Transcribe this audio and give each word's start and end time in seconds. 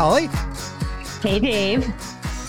Holly. 0.00 0.28
Hey, 1.20 1.38
Dave. 1.38 1.86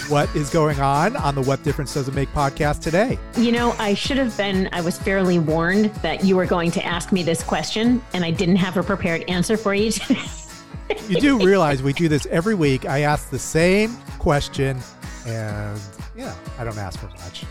What 0.09 0.33
is 0.33 0.49
going 0.49 0.79
on 0.79 1.17
on 1.17 1.35
the 1.35 1.41
What 1.41 1.61
Difference 1.63 1.93
Does 1.93 2.07
It 2.07 2.13
Make 2.13 2.29
podcast 2.29 2.79
today? 2.79 3.19
You 3.35 3.51
know, 3.51 3.75
I 3.77 3.93
should 3.93 4.15
have 4.15 4.37
been, 4.37 4.69
I 4.71 4.79
was 4.79 4.97
fairly 4.97 5.37
warned 5.37 5.93
that 5.95 6.23
you 6.23 6.37
were 6.37 6.45
going 6.45 6.71
to 6.71 6.85
ask 6.85 7.11
me 7.11 7.23
this 7.23 7.43
question, 7.43 8.01
and 8.13 8.23
I 8.23 8.31
didn't 8.31 8.55
have 8.55 8.77
a 8.77 8.83
prepared 8.83 9.29
answer 9.29 9.57
for 9.57 9.73
you 9.73 9.91
today. 9.91 10.21
you 11.09 11.19
do 11.19 11.45
realize 11.45 11.83
we 11.83 11.91
do 11.91 12.07
this 12.07 12.25
every 12.27 12.55
week. 12.55 12.85
I 12.85 13.01
ask 13.01 13.29
the 13.29 13.39
same 13.39 13.97
question, 14.17 14.79
and, 15.27 15.77
you 16.15 16.23
know, 16.23 16.35
I 16.57 16.63
don't 16.63 16.77
ask 16.77 17.01
for 17.01 17.07
much. 17.07 17.43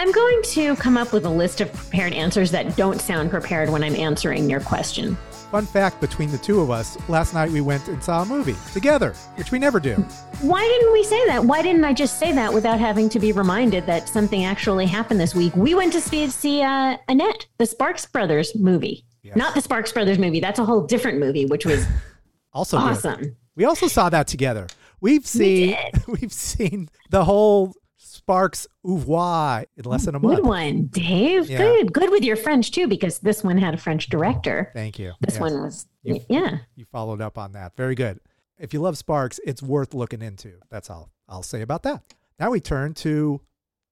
I'm 0.00 0.10
going 0.10 0.40
to 0.42 0.74
come 0.76 0.96
up 0.96 1.12
with 1.12 1.26
a 1.26 1.30
list 1.30 1.60
of 1.60 1.70
prepared 1.70 2.14
answers 2.14 2.50
that 2.52 2.76
don't 2.76 2.98
sound 2.98 3.28
prepared 3.28 3.68
when 3.68 3.84
I'm 3.84 3.94
answering 3.94 4.48
your 4.48 4.60
question. 4.60 5.18
Fun 5.54 5.66
fact 5.66 6.00
between 6.00 6.32
the 6.32 6.38
two 6.38 6.60
of 6.60 6.72
us, 6.72 6.98
last 7.08 7.32
night 7.32 7.48
we 7.48 7.60
went 7.60 7.86
and 7.86 8.02
saw 8.02 8.22
a 8.22 8.26
movie 8.26 8.56
together, 8.72 9.12
which 9.36 9.52
we 9.52 9.58
never 9.60 9.78
do. 9.78 9.94
Why 10.40 10.66
didn't 10.66 10.92
we 10.92 11.04
say 11.04 11.24
that? 11.28 11.44
Why 11.44 11.62
didn't 11.62 11.84
I 11.84 11.92
just 11.92 12.18
say 12.18 12.32
that 12.32 12.52
without 12.52 12.80
having 12.80 13.08
to 13.10 13.20
be 13.20 13.30
reminded 13.30 13.86
that 13.86 14.08
something 14.08 14.44
actually 14.44 14.86
happened 14.86 15.20
this 15.20 15.32
week? 15.32 15.54
We 15.54 15.76
went 15.76 15.92
to 15.92 16.00
see, 16.00 16.26
see 16.26 16.60
uh, 16.60 16.96
Annette, 17.06 17.46
the 17.58 17.66
Sparks 17.66 18.04
Brothers 18.04 18.56
movie. 18.56 19.04
Yes. 19.22 19.36
Not 19.36 19.54
the 19.54 19.60
Sparks 19.60 19.92
Brothers 19.92 20.18
movie. 20.18 20.40
That's 20.40 20.58
a 20.58 20.64
whole 20.64 20.88
different 20.88 21.20
movie, 21.20 21.46
which 21.46 21.64
was 21.64 21.86
also 22.52 22.76
awesome. 22.76 23.20
Good. 23.20 23.36
We 23.54 23.64
also 23.64 23.86
saw 23.86 24.08
that 24.08 24.26
together. 24.26 24.66
We've 25.00 25.24
seen 25.24 25.76
we 26.08 26.18
have 26.18 26.32
seen 26.32 26.88
the 27.10 27.24
whole 27.24 27.74
Sparks 28.24 28.66
oeuvre 28.88 29.66
in 29.76 29.84
less 29.84 30.06
than 30.06 30.14
a 30.14 30.18
month. 30.18 30.36
Good 30.36 30.46
one, 30.46 30.86
Dave. 30.86 31.50
Yeah. 31.50 31.58
Good. 31.58 31.92
Good 31.92 32.08
with 32.10 32.24
your 32.24 32.36
French 32.36 32.70
too, 32.70 32.88
because 32.88 33.18
this 33.18 33.44
one 33.44 33.58
had 33.58 33.74
a 33.74 33.76
French 33.76 34.08
director. 34.08 34.70
Thank 34.72 34.98
you. 34.98 35.12
This 35.20 35.34
yes. 35.34 35.40
one 35.40 35.52
was, 35.60 35.86
you, 36.04 36.20
yeah. 36.30 36.60
You 36.74 36.86
followed 36.86 37.20
up 37.20 37.36
on 37.36 37.52
that. 37.52 37.76
Very 37.76 37.94
good. 37.94 38.20
If 38.58 38.72
you 38.72 38.80
love 38.80 38.96
Sparks, 38.96 39.40
it's 39.44 39.62
worth 39.62 39.92
looking 39.92 40.22
into. 40.22 40.54
That's 40.70 40.88
all 40.88 41.10
I'll 41.28 41.42
say 41.42 41.60
about 41.60 41.82
that. 41.82 42.02
Now 42.40 42.50
we 42.50 42.60
turn 42.60 42.94
to 42.94 43.42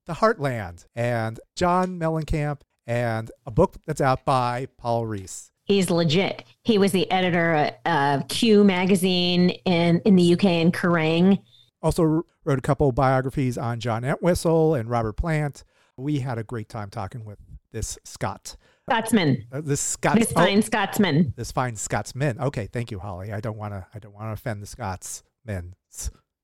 the 0.07 0.15
Heartland 0.15 0.87
and 0.97 1.39
John 1.55 1.99
Mellencamp 1.99 2.61
and 2.87 3.31
a 3.45 3.51
book 3.51 3.77
that's 3.87 4.01
out 4.01 4.25
by 4.25 4.69
Paul 4.79 5.05
Rees. 5.05 5.51
He's 5.65 5.91
legit. 5.91 6.45
He 6.63 6.79
was 6.79 6.93
the 6.93 7.11
editor 7.11 7.71
uh, 7.85 8.17
of 8.17 8.29
Q 8.29 8.65
magazine 8.65 9.51
in, 9.67 10.01
in 10.07 10.17
the 10.17 10.33
UK 10.33 10.45
and 10.47 10.73
Kerrang. 10.73 11.43
Also 11.83 12.25
wrote 12.45 12.59
a 12.59 12.63
couple 12.63 12.91
biographies 12.93 13.59
on 13.59 13.81
John 13.81 14.05
Entwistle 14.05 14.75
and 14.75 14.89
Robert 14.89 15.15
Plant. 15.15 15.65
We 15.97 16.21
had 16.21 16.39
a 16.39 16.45
great 16.45 16.69
time 16.69 16.91
talking 16.91 17.25
with 17.25 17.39
this 17.73 17.99
Scott. 18.05 18.57
Scotsman. 18.89 19.47
Uh, 19.53 19.61
this 19.61 19.81
Scots. 19.81 20.19
This 20.19 20.33
fine 20.33 20.59
oh, 20.59 20.61
Scotsman. 20.63 21.35
This 21.37 21.53
fine 21.53 21.77
Scotsman. 21.77 22.41
Okay, 22.41 22.69
thank 22.73 22.91
you, 22.91 22.99
Holly. 22.99 23.33
I 23.33 23.41
don't 23.41 23.57
want 23.57 23.75
to. 23.75 23.87
I 23.95 23.99
don't 23.99 24.15
want 24.15 24.27
to 24.29 24.33
offend 24.33 24.63
the 24.63 24.67
Scotsmen. 24.67 25.75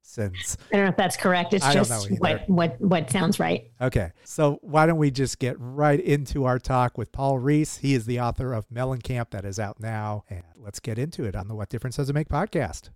Sins. 0.02 0.56
I 0.72 0.76
don't 0.76 0.84
know 0.86 0.90
if 0.90 0.96
that's 0.96 1.18
correct. 1.18 1.52
It's 1.52 1.70
just 1.70 2.10
what 2.18 2.48
what 2.48 2.80
what 2.80 3.10
sounds 3.10 3.38
right. 3.38 3.70
Okay, 3.78 4.12
so 4.24 4.58
why 4.62 4.86
don't 4.86 4.96
we 4.96 5.10
just 5.10 5.38
get 5.38 5.56
right 5.58 6.00
into 6.00 6.46
our 6.46 6.58
talk 6.58 6.96
with 6.96 7.12
Paul 7.12 7.38
Rees? 7.38 7.76
He 7.76 7.94
is 7.94 8.06
the 8.06 8.18
author 8.18 8.54
of 8.54 8.66
Mellencamp 8.70 9.30
that 9.30 9.44
is 9.44 9.58
out 9.58 9.80
now, 9.80 10.24
and 10.30 10.44
let's 10.56 10.80
get 10.80 10.98
into 10.98 11.24
it 11.24 11.36
on 11.36 11.46
the 11.46 11.54
What 11.54 11.68
Difference 11.68 11.96
Does 11.96 12.08
It 12.08 12.14
Make 12.14 12.28
podcast. 12.28 12.88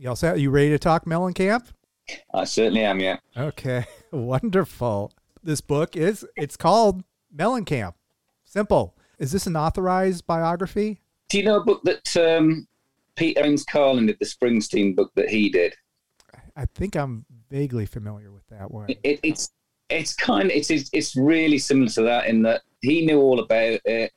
You 0.00 0.10
all 0.10 0.16
set? 0.16 0.38
You 0.38 0.50
ready 0.50 0.70
to 0.70 0.78
talk 0.78 1.06
Mellencamp? 1.06 1.72
I 2.32 2.44
certainly 2.44 2.84
am, 2.84 3.00
yeah. 3.00 3.16
Okay, 3.36 3.84
wonderful. 4.12 5.12
This 5.42 5.60
book 5.60 5.96
is 5.96 6.24
it's 6.36 6.56
called 6.56 7.02
Mellencamp. 7.36 7.94
Simple. 8.44 8.96
Is 9.18 9.32
this 9.32 9.48
an 9.48 9.56
authorized 9.56 10.24
biography? 10.24 11.00
Do 11.28 11.38
you 11.38 11.44
know 11.44 11.56
a 11.56 11.64
book 11.64 11.82
that 11.82 12.16
um, 12.16 12.68
Peter 13.16 13.44
Ames 13.44 13.64
Carlin 13.64 14.06
did, 14.06 14.18
the 14.20 14.24
Springsteen 14.24 14.94
book 14.94 15.10
that 15.16 15.28
he 15.28 15.48
did? 15.48 15.74
I 16.54 16.66
think 16.76 16.94
I'm 16.94 17.26
vaguely 17.50 17.84
familiar 17.84 18.30
with 18.30 18.46
that 18.50 18.70
one. 18.70 18.90
It, 19.02 19.18
it's 19.24 19.50
it's 19.90 20.14
kind 20.14 20.44
of 20.44 20.56
it's 20.56 20.70
it's 20.70 21.16
really 21.16 21.58
similar 21.58 21.90
to 21.90 22.02
that 22.02 22.26
in 22.26 22.42
that 22.42 22.62
he 22.82 23.04
knew 23.04 23.20
all 23.20 23.40
about 23.40 23.80
it. 23.84 24.12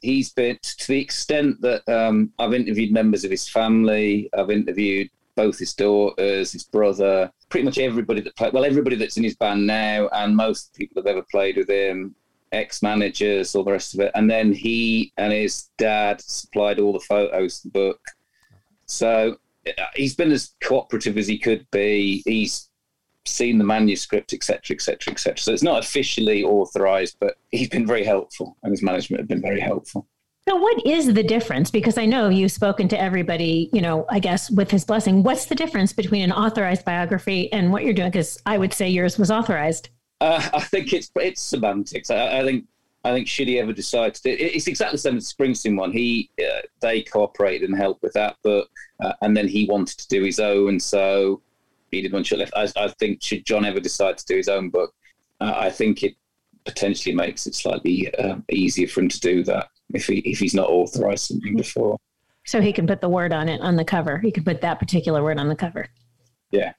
He's 0.00 0.32
been 0.32 0.58
to 0.62 0.88
the 0.88 1.00
extent 1.00 1.60
that 1.60 1.88
um, 1.88 2.32
I've 2.38 2.54
interviewed 2.54 2.92
members 2.92 3.24
of 3.24 3.30
his 3.30 3.48
family. 3.48 4.30
I've 4.36 4.50
interviewed 4.50 5.10
both 5.36 5.58
his 5.58 5.74
daughters, 5.74 6.52
his 6.52 6.64
brother, 6.64 7.30
pretty 7.48 7.64
much 7.64 7.78
everybody 7.78 8.20
that 8.22 8.36
played. 8.36 8.52
Well, 8.52 8.64
everybody 8.64 8.96
that's 8.96 9.16
in 9.16 9.24
his 9.24 9.36
band 9.36 9.66
now, 9.66 10.08
and 10.12 10.36
most 10.36 10.74
people 10.74 11.02
that 11.02 11.08
have 11.08 11.16
ever 11.18 11.26
played 11.30 11.56
with 11.56 11.68
him, 11.68 12.14
ex-managers, 12.52 13.54
all 13.54 13.64
the 13.64 13.72
rest 13.72 13.94
of 13.94 14.00
it. 14.00 14.12
And 14.14 14.30
then 14.30 14.52
he 14.52 15.12
and 15.18 15.32
his 15.32 15.70
dad 15.78 16.20
supplied 16.20 16.80
all 16.80 16.92
the 16.92 17.00
photos, 17.00 17.60
the 17.60 17.70
book. 17.70 18.00
So 18.86 19.36
uh, 19.66 19.84
he's 19.94 20.14
been 20.14 20.32
as 20.32 20.54
cooperative 20.62 21.18
as 21.18 21.28
he 21.28 21.38
could 21.38 21.66
be. 21.70 22.22
He's 22.24 22.69
seen 23.26 23.58
the 23.58 23.64
manuscript, 23.64 24.32
etc., 24.32 24.74
etc., 24.74 25.12
etc. 25.12 25.38
So 25.38 25.52
it's 25.52 25.62
not 25.62 25.84
officially 25.84 26.42
authorized, 26.42 27.16
but 27.20 27.36
he's 27.50 27.68
been 27.68 27.86
very 27.86 28.04
helpful, 28.04 28.56
and 28.62 28.72
his 28.72 28.82
management 28.82 29.20
have 29.20 29.28
been 29.28 29.42
very 29.42 29.60
helpful. 29.60 30.06
So, 30.48 30.56
what 30.56 30.84
is 30.86 31.12
the 31.12 31.22
difference? 31.22 31.70
Because 31.70 31.98
I 31.98 32.06
know 32.06 32.28
you've 32.28 32.50
spoken 32.50 32.88
to 32.88 33.00
everybody, 33.00 33.70
you 33.72 33.80
know, 33.80 34.06
I 34.08 34.18
guess 34.18 34.50
with 34.50 34.70
his 34.70 34.84
blessing. 34.84 35.22
What's 35.22 35.46
the 35.46 35.54
difference 35.54 35.92
between 35.92 36.22
an 36.22 36.32
authorized 36.32 36.84
biography 36.84 37.52
and 37.52 37.72
what 37.72 37.84
you're 37.84 37.94
doing? 37.94 38.10
Because 38.10 38.40
I 38.46 38.58
would 38.58 38.72
say 38.72 38.88
yours 38.88 39.18
was 39.18 39.30
authorized. 39.30 39.90
Uh, 40.20 40.48
I 40.52 40.60
think 40.60 40.92
it's 40.92 41.10
it's 41.16 41.42
semantics. 41.42 42.10
I, 42.10 42.40
I, 42.40 42.44
think 42.44 42.64
I 43.04 43.12
think 43.12 43.28
should 43.28 43.48
he 43.48 43.58
ever 43.58 43.72
decide 43.72 44.14
to 44.14 44.22
do 44.22 44.30
it, 44.30 44.40
it's 44.40 44.66
exactly 44.66 44.96
the 44.96 45.02
same 45.02 45.16
as 45.18 45.32
the 45.32 45.34
Springsteen 45.34 45.76
one. 45.76 45.92
He 45.92 46.30
uh, 46.40 46.62
they 46.80 47.02
cooperated 47.02 47.68
and 47.68 47.78
helped 47.78 48.02
with 48.02 48.14
that 48.14 48.36
book, 48.42 48.70
uh, 49.02 49.12
and 49.22 49.36
then 49.36 49.46
he 49.46 49.66
wanted 49.66 49.98
to 49.98 50.08
do 50.08 50.22
his 50.24 50.40
own, 50.40 50.80
so 50.80 51.42
he 51.90 52.02
did 52.02 52.12
one 52.12 52.24
short 52.24 52.40
left. 52.40 52.52
I, 52.56 52.68
I, 52.76 52.88
think 52.98 53.22
should 53.22 53.44
John 53.44 53.64
ever 53.64 53.80
decide 53.80 54.18
to 54.18 54.26
do 54.26 54.36
his 54.36 54.48
own 54.48 54.70
book, 54.70 54.94
uh, 55.40 55.54
I 55.56 55.70
think 55.70 56.02
it 56.02 56.14
potentially 56.64 57.14
makes 57.14 57.46
it 57.46 57.54
slightly 57.54 58.12
uh, 58.16 58.36
easier 58.50 58.86
for 58.86 59.00
him 59.00 59.08
to 59.08 59.20
do 59.20 59.42
that 59.44 59.68
if 59.94 60.06
he 60.06 60.18
if 60.18 60.38
he's 60.38 60.54
not 60.54 60.68
authorized 60.68 61.26
something 61.26 61.56
before. 61.56 61.98
So 62.44 62.60
he 62.60 62.72
can 62.72 62.86
put 62.86 63.00
the 63.00 63.08
word 63.08 63.32
on 63.32 63.48
it 63.48 63.60
on 63.60 63.76
the 63.76 63.84
cover. 63.84 64.18
He 64.18 64.30
can 64.30 64.44
put 64.44 64.60
that 64.60 64.78
particular 64.78 65.22
word 65.22 65.38
on 65.38 65.48
the 65.48 65.56
cover. 65.56 65.86
Yeah. 66.50 66.72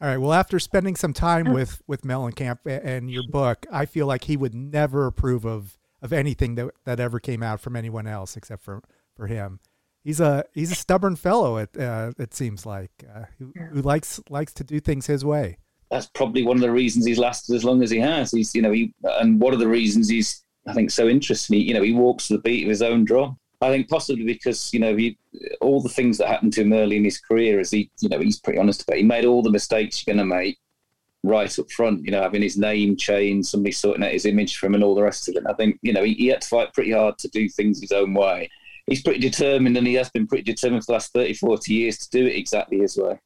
All 0.00 0.08
right. 0.08 0.16
Well, 0.16 0.32
after 0.32 0.58
spending 0.58 0.96
some 0.96 1.12
time 1.12 1.48
oh. 1.48 1.54
with 1.54 1.82
with 1.86 2.02
Mellencamp 2.02 2.58
and 2.66 3.10
your 3.10 3.24
book, 3.30 3.66
I 3.72 3.86
feel 3.86 4.06
like 4.06 4.24
he 4.24 4.36
would 4.36 4.54
never 4.54 5.06
approve 5.06 5.44
of 5.44 5.76
of 6.00 6.12
anything 6.12 6.54
that 6.54 6.70
that 6.84 7.00
ever 7.00 7.18
came 7.18 7.42
out 7.42 7.60
from 7.60 7.76
anyone 7.76 8.06
else 8.06 8.36
except 8.36 8.62
for 8.62 8.82
for 9.14 9.26
him. 9.26 9.60
He's 10.08 10.20
a 10.20 10.42
he's 10.54 10.72
a 10.72 10.74
stubborn 10.74 11.16
fellow. 11.16 11.58
It 11.58 11.76
uh, 11.78 12.12
it 12.18 12.32
seems 12.32 12.64
like 12.64 13.04
uh, 13.14 13.24
who, 13.38 13.52
who 13.72 13.82
likes 13.82 14.18
likes 14.30 14.54
to 14.54 14.64
do 14.64 14.80
things 14.80 15.06
his 15.06 15.22
way. 15.22 15.58
That's 15.90 16.06
probably 16.06 16.42
one 16.44 16.56
of 16.56 16.62
the 16.62 16.70
reasons 16.70 17.04
he's 17.04 17.18
lasted 17.18 17.54
as 17.54 17.62
long 17.62 17.82
as 17.82 17.90
he 17.90 17.98
has. 17.98 18.30
He's 18.30 18.54
you 18.54 18.62
know 18.62 18.72
he 18.72 18.94
and 19.04 19.38
one 19.38 19.52
of 19.52 19.58
the 19.58 19.68
reasons 19.68 20.08
he's 20.08 20.42
I 20.66 20.72
think 20.72 20.90
so 20.90 21.08
interesting. 21.08 21.58
He, 21.58 21.64
you 21.64 21.74
know, 21.74 21.82
he 21.82 21.92
walks 21.92 22.28
to 22.28 22.38
the 22.38 22.42
beat 22.42 22.62
of 22.62 22.70
his 22.70 22.80
own 22.80 23.04
drum. 23.04 23.38
I 23.60 23.68
think 23.68 23.90
possibly 23.90 24.24
because 24.24 24.72
you 24.72 24.80
know 24.80 24.96
he, 24.96 25.18
all 25.60 25.82
the 25.82 25.90
things 25.90 26.16
that 26.16 26.28
happened 26.28 26.54
to 26.54 26.62
him 26.62 26.72
early 26.72 26.96
in 26.96 27.04
his 27.04 27.20
career, 27.20 27.60
as 27.60 27.70
he 27.70 27.90
you 28.00 28.08
know 28.08 28.18
he's 28.18 28.40
pretty 28.40 28.58
honest 28.58 28.84
about. 28.84 28.96
It. 28.96 29.00
He 29.00 29.06
made 29.06 29.26
all 29.26 29.42
the 29.42 29.50
mistakes 29.50 30.06
you're 30.06 30.14
going 30.14 30.26
to 30.26 30.34
make 30.34 30.58
right 31.22 31.58
up 31.58 31.70
front. 31.70 32.06
You 32.06 32.12
know, 32.12 32.22
having 32.22 32.40
his 32.40 32.56
name 32.56 32.96
changed, 32.96 33.50
somebody 33.50 33.72
sorting 33.72 34.04
out 34.04 34.12
his 34.12 34.24
image 34.24 34.56
from, 34.56 34.74
and 34.74 34.82
all 34.82 34.94
the 34.94 35.02
rest 35.02 35.28
of 35.28 35.36
it. 35.36 35.44
I 35.46 35.52
think 35.52 35.78
you 35.82 35.92
know 35.92 36.02
he, 36.02 36.14
he 36.14 36.28
had 36.28 36.40
to 36.40 36.48
fight 36.48 36.72
pretty 36.72 36.92
hard 36.92 37.18
to 37.18 37.28
do 37.28 37.46
things 37.50 37.82
his 37.82 37.92
own 37.92 38.14
way. 38.14 38.48
He's 38.88 39.02
pretty 39.02 39.20
determined, 39.20 39.76
and 39.76 39.86
he 39.86 39.94
has 39.94 40.10
been 40.10 40.26
pretty 40.26 40.44
determined 40.44 40.82
for 40.82 40.86
the 40.86 40.92
last 40.94 41.12
30, 41.12 41.34
40 41.34 41.74
years 41.74 41.98
to 41.98 42.10
do 42.10 42.26
it 42.26 42.36
exactly 42.36 42.78
his 42.78 42.96
way. 42.96 43.20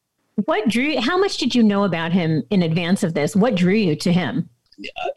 What 0.46 0.68
drew? 0.68 1.00
How 1.00 1.16
much 1.16 1.36
did 1.36 1.54
you 1.54 1.62
know 1.62 1.84
about 1.84 2.12
him 2.12 2.42
in 2.50 2.62
advance 2.62 3.02
of 3.02 3.14
this? 3.14 3.36
What 3.36 3.54
drew 3.54 3.74
you 3.74 3.94
to 3.96 4.12
him? 4.12 4.48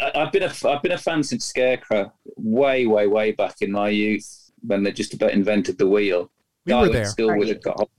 I, 0.01 0.11
have 0.13 0.31
been 0.31 0.43
a 0.43 0.53
I've 0.67 0.81
been 0.81 0.91
a 0.91 0.97
fan 0.97 1.23
since 1.23 1.45
Scarecrow, 1.45 2.11
way, 2.35 2.85
way, 2.85 3.07
way 3.07 3.31
back 3.31 3.61
in 3.61 3.71
my 3.71 3.89
youth 3.89 4.51
when 4.61 4.83
they 4.83 4.91
just 4.91 5.13
about 5.13 5.31
invented 5.31 5.77
the 5.77 5.87
wheel. 5.87 6.29
We 6.65 6.71
guy 6.71 6.81
were 6.81 6.89
there. 6.89 7.05
School 7.05 7.31
right. 7.31 7.47
had 7.47 7.63
got 7.63 7.89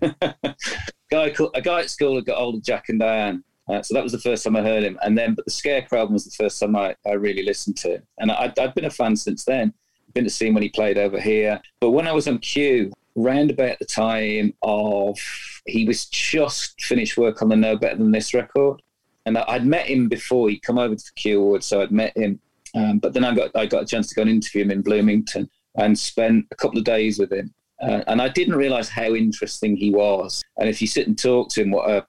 guy 1.10 1.34
a 1.54 1.60
guy 1.60 1.80
at 1.80 1.90
school 1.90 2.14
had 2.14 2.26
got 2.26 2.38
hold 2.38 2.54
of 2.54 2.62
Jack 2.62 2.88
and 2.88 3.00
Diane. 3.00 3.44
Uh, 3.68 3.82
so 3.82 3.94
that 3.94 4.02
was 4.02 4.12
the 4.12 4.18
first 4.18 4.44
time 4.44 4.56
I 4.56 4.62
heard 4.62 4.82
him, 4.82 4.98
and 5.02 5.16
then 5.16 5.34
but 5.34 5.44
the 5.44 5.50
Scarecrow 5.50 6.00
album 6.00 6.14
was 6.14 6.24
the 6.24 6.42
first 6.42 6.58
time 6.58 6.74
I, 6.74 6.96
I 7.06 7.12
really 7.12 7.44
listened 7.44 7.76
to, 7.78 7.92
it. 7.92 8.06
and 8.18 8.30
I, 8.30 8.52
I'd 8.58 8.74
been 8.74 8.86
a 8.86 8.90
fan 8.90 9.14
since 9.14 9.44
then. 9.44 9.72
Been 10.14 10.24
to 10.24 10.30
see 10.30 10.48
him 10.48 10.54
when 10.54 10.62
he 10.62 10.68
played 10.68 10.98
over 10.98 11.20
here, 11.20 11.60
but 11.80 11.90
when 11.90 12.06
I 12.06 12.12
was 12.12 12.28
on 12.28 12.38
Q, 12.38 12.92
round 13.14 13.50
about 13.50 13.78
the 13.78 13.84
time 13.84 14.54
of 14.62 15.18
he 15.66 15.84
was 15.84 16.06
just 16.06 16.80
finished 16.82 17.16
work 17.16 17.42
on 17.42 17.48
the 17.48 17.56
No 17.56 17.76
Better 17.76 17.96
Than 17.96 18.10
This 18.10 18.34
record, 18.34 18.82
and 19.26 19.38
I'd 19.38 19.66
met 19.66 19.86
him 19.86 20.08
before. 20.08 20.48
He'd 20.48 20.62
come 20.62 20.78
over 20.78 20.94
to 20.94 21.04
the 21.04 21.20
Q 21.20 21.40
Awards, 21.40 21.66
so 21.66 21.82
I'd 21.82 21.92
met 21.92 22.16
him. 22.16 22.40
Um, 22.74 22.98
but 22.98 23.12
then 23.12 23.24
I 23.24 23.34
got 23.34 23.50
I 23.54 23.66
got 23.66 23.82
a 23.82 23.86
chance 23.86 24.08
to 24.08 24.14
go 24.14 24.22
and 24.22 24.30
interview 24.30 24.62
him 24.62 24.70
in 24.70 24.82
Bloomington 24.82 25.48
and 25.76 25.98
spent 25.98 26.46
a 26.50 26.56
couple 26.56 26.78
of 26.78 26.84
days 26.84 27.18
with 27.18 27.32
him. 27.32 27.52
Uh, 27.80 28.02
and 28.06 28.22
I 28.22 28.28
didn't 28.28 28.54
realize 28.54 28.88
how 28.88 29.14
interesting 29.14 29.76
he 29.76 29.90
was. 29.90 30.42
And 30.58 30.68
if 30.68 30.80
you 30.80 30.86
sit 30.86 31.08
and 31.08 31.18
talk 31.18 31.48
to 31.50 31.62
him, 31.62 31.70
what 31.70 31.90
a 31.90 32.06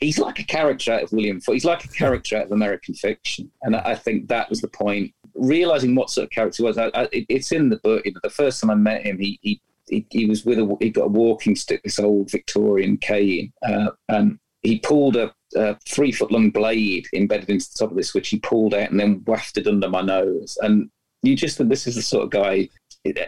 he's 0.00 0.18
like 0.18 0.38
a 0.38 0.44
character 0.44 0.92
out 0.92 1.02
of 1.02 1.12
William. 1.12 1.40
Ford. 1.40 1.54
He's 1.54 1.64
like 1.64 1.84
a 1.84 1.88
character 1.88 2.36
out 2.36 2.46
of 2.46 2.52
American 2.52 2.94
fiction. 2.94 3.50
And 3.62 3.76
I 3.76 3.94
think 3.94 4.28
that 4.28 4.50
was 4.50 4.60
the 4.60 4.68
point. 4.68 5.14
Realizing 5.34 5.94
what 5.94 6.10
sort 6.10 6.24
of 6.24 6.30
character 6.30 6.62
he 6.62 6.66
was, 6.66 6.78
I, 6.78 6.90
I, 6.94 7.08
it's 7.12 7.52
in 7.52 7.68
the 7.68 7.76
book. 7.76 8.04
You 8.04 8.12
know, 8.12 8.20
the 8.22 8.30
first 8.30 8.60
time 8.60 8.70
I 8.70 8.74
met 8.74 9.06
him, 9.06 9.18
he, 9.18 9.38
he 9.42 9.60
he, 9.90 10.06
he 10.10 10.26
was 10.26 10.44
with 10.44 10.58
a 10.58 10.76
he 10.80 10.90
got 10.90 11.06
a 11.06 11.08
walking 11.08 11.56
stick, 11.56 11.82
this 11.82 11.98
old 11.98 12.30
Victorian 12.30 12.96
cane, 12.96 13.52
uh, 13.66 13.90
and 14.08 14.38
he 14.62 14.78
pulled 14.78 15.16
a, 15.16 15.34
a 15.56 15.76
three 15.88 16.12
foot 16.12 16.32
long 16.32 16.50
blade 16.50 17.06
embedded 17.14 17.50
into 17.50 17.66
the 17.70 17.78
top 17.78 17.90
of 17.90 17.96
this, 17.96 18.14
which 18.14 18.28
he 18.28 18.38
pulled 18.38 18.74
out 18.74 18.90
and 18.90 19.00
then 19.00 19.22
wafted 19.26 19.66
under 19.66 19.88
my 19.88 20.00
nose. 20.00 20.56
And 20.62 20.90
you 21.22 21.36
just 21.36 21.58
think 21.58 21.68
this 21.68 21.86
is 21.86 21.96
the 21.96 22.02
sort 22.02 22.24
of 22.24 22.30
guy. 22.30 22.68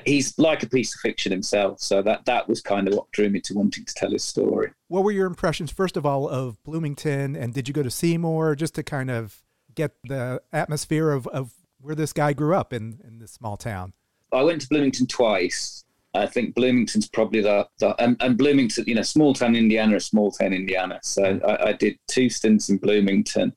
He's 0.05 0.39
like 0.39 0.63
a 0.63 0.69
piece 0.69 0.95
of 0.95 1.01
fiction 1.01 1.33
himself, 1.33 1.81
so 1.81 2.03
that 2.03 2.27
that 2.27 2.49
was 2.49 2.61
kind 2.61 2.89
of 2.89 2.95
what 2.95 3.11
drew 3.13 3.31
me 3.31 3.41
to 3.41 3.55
wanting 3.55 3.85
to 3.87 3.95
tell 3.95 4.11
his 4.11 4.23
story. 4.23 4.71
What 4.89 5.03
were 5.03 5.13
your 5.13 5.27
impressions, 5.27 5.71
first 5.71 5.97
of 5.97 6.05
all, 6.05 6.29
of 6.29 6.63
Bloomington, 6.63 7.37
and 7.37 7.55
did 7.55 7.69
you 7.69 7.75
go 7.75 7.83
to 7.83 7.91
Seymour 7.91 8.55
just 8.55 8.75
to 8.75 8.83
kind 8.83 9.11
of 9.11 9.43
get 9.75 9.93
the 10.05 10.43
atmosphere 10.53 11.11
of, 11.11 11.27
of 11.29 11.53
where 11.83 11.95
this 11.95 12.13
guy 12.13 12.33
grew 12.33 12.55
up 12.55 12.73
in 12.73 13.01
in 13.07 13.19
this 13.19 13.33
small 13.33 13.57
town? 13.57 13.93
I 14.33 14.43
went 14.43 14.63
to 14.63 14.69
Bloomington 14.69 15.07
twice. 15.07 15.85
I 16.15 16.27
think 16.27 16.55
Bloomington's 16.55 17.09
probably 17.09 17.41
the, 17.41 17.67
the 17.79 17.95
and, 18.03 18.17
and, 18.21 18.37
Bloomington, 18.37 18.85
you 18.87 18.95
know, 18.95 19.03
small 19.03 19.33
town 19.33 19.57
Indiana, 19.57 19.99
small 19.99 20.31
town 20.31 20.53
Indiana. 20.53 21.01
So 21.03 21.23
mm. 21.23 21.45
I, 21.45 21.71
I, 21.71 21.73
did 21.73 21.99
two 22.07 22.29
stints 22.29 22.69
in 22.69 22.77
Bloomington, 22.77 23.55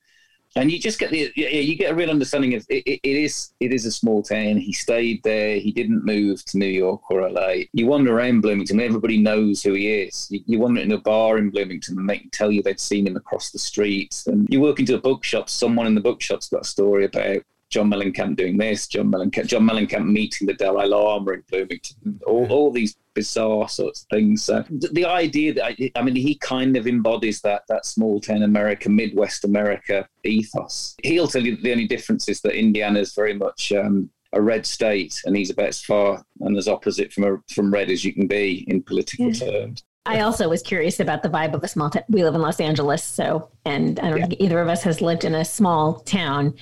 and 0.55 0.71
you 0.71 0.79
just 0.79 0.97
get 0.97 1.11
the 1.11 1.33
you 1.35 1.75
get 1.75 1.91
a 1.91 1.95
real 1.95 2.09
understanding 2.09 2.53
of 2.53 2.65
it, 2.69 2.83
it, 2.85 3.01
it 3.03 3.17
is 3.17 3.51
it 3.59 3.73
is 3.73 3.85
a 3.85 3.91
small 3.91 4.23
town. 4.23 4.55
He 4.55 4.71
stayed 4.71 5.21
there. 5.23 5.59
He 5.59 5.73
didn't 5.73 6.05
move 6.05 6.45
to 6.45 6.57
New 6.57 6.65
York 6.65 7.01
or 7.11 7.29
LA. 7.29 7.63
You 7.73 7.87
wander 7.87 8.17
around 8.17 8.39
Bloomington, 8.39 8.79
everybody 8.79 9.17
knows 9.17 9.61
who 9.61 9.73
he 9.73 9.91
is. 9.91 10.27
You, 10.31 10.39
you 10.45 10.59
wander 10.59 10.79
in 10.79 10.93
a 10.93 10.97
bar 10.97 11.37
in 11.37 11.49
Bloomington, 11.49 11.99
and 11.99 12.09
they 12.09 12.19
can 12.19 12.29
tell 12.29 12.51
you 12.51 12.63
they'd 12.63 12.79
seen 12.79 13.05
him 13.05 13.17
across 13.17 13.51
the 13.51 13.59
street. 13.59 14.23
And 14.27 14.47
you 14.49 14.61
walk 14.61 14.79
into 14.79 14.95
a 14.95 15.01
bookshop, 15.01 15.49
someone 15.49 15.87
in 15.87 15.95
the 15.95 15.99
bookshop's 15.99 16.47
got 16.47 16.61
a 16.61 16.65
story 16.65 17.03
about 17.03 17.43
John 17.69 17.89
Mellencamp 17.89 18.37
doing 18.37 18.57
this, 18.57 18.87
John 18.87 19.11
Mellencamp, 19.11 19.47
John 19.47 19.67
Mellencamp 19.67 20.07
meeting 20.07 20.47
the 20.47 20.53
Dalai 20.53 20.87
Lama 20.87 21.31
in 21.31 21.43
Bloomington, 21.49 22.19
all, 22.25 22.45
all 22.49 22.71
these 22.71 22.95
bizarre 23.13 23.67
sorts 23.67 24.03
of 24.03 24.07
things. 24.09 24.43
So 24.43 24.63
the, 24.69 24.89
the 24.89 25.05
idea 25.05 25.53
that 25.55 25.65
I, 25.65 25.91
I, 25.95 26.01
mean, 26.03 26.15
he 26.15 26.35
kind 26.35 26.77
of 26.77 26.87
embodies 26.87 27.41
that 27.41 27.63
that 27.67 27.85
small 27.85 28.19
town 28.21 28.43
America, 28.43 28.89
Midwest 28.89 29.45
America 29.45 30.07
ethos. 30.23 30.95
He'll 31.03 31.27
tell 31.27 31.43
you 31.43 31.55
the 31.55 31.71
only 31.71 31.87
difference 31.87 32.29
is 32.29 32.41
that 32.41 32.57
Indiana 32.57 32.99
is 32.99 33.15
very 33.15 33.33
much 33.33 33.71
um, 33.71 34.09
a 34.33 34.41
red 34.41 34.65
state, 34.65 35.19
and 35.25 35.35
he's 35.35 35.49
about 35.49 35.69
as 35.69 35.81
far 35.81 36.23
and 36.41 36.57
as 36.57 36.67
opposite 36.67 37.11
from 37.11 37.23
a, 37.23 37.53
from 37.53 37.73
red 37.73 37.89
as 37.89 38.05
you 38.05 38.13
can 38.13 38.27
be 38.27 38.65
in 38.67 38.83
political 38.83 39.31
yeah. 39.31 39.51
terms. 39.51 39.83
I 40.07 40.19
also 40.19 40.47
was 40.47 40.61
curious 40.61 40.99
about 40.99 41.23
the 41.23 41.29
vibe 41.29 41.55
of 41.55 41.63
a 41.63 41.67
small 41.67 41.89
town. 41.89 42.03
We 42.09 42.23
live 42.23 42.35
in 42.35 42.41
Los 42.41 42.59
Angeles, 42.59 43.03
so 43.03 43.49
and 43.65 43.99
I 43.99 44.09
don't 44.09 44.19
yeah. 44.19 44.27
think 44.27 44.39
either 44.39 44.59
of 44.59 44.67
us 44.67 44.83
has 44.83 45.01
lived 45.01 45.23
in 45.23 45.33
a 45.33 45.43
small 45.43 45.95
town 46.01 46.53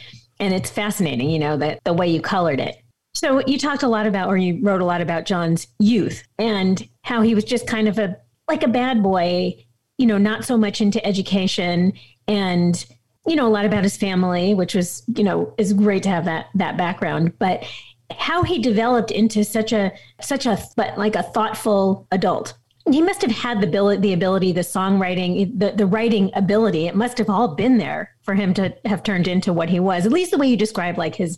and 0.44 0.54
it's 0.54 0.70
fascinating, 0.70 1.30
you 1.30 1.40
know, 1.40 1.56
that 1.56 1.82
the 1.86 1.94
way 1.94 2.06
you 2.06 2.20
colored 2.20 2.60
it. 2.60 2.82
So 3.14 3.42
you 3.48 3.58
talked 3.58 3.84
a 3.84 3.88
lot 3.88 4.06
about, 4.06 4.28
or 4.28 4.36
you 4.36 4.60
wrote 4.62 4.82
a 4.82 4.86
lot 4.86 5.00
about 5.00 5.26
John's 5.26 5.68
youth 5.80 6.22
and 6.38 6.86
how 7.04 7.22
he 7.22 7.34
was 7.34 7.46
just 7.46 7.66
kind 7.66 7.88
of 7.88 7.98
a 7.98 8.18
like 8.50 8.62
a 8.62 8.68
bad 8.68 9.02
boy, 9.02 9.56
you 9.98 10.06
know, 10.06 10.18
not 10.18 10.44
so 10.44 10.58
much 10.58 10.82
into 10.82 11.04
education 11.06 11.94
and 12.28 12.86
you 13.26 13.38
know 13.38 13.48
a 13.48 13.50
lot 13.50 13.66
about 13.66 13.84
his 13.84 13.96
family, 13.96 14.54
which 14.54 14.76
was 14.76 15.04
you 15.16 15.24
know 15.24 15.54
is 15.58 15.72
great 15.72 16.04
to 16.04 16.10
have 16.10 16.26
that 16.26 16.48
that 16.56 16.76
background, 16.76 17.40
but 17.40 17.64
how 18.12 18.44
he 18.44 18.60
developed 18.60 19.12
into 19.12 19.46
such 19.46 19.72
a 19.72 19.94
such 20.20 20.46
a 20.46 20.62
but 20.76 20.98
like 20.98 21.16
a 21.16 21.24
thoughtful 21.24 22.06
adult 22.12 22.54
he 22.92 23.02
must 23.02 23.22
have 23.22 23.32
had 23.32 23.62
the 23.62 23.68
ability, 23.68 24.02
the 24.02 24.14
ability, 24.14 24.52
the 24.52 24.62
songwriting, 24.62 25.58
the, 25.58 25.72
the 25.72 25.86
writing 25.86 26.32
ability. 26.36 26.88
It 26.88 26.96
must 26.96 27.18
have 27.18 27.30
all 27.30 27.56
been 27.56 27.78
there 27.78 28.16
for 28.22 28.34
him 28.34 28.54
to 28.56 28.76
have 28.86 29.04
turned 29.04 29.28
into 29.28 29.54
what 29.54 29.70
he 29.70 29.80
was. 29.80 30.06
At 30.06 30.12
least 30.12 30.32
the 30.32 30.38
way 30.38 30.48
you 30.48 30.58
describe 30.58 30.98
like 30.98 31.16
his 31.16 31.38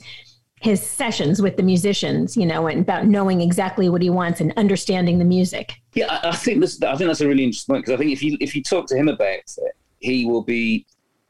his 0.62 0.82
sessions 0.82 1.42
with 1.42 1.58
the 1.58 1.64
musicians, 1.64 2.36
you 2.36 2.46
know, 2.46 2.66
and 2.66 2.82
about 2.82 3.06
knowing 3.06 3.42
exactly 3.42 3.90
what 3.90 4.02
he 4.02 4.10
wants 4.10 4.42
and 4.42 4.52
understanding 4.58 5.20
the 5.20 5.26
music. 5.26 5.74
Yeah, 5.94 6.08
I, 6.10 6.30
I 6.30 6.36
think 6.36 6.62
this. 6.62 6.82
I 6.82 6.96
think 6.96 7.08
that's 7.10 7.22
a 7.22 7.28
really 7.28 7.44
interesting 7.44 7.74
point 7.74 7.86
because 7.86 7.94
I 7.94 7.98
think 7.98 8.12
if 8.12 8.24
you 8.24 8.38
if 8.40 8.56
you 8.56 8.64
talk 8.64 8.88
to 8.88 8.98
him 8.98 9.08
about 9.08 9.28
it, 9.28 9.76
he 10.00 10.26
will 10.26 10.42
be, 10.42 10.88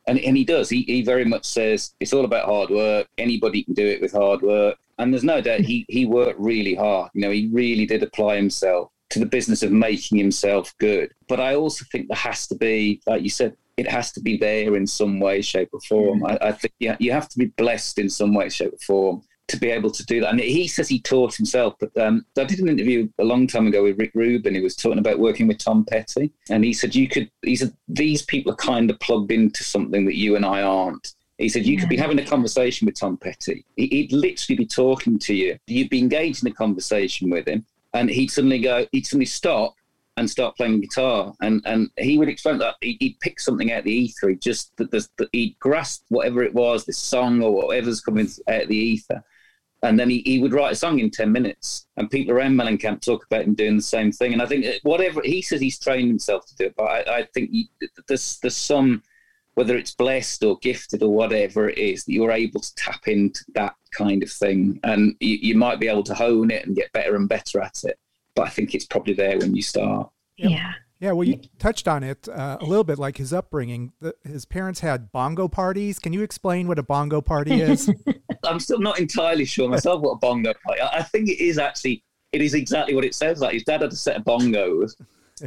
and 0.08 0.18
and 0.20 0.38
he 0.38 0.46
does. 0.46 0.70
He 0.70 0.84
he 0.84 1.02
very 1.02 1.26
much 1.26 1.44
says 1.44 1.94
it's 2.00 2.14
all 2.14 2.24
about 2.24 2.46
hard 2.46 2.70
work. 2.70 3.08
Anybody 3.18 3.64
can 3.64 3.74
do 3.74 3.86
it 3.86 4.02
with 4.02 4.14
hard 4.14 4.42
work. 4.42 4.78
And 4.98 5.12
there's 5.12 5.26
no 5.26 5.42
doubt 5.42 5.60
he 5.60 5.86
he 5.90 6.06
worked 6.06 6.40
really 6.40 6.74
hard. 6.74 7.12
You 7.14 7.22
know, 7.22 7.32
he 7.32 7.50
really 7.52 7.86
did 7.86 8.02
apply 8.02 8.38
himself 8.38 8.92
to 9.16 9.20
the 9.20 9.26
business 9.26 9.64
of 9.64 9.72
making 9.72 10.18
himself 10.18 10.74
good. 10.78 11.10
But 11.30 11.40
I 11.40 11.56
also 11.56 11.86
think 11.90 12.10
there 12.10 12.18
has 12.18 12.48
to 12.48 12.56
be, 12.56 13.02
like 13.08 13.24
you 13.24 13.30
said, 13.30 13.56
it 13.78 13.88
has 13.90 14.12
to 14.12 14.20
be 14.20 14.36
there 14.36 14.76
in 14.76 14.86
some 14.86 15.22
way, 15.22 15.42
shape, 15.42 15.70
or 15.72 15.80
form. 15.88 16.20
Mm. 16.20 16.32
I, 16.42 16.50
I 16.50 16.52
think 16.52 16.74
yeah, 16.80 16.98
you 17.00 17.14
have 17.14 17.30
to 17.30 17.40
be 17.40 17.46
blessed 17.46 17.98
in 17.98 18.10
some 18.10 18.34
way, 18.34 18.50
shape, 18.50 18.74
or 18.74 18.78
form 18.86 19.22
to 19.48 19.58
be 19.58 19.70
able 19.70 19.90
to 19.92 20.06
do 20.06 20.20
that. 20.20 20.32
And 20.32 20.40
he 20.42 20.68
says 20.68 20.90
he 20.90 21.00
taught 21.00 21.34
himself, 21.34 21.76
but 21.80 21.96
um, 21.98 22.26
I 22.38 22.44
did 22.44 22.60
an 22.60 22.68
interview 22.68 23.08
a 23.18 23.24
long 23.24 23.48
time 23.48 23.68
ago 23.68 23.84
with 23.84 23.98
Rick 23.98 24.12
Rubin. 24.16 24.54
He 24.54 24.62
was 24.62 24.76
talking 24.76 25.00
about 25.00 25.20
working 25.20 25.48
with 25.48 25.60
Tom 25.60 25.86
Petty, 25.86 26.34
and 26.50 26.66
he 26.66 26.74
said 26.74 26.94
you 26.94 27.08
could. 27.08 27.32
He 27.42 27.56
said 27.56 27.74
these 27.88 28.22
people 28.22 28.52
are 28.52 28.58
kind 28.58 28.90
of 28.90 29.00
plugged 29.00 29.32
into 29.32 29.64
something 29.64 30.06
that 30.08 30.18
you 30.18 30.36
and 30.36 30.46
I 30.46 30.62
aren't. 30.62 31.14
He 31.38 31.50
said 31.50 31.66
you 31.66 31.78
could 31.78 31.90
be 31.90 31.98
having 31.98 32.20
a 32.20 32.26
conversation 32.26 32.86
with 32.86 33.00
Tom 33.00 33.18
Petty. 33.18 33.66
He'd 33.78 34.12
literally 34.12 34.58
be 34.58 34.66
talking 34.66 35.20
to 35.20 35.34
you. 35.34 35.58
You'd 35.68 35.90
be 35.90 36.00
engaged 36.00 36.44
in 36.44 36.52
a 36.52 36.56
conversation 36.56 37.30
with 37.30 37.48
him, 37.48 37.66
and 37.96 38.10
he'd 38.10 38.30
suddenly 38.30 38.60
go, 38.60 38.86
he'd 38.92 39.08
suddenly 39.08 39.26
stop 39.26 39.76
and 40.18 40.30
start 40.30 40.56
playing 40.56 40.82
guitar. 40.82 41.34
And 41.42 41.62
and 41.66 41.90
he 41.98 42.18
would 42.18 42.30
explain 42.30 42.58
that 42.60 42.76
he'd, 42.82 42.98
he'd 43.00 43.20
pick 43.22 43.40
something 43.40 43.72
out 43.72 43.80
of 43.80 43.86
the 43.86 43.94
ether. 43.94 44.30
He 44.30 44.36
just 44.36 44.76
that, 44.78 44.92
that 44.92 45.30
he'd 45.32 45.58
grasp 45.60 46.04
whatever 46.10 46.44
it 46.44 46.54
was, 46.54 46.86
this 46.86 46.98
song 46.98 47.42
or 47.42 47.52
whatever's 47.52 48.02
coming 48.02 48.28
out 48.48 48.64
of 48.64 48.68
the 48.68 48.78
ether. 48.78 49.24
And 49.82 50.00
then 50.00 50.10
he, 50.10 50.24
he 50.26 50.42
would 50.42 50.54
write 50.54 50.72
a 50.72 50.76
song 50.76 51.00
in 51.00 51.12
10 51.12 51.32
minutes. 51.32 51.86
And 51.96 52.10
people 52.10 52.34
around 52.34 52.56
Mellencamp 52.56 53.02
talk 53.02 53.26
about 53.26 53.44
him 53.44 53.54
doing 53.54 53.78
the 53.78 53.84
same 53.84 54.12
thing. 54.12 54.34
And 54.34 54.42
I 54.42 54.48
think 54.48 54.66
whatever 54.84 55.22
he 55.24 55.42
says 55.42 55.62
he's 55.62 55.80
trained 55.80 56.08
himself 56.08 56.46
to 56.48 56.56
do 56.56 56.66
it, 56.66 56.76
but 56.76 56.86
I, 56.86 57.18
I 57.18 57.28
think 57.34 57.52
he, 57.52 57.70
there's, 58.08 58.40
there's 58.40 58.58
some, 58.58 59.04
whether 59.56 59.76
it's 59.76 59.96
blessed 59.96 60.44
or 60.44 60.58
gifted 60.62 61.02
or 61.02 61.14
whatever 61.14 61.70
it 61.70 61.78
is, 61.78 62.04
that 62.04 62.14
you're 62.14 62.32
able 62.32 62.60
to 62.60 62.76
tap 62.76 63.08
into 63.08 63.44
that 63.56 63.76
kind 63.92 64.22
of 64.22 64.32
thing. 64.32 64.80
And 64.84 65.16
you, 65.20 65.38
you 65.42 65.58
might 65.58 65.80
be 65.80 65.88
able 65.88 66.04
to 66.04 66.14
hone 66.14 66.52
it 66.52 66.66
and 66.66 66.76
get 66.76 66.92
better 66.94 67.16
and 67.16 67.28
better 67.28 67.62
at 67.62 67.84
it. 67.84 67.98
But 68.36 68.48
I 68.48 68.50
think 68.50 68.76
it's 68.76 68.86
probably 68.86 69.14
there 69.14 69.38
when 69.40 69.56
you 69.56 69.62
start. 69.62 70.10
Yeah. 70.38 70.74
Yeah, 71.00 71.12
well, 71.12 71.28
you 71.28 71.40
touched 71.60 71.88
on 71.88 72.04
it 72.04 72.28
uh, 72.30 72.58
a 72.60 72.66
little 72.66 72.84
bit, 72.84 72.98
like 72.98 73.18
his 73.18 73.34
upbringing. 73.34 73.92
The, 74.00 74.16
his 74.24 74.46
parents 74.46 74.80
had 74.80 75.12
bongo 75.12 75.48
parties. 75.48 76.00
Can 76.00 76.14
you 76.14 76.24
explain 76.24 76.68
what 76.68 76.80
a 76.80 76.84
bongo 76.84 77.22
party 77.22 77.62
is? 77.62 77.92
I'm 78.44 78.60
still 78.60 78.80
not 78.80 79.00
entirely 79.00 79.46
sure 79.46 79.68
myself 79.68 80.02
what 80.02 80.12
a 80.12 80.18
bongo 80.18 80.54
party. 80.66 80.82
I 80.82 81.04
think 81.04 81.30
it 81.30 81.40
is 81.44 81.58
actually. 81.58 82.04
It 82.32 82.42
is 82.42 82.54
exactly 82.54 82.96
what 82.96 83.06
it 83.06 83.16
sounds 83.16 83.40
like. 83.40 83.54
His 83.54 83.64
dad 83.64 83.82
had 83.82 83.94
a 83.94 83.96
set 83.96 84.18
of 84.18 84.24
bongos, 84.24 84.94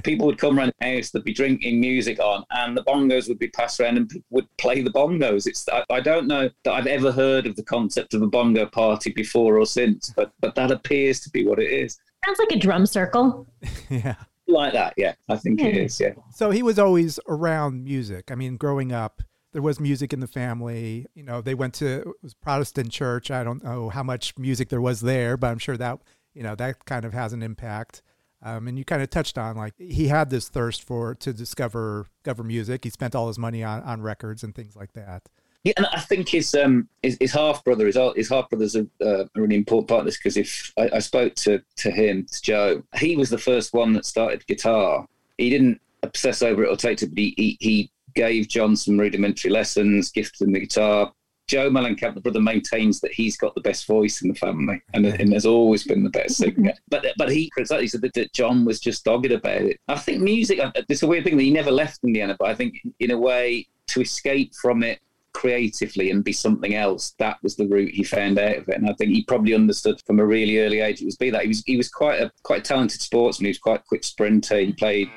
people 0.03 0.27
would 0.27 0.39
come 0.39 0.59
around 0.59 0.73
the 0.79 0.97
house, 0.97 1.11
they'd 1.11 1.25
be 1.25 1.33
drinking 1.33 1.81
music 1.81 2.21
on, 2.21 2.45
and 2.51 2.77
the 2.77 2.85
bongos 2.85 3.29
would 3.29 3.39
be 3.39 3.49
passed 3.49 3.81
around, 3.81 3.97
and 3.97 4.09
people 4.09 4.27
would 4.31 4.57
play 4.59 4.83
the 4.83 4.91
bongos. 4.91 5.47
It's 5.47 5.69
I, 5.69 5.85
I, 5.91 6.01
don't 6.01 6.27
know 6.27 6.51
that 6.65 6.73
I've 6.73 6.87
ever 6.87 7.11
heard 7.11 7.47
of 7.47 7.57
the 7.57 7.63
concept 7.63 8.15
of 8.15 8.23
a 8.23 8.27
bongo 8.27 8.67
party 8.67 9.13
before 9.13 9.59
or 9.59 9.67
since, 9.67 10.13
but 10.17 10.33
but 10.41 10.55
that 10.55 10.71
appears 10.71 11.21
to 11.21 11.31
be 11.31 11.47
what 11.47 11.59
it 11.59 11.71
is. 11.71 11.99
Sounds 12.25 12.39
like 12.39 12.53
a 12.53 12.59
drum 12.59 12.87
circle. 12.87 13.47
yeah. 13.89 14.17
Like 14.47 14.73
that, 14.73 14.95
yeah. 14.97 15.15
I 15.29 15.37
think 15.37 15.61
yeah. 15.61 15.67
it 15.67 15.77
is, 15.77 16.01
yeah. 16.01 16.15
So 16.33 16.51
he 16.51 16.63
was 16.63 16.79
always 16.79 17.21
around 17.29 17.85
music. 17.85 18.31
I 18.31 18.35
mean, 18.35 18.57
growing 18.57 18.93
up, 18.93 19.23
there 19.53 19.63
was 19.63 19.79
music 19.79 20.13
in 20.13 20.21
the 20.21 20.27
family. 20.27 21.07
You 21.15 21.23
know, 21.23 21.41
they 21.41 21.55
went 21.55 21.75
to 21.75 22.01
it 22.01 22.09
was 22.23 22.35
Protestant 22.35 22.91
church. 22.91 23.31
I 23.31 23.45
don't 23.45 23.63
know 23.63 23.89
how 23.91 24.03
much 24.03 24.37
music 24.39 24.69
there 24.69 24.81
was 24.81 25.01
there, 25.01 25.37
but 25.37 25.49
I'm 25.49 25.59
sure 25.59 25.77
that 25.77 25.99
you 26.35 26.43
know 26.43 26.55
that 26.55 26.85
kind 26.85 27.05
of 27.05 27.13
has 27.13 27.33
an 27.33 27.43
impact. 27.43 28.03
Um, 28.43 28.69
and 28.69 28.79
you 28.79 28.85
kind 28.85 29.03
of 29.03 29.11
touched 29.11 29.37
on 29.37 29.57
like 29.57 29.75
he 29.79 30.09
had 30.09 30.31
this 30.31 30.49
thirst 30.49 30.83
for 30.83 31.15
to 31.17 31.33
discover 31.33 32.07
discover 32.23 32.45
music. 32.45 32.85
He 32.85 32.91
spent 32.91 33.15
all 33.15 33.29
his 33.29 33.39
money 33.39 33.65
on, 33.65 33.83
on 33.83 34.01
records 34.01 34.45
and 34.45 34.55
things 34.55 34.77
like 34.77 34.93
that. 34.93 35.29
Yeah, 35.65 35.73
and 35.77 35.87
I 35.87 36.01
think 36.01 36.29
his 36.29 36.55
um 36.55 36.89
his, 37.03 37.17
his 37.21 37.33
half 37.33 37.65
brother 37.65 37.87
his 37.87 37.99
his 38.15 38.29
half 38.29 38.49
brother's 38.49 38.77
a, 38.77 38.87
uh, 39.03 39.25
a 39.25 39.41
really 39.41 39.57
important 39.57 39.89
part 39.89 40.01
of 40.01 40.07
this 40.07 40.17
because 40.17 40.37
if 40.37 40.73
I, 40.79 40.89
I, 40.95 40.99
spoke 41.01 41.35
to 41.37 41.61
to 41.79 41.91
him 41.91 42.27
to 42.31 42.43
Joe, 42.43 42.83
he 42.97 43.17
was 43.17 43.29
the 43.29 43.39
first 43.39 43.75
one 43.75 43.93
that 43.95 44.07
started 44.07 44.47
guitar. 44.47 45.05
He 45.37 45.51
didn't 45.51 45.81
obsess 46.05 46.43
over 46.43 46.63
it 46.63 46.71
or 46.71 46.77
take 46.77 47.03
it, 47.03 47.11
but 47.11 47.19
he, 47.19 47.35
he, 47.37 47.57
he 47.61 47.91
gave 48.15 48.49
John 48.49 48.77
some 48.77 48.99
rudimentary 48.99 49.51
lessons, 49.51 50.11
gifted 50.11 50.47
him 50.47 50.53
the 50.53 50.61
guitar, 50.61 51.13
Joe 51.49 51.71
Mellencamp, 51.71 52.15
the 52.15 52.21
brother, 52.21 52.41
maintains 52.41 53.01
that 53.01 53.13
he's 53.13 53.37
got 53.37 53.55
the 53.55 53.61
best 53.61 53.87
voice 53.87 54.23
in 54.23 54.29
the 54.29 54.35
family 54.35 54.81
and, 54.93 55.07
and 55.07 55.33
has 55.33 55.47
always 55.47 55.83
been 55.83 56.05
the 56.05 56.11
best 56.11 56.37
singer. 56.37 56.75
But 56.91 57.07
but 57.17 57.31
he 57.31 57.51
exactly 57.57 57.89
said 57.89 58.03
that, 58.03 58.15
that 58.15 58.33
John 58.33 58.65
was 58.65 58.81
just 58.81 59.05
dogged 59.05 59.33
about 59.33 59.63
it. 59.63 59.81
I 59.89 59.97
think 59.97 60.23
music, 60.23 60.59
uh, 60.59 60.71
it's 60.89 61.03
a 61.03 61.07
weird 61.07 61.25
thing 61.25 61.37
that 61.37 61.43
he 61.43 61.51
never 61.51 61.71
left 61.71 62.05
Indiana, 62.05 62.37
but 62.39 62.49
I 62.49 62.55
think 62.55 62.81
in 63.01 63.11
a 63.11 63.19
way 63.19 63.67
to 63.89 64.01
escape 64.01 64.55
from 64.55 64.83
it 64.83 65.01
creatively 65.33 66.11
and 66.11 66.25
be 66.25 66.33
something 66.33 66.75
else. 66.75 67.15
That 67.19 67.43
was 67.43 67.57
the 67.57 67.67
route 67.67 67.95
he 67.95 68.05
found 68.05 68.39
out 68.39 68.57
of 68.57 68.69
it, 68.69 68.77
and 68.77 68.89
I 68.89 68.93
think 68.95 69.11
he 69.11 69.25
probably 69.25 69.55
understood 69.55 70.03
from 70.07 70.21
a 70.21 70.27
really 70.27 70.59
early 70.59 70.81
age 70.81 71.01
it 71.01 71.07
was 71.07 71.17
be 71.17 71.31
that 71.31 71.43
he 71.43 71.49
was 71.49 71.63
he 71.67 71.77
was 71.77 71.89
quite 71.89 72.21
a 72.21 72.31
quite 72.43 72.61
a 72.61 72.63
talented 72.63 73.01
sportsman. 73.01 73.47
He 73.47 73.51
was 73.51 73.59
quite 73.59 73.81
a 73.81 73.85
quick 73.89 74.05
sprinter. 74.05 74.59
He 74.59 74.73
played 74.73 75.11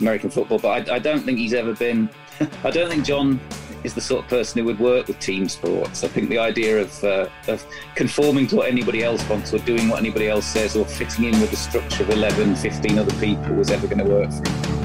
American 0.00 0.30
football, 0.30 0.58
but 0.58 0.90
I, 0.90 0.96
I 0.96 0.98
don't 0.98 1.22
think 1.22 1.38
he's 1.38 1.54
ever 1.54 1.74
been. 1.74 2.10
I 2.64 2.70
don't 2.70 2.90
think 2.90 3.04
John 3.04 3.40
is 3.84 3.94
the 3.94 4.00
sort 4.00 4.24
of 4.24 4.30
person 4.30 4.60
who 4.60 4.64
would 4.66 4.78
work 4.78 5.08
with 5.08 5.18
team 5.18 5.48
sports. 5.48 6.04
I 6.04 6.08
think 6.08 6.28
the 6.28 6.38
idea 6.38 6.80
of, 6.80 7.04
uh, 7.04 7.28
of 7.46 7.64
conforming 7.94 8.46
to 8.48 8.56
what 8.56 8.68
anybody 8.68 9.02
else 9.02 9.26
wants 9.28 9.52
or 9.52 9.58
doing 9.58 9.88
what 9.88 9.98
anybody 9.98 10.28
else 10.28 10.46
says 10.46 10.76
or 10.76 10.84
fitting 10.84 11.26
in 11.26 11.40
with 11.40 11.50
the 11.50 11.56
structure 11.56 12.02
of 12.02 12.10
11, 12.10 12.56
15 12.56 12.98
other 12.98 13.14
people 13.20 13.54
was 13.54 13.70
ever 13.70 13.86
going 13.86 13.98
to 13.98 14.04
work 14.04 14.30
for 14.30 14.48
him. 14.48 14.78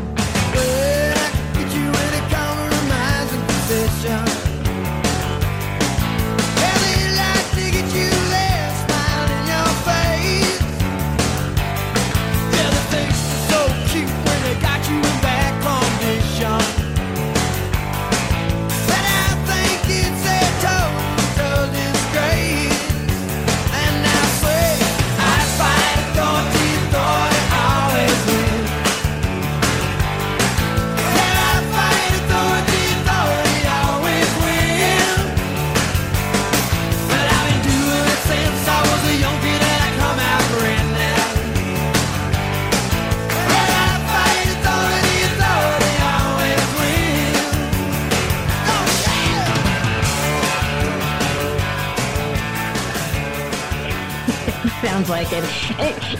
sounds 54.82 55.10
like 55.10 55.28
it. 55.32 55.44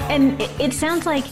And 0.10 0.42
it 0.60 0.74
sounds 0.74 1.06
like 1.06 1.24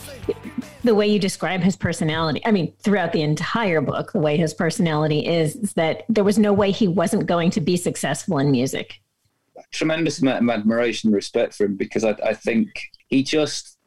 the 0.83 0.95
way 0.95 1.07
you 1.07 1.19
describe 1.19 1.61
his 1.61 1.75
personality, 1.75 2.41
I 2.45 2.51
mean, 2.51 2.73
throughout 2.79 3.11
the 3.11 3.21
entire 3.21 3.81
book, 3.81 4.13
the 4.13 4.19
way 4.19 4.37
his 4.37 4.53
personality 4.53 5.27
is, 5.27 5.55
is 5.57 5.73
that 5.73 6.05
there 6.07 6.23
was 6.23 6.39
no 6.39 6.53
way 6.53 6.71
he 6.71 6.87
wasn't 6.87 7.25
going 7.25 7.51
to 7.51 7.61
be 7.61 7.75
successful 7.75 8.37
in 8.37 8.49
music. 8.49 9.01
Tremendous 9.71 10.21
amount 10.21 10.43
of 10.43 10.49
admiration 10.49 11.09
and 11.09 11.15
respect 11.15 11.53
for 11.53 11.65
him 11.65 11.75
because 11.75 12.05
I, 12.05 12.15
I 12.23 12.33
think 12.33 12.69
he 13.07 13.23
just 13.23 13.77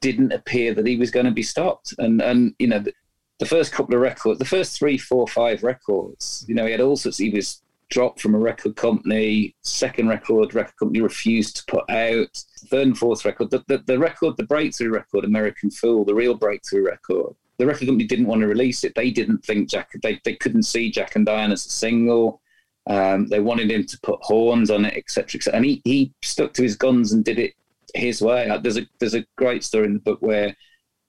didn't 0.00 0.32
appear 0.32 0.74
that 0.74 0.86
he 0.86 0.96
was 0.96 1.12
going 1.12 1.26
to 1.26 1.32
be 1.32 1.44
stopped. 1.44 1.94
And, 1.98 2.20
and 2.20 2.54
you 2.58 2.66
know, 2.66 2.80
the, 2.80 2.92
the 3.38 3.46
first 3.46 3.72
couple 3.72 3.94
of 3.94 4.00
records, 4.00 4.40
the 4.40 4.44
first 4.44 4.76
three, 4.76 4.98
four, 4.98 5.28
five 5.28 5.62
records, 5.62 6.44
you 6.48 6.54
know, 6.54 6.66
he 6.66 6.72
had 6.72 6.80
all 6.80 6.96
sorts, 6.96 7.18
he 7.18 7.30
was 7.30 7.62
dropped 7.90 8.20
from 8.20 8.34
a 8.34 8.38
record 8.38 8.76
company. 8.76 9.54
Second 9.62 10.08
record, 10.08 10.54
record 10.54 10.76
company 10.76 11.00
refused 11.00 11.56
to 11.56 11.64
put 11.66 11.88
out. 11.90 12.28
Third 12.68 12.88
and 12.88 12.98
fourth 12.98 13.24
record, 13.24 13.50
the, 13.50 13.62
the, 13.68 13.78
the 13.86 13.98
record, 13.98 14.36
the 14.36 14.44
breakthrough 14.44 14.90
record, 14.90 15.24
American 15.24 15.70
Fool, 15.70 16.04
the 16.04 16.14
real 16.14 16.34
breakthrough 16.34 16.84
record. 16.84 17.34
The 17.58 17.66
record 17.66 17.86
company 17.86 18.06
didn't 18.06 18.26
want 18.26 18.42
to 18.42 18.48
release 18.48 18.84
it. 18.84 18.94
They 18.94 19.10
didn't 19.10 19.44
think 19.44 19.70
Jack. 19.70 19.90
They, 20.02 20.20
they 20.24 20.34
couldn't 20.34 20.64
see 20.64 20.90
Jack 20.90 21.16
and 21.16 21.24
Diane 21.24 21.52
as 21.52 21.64
a 21.64 21.70
single. 21.70 22.42
Um, 22.86 23.26
they 23.28 23.40
wanted 23.40 23.70
him 23.70 23.84
to 23.84 24.00
put 24.02 24.20
horns 24.22 24.70
on 24.70 24.84
it, 24.84 24.94
etc. 24.94 25.40
Et 25.46 25.54
and 25.54 25.64
he, 25.64 25.80
he 25.84 26.12
stuck 26.22 26.52
to 26.54 26.62
his 26.62 26.76
guns 26.76 27.12
and 27.12 27.24
did 27.24 27.38
it 27.38 27.54
his 27.94 28.20
way. 28.22 28.48
Uh, 28.48 28.58
there's 28.58 28.78
a 28.78 28.86
there's 29.00 29.14
a 29.14 29.26
great 29.36 29.64
story 29.64 29.86
in 29.86 29.94
the 29.94 30.00
book 30.00 30.20
where 30.20 30.54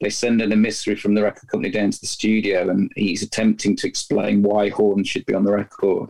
they 0.02 0.10
send 0.10 0.42
an 0.42 0.52
emissary 0.52 0.96
from 0.96 1.16
the 1.16 1.24
record 1.24 1.50
company 1.50 1.72
down 1.72 1.92
to 1.92 2.00
the 2.00 2.08
studio, 2.08 2.70
and 2.70 2.92
he's 2.96 3.24
attempting 3.24 3.76
to 3.78 3.88
explain 3.88 4.44
why 4.44 4.70
horns 4.70 5.08
should 5.08 5.26
be 5.26 5.34
on 5.34 5.44
the 5.44 5.52
record. 5.52 6.10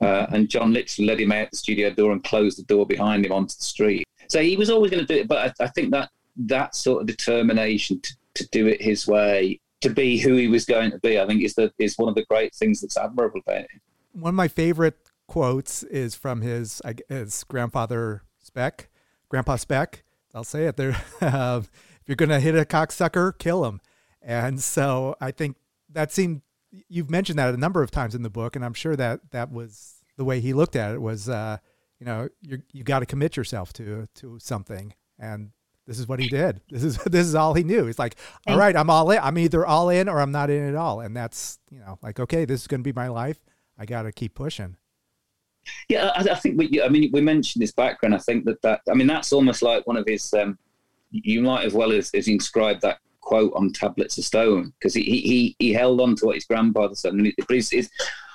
Uh, 0.00 0.26
and 0.30 0.48
John 0.48 0.72
literally 0.72 1.06
led 1.08 1.20
him 1.20 1.32
out 1.32 1.50
the 1.50 1.56
studio 1.56 1.90
door 1.90 2.12
and 2.12 2.22
closed 2.22 2.58
the 2.58 2.64
door 2.64 2.86
behind 2.86 3.24
him 3.24 3.32
onto 3.32 3.56
the 3.56 3.64
street. 3.64 4.06
So 4.28 4.42
he 4.42 4.56
was 4.56 4.70
always 4.70 4.90
going 4.90 5.06
to 5.06 5.12
do 5.12 5.20
it, 5.20 5.28
but 5.28 5.54
I, 5.60 5.64
I, 5.64 5.68
think 5.68 5.90
that 5.92 6.10
that 6.36 6.74
sort 6.74 7.00
of 7.00 7.06
determination 7.06 8.00
to, 8.00 8.16
to 8.34 8.48
do 8.48 8.66
it 8.66 8.82
his 8.82 9.06
way, 9.06 9.60
to 9.80 9.88
be 9.88 10.18
who 10.18 10.34
he 10.34 10.48
was 10.48 10.64
going 10.64 10.90
to 10.90 10.98
be, 10.98 11.18
I 11.18 11.26
think 11.26 11.42
is 11.42 11.54
the 11.54 11.72
is 11.78 11.96
one 11.96 12.08
of 12.08 12.14
the 12.14 12.24
great 12.28 12.54
things 12.54 12.80
that's 12.80 12.96
admirable 12.96 13.40
about 13.40 13.60
him. 13.60 13.80
One 14.12 14.30
of 14.30 14.34
my 14.34 14.48
favorite 14.48 14.96
quotes 15.28 15.82
is 15.84 16.14
from 16.14 16.42
his 16.42 16.82
his 17.08 17.44
grandfather 17.44 18.22
Speck, 18.38 18.88
Grandpa 19.28 19.56
Speck. 19.56 20.02
I'll 20.34 20.44
say 20.44 20.66
it 20.66 20.76
there. 20.76 20.96
If 22.06 22.10
you're 22.10 22.16
going 22.16 22.28
to 22.28 22.38
hit 22.38 22.54
a 22.54 22.64
cocksucker, 22.64 23.36
kill 23.36 23.64
him. 23.64 23.80
And 24.22 24.60
so 24.60 25.16
I 25.20 25.32
think 25.32 25.56
that 25.90 26.12
seemed 26.12 26.42
you've 26.70 27.10
mentioned 27.10 27.38
that 27.38 27.54
a 27.54 27.56
number 27.56 27.82
of 27.82 27.90
times 27.90 28.14
in 28.14 28.22
the 28.22 28.30
book, 28.30 28.56
and 28.56 28.64
I'm 28.64 28.74
sure 28.74 28.96
that 28.96 29.20
that 29.30 29.50
was 29.50 29.96
the 30.16 30.24
way 30.24 30.40
he 30.40 30.52
looked 30.52 30.76
at 30.76 30.94
it. 30.94 31.00
Was 31.00 31.28
uh, 31.28 31.58
you 31.98 32.06
know 32.06 32.28
you 32.40 32.62
you 32.72 32.84
got 32.84 33.00
to 33.00 33.06
commit 33.06 33.36
yourself 33.36 33.72
to 33.74 34.06
to 34.16 34.38
something, 34.38 34.94
and 35.18 35.50
this 35.86 35.98
is 35.98 36.08
what 36.08 36.18
he 36.18 36.28
did. 36.28 36.60
This 36.70 36.84
is 36.84 36.96
this 37.06 37.26
is 37.26 37.34
all 37.34 37.54
he 37.54 37.62
knew. 37.62 37.86
He's 37.86 37.98
like, 37.98 38.16
all 38.46 38.58
right, 38.58 38.76
I'm 38.76 38.90
all 38.90 39.10
in. 39.10 39.18
I'm 39.18 39.38
either 39.38 39.64
all 39.64 39.88
in 39.88 40.08
or 40.08 40.20
I'm 40.20 40.32
not 40.32 40.50
in 40.50 40.68
at 40.68 40.74
all, 40.74 41.00
and 41.00 41.16
that's 41.16 41.58
you 41.70 41.78
know 41.78 41.98
like 42.02 42.20
okay, 42.20 42.44
this 42.44 42.62
is 42.62 42.66
going 42.66 42.80
to 42.80 42.84
be 42.84 42.92
my 42.92 43.08
life. 43.08 43.38
I 43.78 43.86
got 43.86 44.02
to 44.02 44.12
keep 44.12 44.34
pushing. 44.34 44.76
Yeah, 45.88 46.12
I, 46.14 46.20
I, 46.20 46.34
think 46.36 46.58
we. 46.58 46.80
I 46.82 46.88
mean, 46.88 47.10
we 47.12 47.20
mentioned 47.20 47.62
his 47.62 47.72
background. 47.72 48.14
I 48.14 48.18
think 48.18 48.44
that 48.44 48.62
that. 48.62 48.80
I 48.90 48.94
mean, 48.94 49.06
that's 49.06 49.32
almost 49.32 49.62
like 49.62 49.86
one 49.86 49.96
of 49.96 50.04
his. 50.06 50.32
Um, 50.32 50.58
you 51.10 51.40
might 51.40 51.64
as 51.64 51.72
well 51.72 51.92
as, 51.92 52.10
as 52.14 52.28
inscribe 52.28 52.80
that 52.80 52.98
quote 53.26 53.52
on 53.56 53.72
tablets 53.72 54.16
of 54.18 54.24
stone 54.24 54.72
because 54.78 54.94
he, 54.94 55.02
he 55.02 55.56
he 55.58 55.72
held 55.72 56.00
on 56.00 56.14
to 56.14 56.26
what 56.26 56.36
his 56.36 56.44
grandfather 56.44 56.94
said. 56.94 57.12
And 57.12 57.32
he's, 57.48 57.70
he's, 57.70 57.90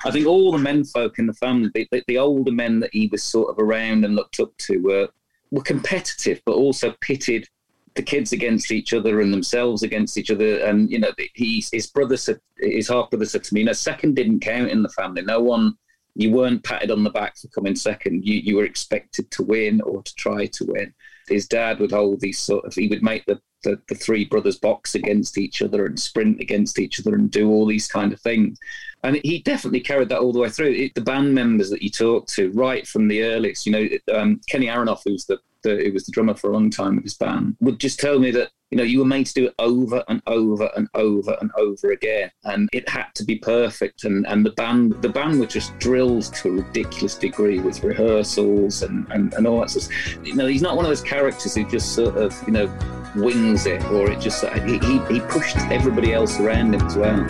I 0.05 0.11
think 0.11 0.27
all 0.27 0.51
the 0.51 0.57
men 0.57 0.83
folk 0.83 1.17
in 1.17 1.27
the 1.27 1.33
family, 1.33 1.71
the, 1.73 1.87
the, 1.91 2.03
the, 2.07 2.17
older 2.17 2.51
men 2.51 2.81
that 2.81 2.89
he 2.91 3.07
was 3.07 3.23
sort 3.23 3.49
of 3.49 3.57
around 3.57 4.03
and 4.03 4.15
looked 4.15 4.41
up 4.41 4.55
to, 4.57 4.77
were 4.79 5.07
were 5.49 5.63
competitive, 5.63 6.41
but 6.45 6.55
also 6.55 6.93
pitted 6.99 7.47
the 7.95 8.03
kids 8.03 8.33
against 8.33 8.71
each 8.71 8.93
other 8.93 9.21
and 9.21 9.33
themselves 9.33 9.81
against 9.81 10.17
each 10.17 10.29
other. 10.29 10.59
And 10.59 10.91
you 10.91 10.99
know, 10.99 11.11
he 11.35 11.63
his 11.71 11.87
brother 11.87 12.17
said, 12.17 12.41
his 12.57 12.89
half 12.89 13.09
brother 13.09 13.25
said 13.25 13.45
to 13.45 13.53
me, 13.53 13.63
know, 13.63 13.73
second 13.73 14.17
didn't 14.17 14.41
count 14.41 14.69
in 14.69 14.83
the 14.83 14.89
family. 14.89 15.23
No 15.23 15.39
one. 15.39 15.75
You 16.15 16.31
weren't 16.31 16.65
patted 16.65 16.91
on 16.91 17.05
the 17.05 17.09
back 17.09 17.37
for 17.37 17.47
coming 17.47 17.75
second. 17.77 18.25
You 18.25 18.35
you 18.35 18.57
were 18.57 18.65
expected 18.65 19.31
to 19.31 19.43
win 19.43 19.79
or 19.79 20.03
to 20.03 20.15
try 20.15 20.47
to 20.47 20.65
win 20.65 20.93
his 21.31 21.47
dad 21.47 21.79
would 21.79 21.91
hold 21.91 22.19
these 22.19 22.39
sort 22.39 22.65
of 22.65 22.73
he 22.73 22.87
would 22.87 23.03
make 23.03 23.25
the, 23.25 23.39
the, 23.63 23.79
the 23.89 23.95
three 23.95 24.25
brothers 24.25 24.57
box 24.57 24.95
against 24.95 25.37
each 25.37 25.61
other 25.61 25.85
and 25.85 25.99
sprint 25.99 26.39
against 26.39 26.79
each 26.79 26.99
other 26.99 27.15
and 27.15 27.31
do 27.31 27.49
all 27.49 27.65
these 27.65 27.87
kind 27.87 28.13
of 28.13 28.19
things 28.21 28.57
and 29.03 29.19
he 29.23 29.39
definitely 29.39 29.79
carried 29.79 30.09
that 30.09 30.19
all 30.19 30.31
the 30.31 30.39
way 30.39 30.49
through 30.49 30.71
it, 30.71 30.93
the 30.95 31.01
band 31.01 31.33
members 31.33 31.69
that 31.69 31.81
you 31.81 31.89
talk 31.89 32.27
to 32.27 32.51
right 32.51 32.87
from 32.87 33.07
the 33.07 33.23
earliest 33.23 33.65
you 33.65 33.71
know 33.71 33.87
um, 34.13 34.39
kenny 34.47 34.67
aronoff 34.67 35.01
who's 35.03 35.25
the, 35.25 35.39
the 35.63 35.83
who 35.83 35.93
was 35.93 36.05
the 36.05 36.11
drummer 36.11 36.33
for 36.33 36.49
a 36.49 36.53
long 36.53 36.69
time 36.69 36.97
of 36.97 37.03
his 37.03 37.15
band 37.15 37.55
would 37.59 37.79
just 37.79 37.99
tell 37.99 38.19
me 38.19 38.31
that 38.31 38.51
you 38.71 38.77
know, 38.77 38.83
you 38.83 38.99
were 38.99 39.05
made 39.05 39.25
to 39.25 39.33
do 39.33 39.45
it 39.47 39.53
over 39.59 40.01
and 40.07 40.21
over 40.27 40.71
and 40.77 40.87
over 40.93 41.37
and 41.41 41.51
over 41.57 41.91
again, 41.91 42.31
and 42.45 42.69
it 42.71 42.87
had 42.87 43.07
to 43.15 43.25
be 43.25 43.35
perfect. 43.35 44.05
And, 44.05 44.25
and 44.27 44.45
the 44.45 44.51
band, 44.51 44.93
the 45.01 45.09
band 45.09 45.41
were 45.41 45.45
just 45.45 45.77
drilled 45.77 46.33
to 46.35 46.47
a 46.47 46.51
ridiculous 46.63 47.15
degree 47.15 47.59
with 47.59 47.83
rehearsals 47.83 48.81
and, 48.81 49.05
and, 49.11 49.33
and 49.33 49.45
all 49.45 49.59
that 49.59 49.75
of. 49.75 50.25
You 50.25 50.35
know, 50.35 50.47
he's 50.47 50.61
not 50.61 50.77
one 50.77 50.85
of 50.85 50.89
those 50.89 51.01
characters 51.01 51.53
who 51.53 51.69
just 51.69 51.93
sort 51.93 52.15
of, 52.15 52.33
you 52.47 52.53
know, 52.53 52.67
wings 53.15 53.65
it, 53.65 53.83
or 53.85 54.11
it 54.11 54.19
just 54.19 54.43
uh, 54.43 54.51
he 54.61 54.79
he, 54.79 54.99
he 55.05 55.19
pushed 55.21 55.57
everybody 55.71 56.13
else 56.13 56.39
around 56.39 56.73
him 56.73 56.81
as 56.81 56.95
well. 56.97 57.25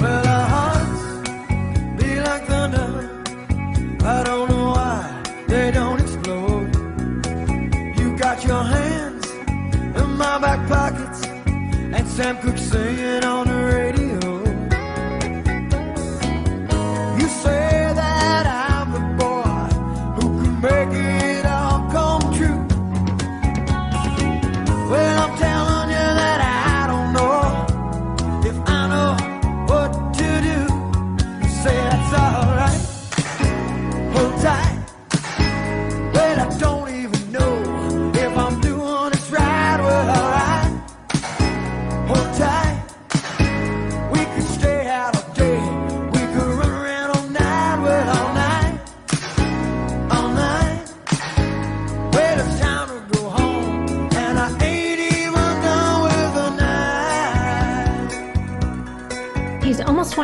well 0.00 0.36
I 4.08 4.22
don't 4.22 4.48
know 4.48 4.68
why 4.70 5.22
they 5.48 5.70
don't 5.72 6.00
explode. 6.00 6.74
You 7.98 8.16
got 8.16 8.44
your 8.44 8.62
hand 8.62 9.06
my 10.16 10.38
back 10.38 10.66
pockets 10.68 11.26
and 11.26 12.08
Sam 12.08 12.38
Cooke 12.38 12.56
singing 12.56 13.22
on 13.24 13.45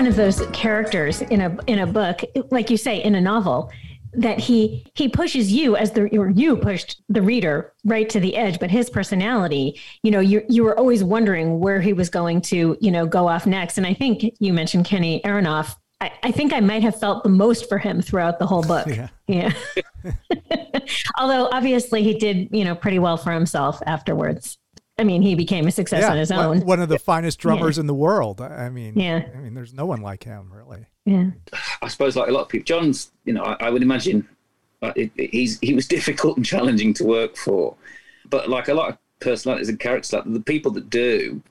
one 0.02 0.11
of 0.11 0.16
those 0.16 0.44
characters 0.52 1.23
in 1.23 1.40
a 1.40 1.56
in 1.68 1.78
a 1.78 1.87
book, 1.87 2.23
like 2.50 2.71
you 2.71 2.76
say, 2.76 3.00
in 3.00 3.14
a 3.14 3.21
novel, 3.21 3.71
that 4.14 4.37
he 4.37 4.85
he 4.97 5.09
pushes 5.09 5.52
you 5.52 5.76
as 5.76 5.92
the 5.92 6.09
or 6.18 6.28
you 6.28 6.56
pushed 6.56 7.00
the 7.09 7.23
reader 7.23 7.73
right 7.85 8.11
to 8.11 8.21
the 8.21 8.37
edge 8.37 8.59
but 8.59 8.71
his 8.71 8.90
personality 8.90 9.80
you 10.02 10.11
know 10.11 10.21
you 10.21 10.44
you 10.50 10.64
were 10.64 10.78
always 10.78 11.02
wondering 11.02 11.61
where 11.61 11.80
he 11.80 11.94
was 11.94 12.11
going 12.11 12.42
to 12.42 12.76
you 12.78 12.90
know 12.90 13.06
go 13.06 13.26
off 13.26 13.47
next 13.47 13.78
and 13.78 13.87
i 13.87 13.94
think 13.94 14.23
you 14.38 14.52
mentioned 14.52 14.85
kenny 14.85 15.23
aronoff 15.23 15.76
I, 16.02 16.12
I 16.25 16.30
think 16.32 16.52
I 16.52 16.59
might 16.59 16.82
have 16.82 16.99
felt 16.99 17.23
the 17.23 17.30
most 17.30 17.68
for 17.68 17.78
him 17.78 18.02
throughout 18.02 18.40
the 18.40 18.47
whole 18.47 18.64
book. 18.64 18.88
Yeah. 18.88 19.09
yeah. 19.28 19.52
Although 21.16 21.49
obviously 21.52 22.02
he 22.02 22.18
did, 22.18 22.49
you 22.50 22.64
know, 22.64 22.75
pretty 22.75 22.99
well 22.99 23.16
for 23.16 23.30
himself 23.30 23.80
afterwards. 23.87 24.59
I 25.02 25.04
mean, 25.04 25.21
he 25.21 25.35
became 25.35 25.66
a 25.66 25.73
success 25.73 26.02
yeah, 26.02 26.12
on 26.12 26.16
his 26.16 26.30
own. 26.30 26.61
One 26.61 26.80
of 26.80 26.88
the 26.88 26.97
finest 26.97 27.40
drummers 27.40 27.76
yeah. 27.76 27.80
in 27.80 27.87
the 27.88 27.94
world. 27.94 28.40
I 28.40 28.68
mean, 28.68 28.97
yeah. 28.97 29.25
I 29.35 29.38
mean, 29.38 29.52
there's 29.52 29.75
no 29.75 29.85
one 29.85 30.00
like 30.00 30.23
him, 30.23 30.49
really. 30.52 30.87
Yeah. 31.04 31.30
I 31.82 31.88
suppose, 31.88 32.14
like 32.14 32.28
a 32.28 32.30
lot 32.30 32.42
of 32.42 32.49
people, 32.49 32.64
John's. 32.64 33.11
You 33.25 33.32
know, 33.32 33.42
I, 33.42 33.56
I 33.66 33.71
would 33.71 33.82
imagine 33.82 34.28
uh, 34.80 34.92
it, 34.94 35.11
it, 35.16 35.30
he's 35.30 35.59
he 35.59 35.75
was 35.75 35.88
difficult 35.99 36.37
and 36.37 36.47
challenging 36.47 36.94
to 36.94 37.04
work 37.04 37.37
for, 37.37 37.75
but 38.30 38.49
like 38.49 38.68
a 38.68 38.75
lot 38.75 38.90
of 38.90 38.99
personalities 39.18 39.68
and 39.68 39.80
characters, 39.80 40.12
like 40.12 40.23
the 40.25 40.38
people 40.38 40.71
that 40.71 40.88
do, 40.88 41.42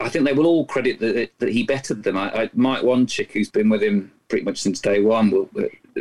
I 0.00 0.08
think 0.08 0.24
they 0.24 0.32
will 0.32 0.46
all 0.46 0.64
credit 0.64 1.00
that, 1.00 1.32
that 1.38 1.50
he 1.50 1.64
bettered 1.64 2.02
them. 2.02 2.16
I, 2.16 2.44
I, 2.44 2.50
Mike 2.54 2.82
Wanchic, 2.82 3.30
who's 3.32 3.50
been 3.50 3.68
with 3.68 3.82
him 3.82 4.10
pretty 4.28 4.46
much 4.46 4.56
since 4.56 4.80
day 4.80 5.02
one, 5.02 5.30
will, 5.30 5.50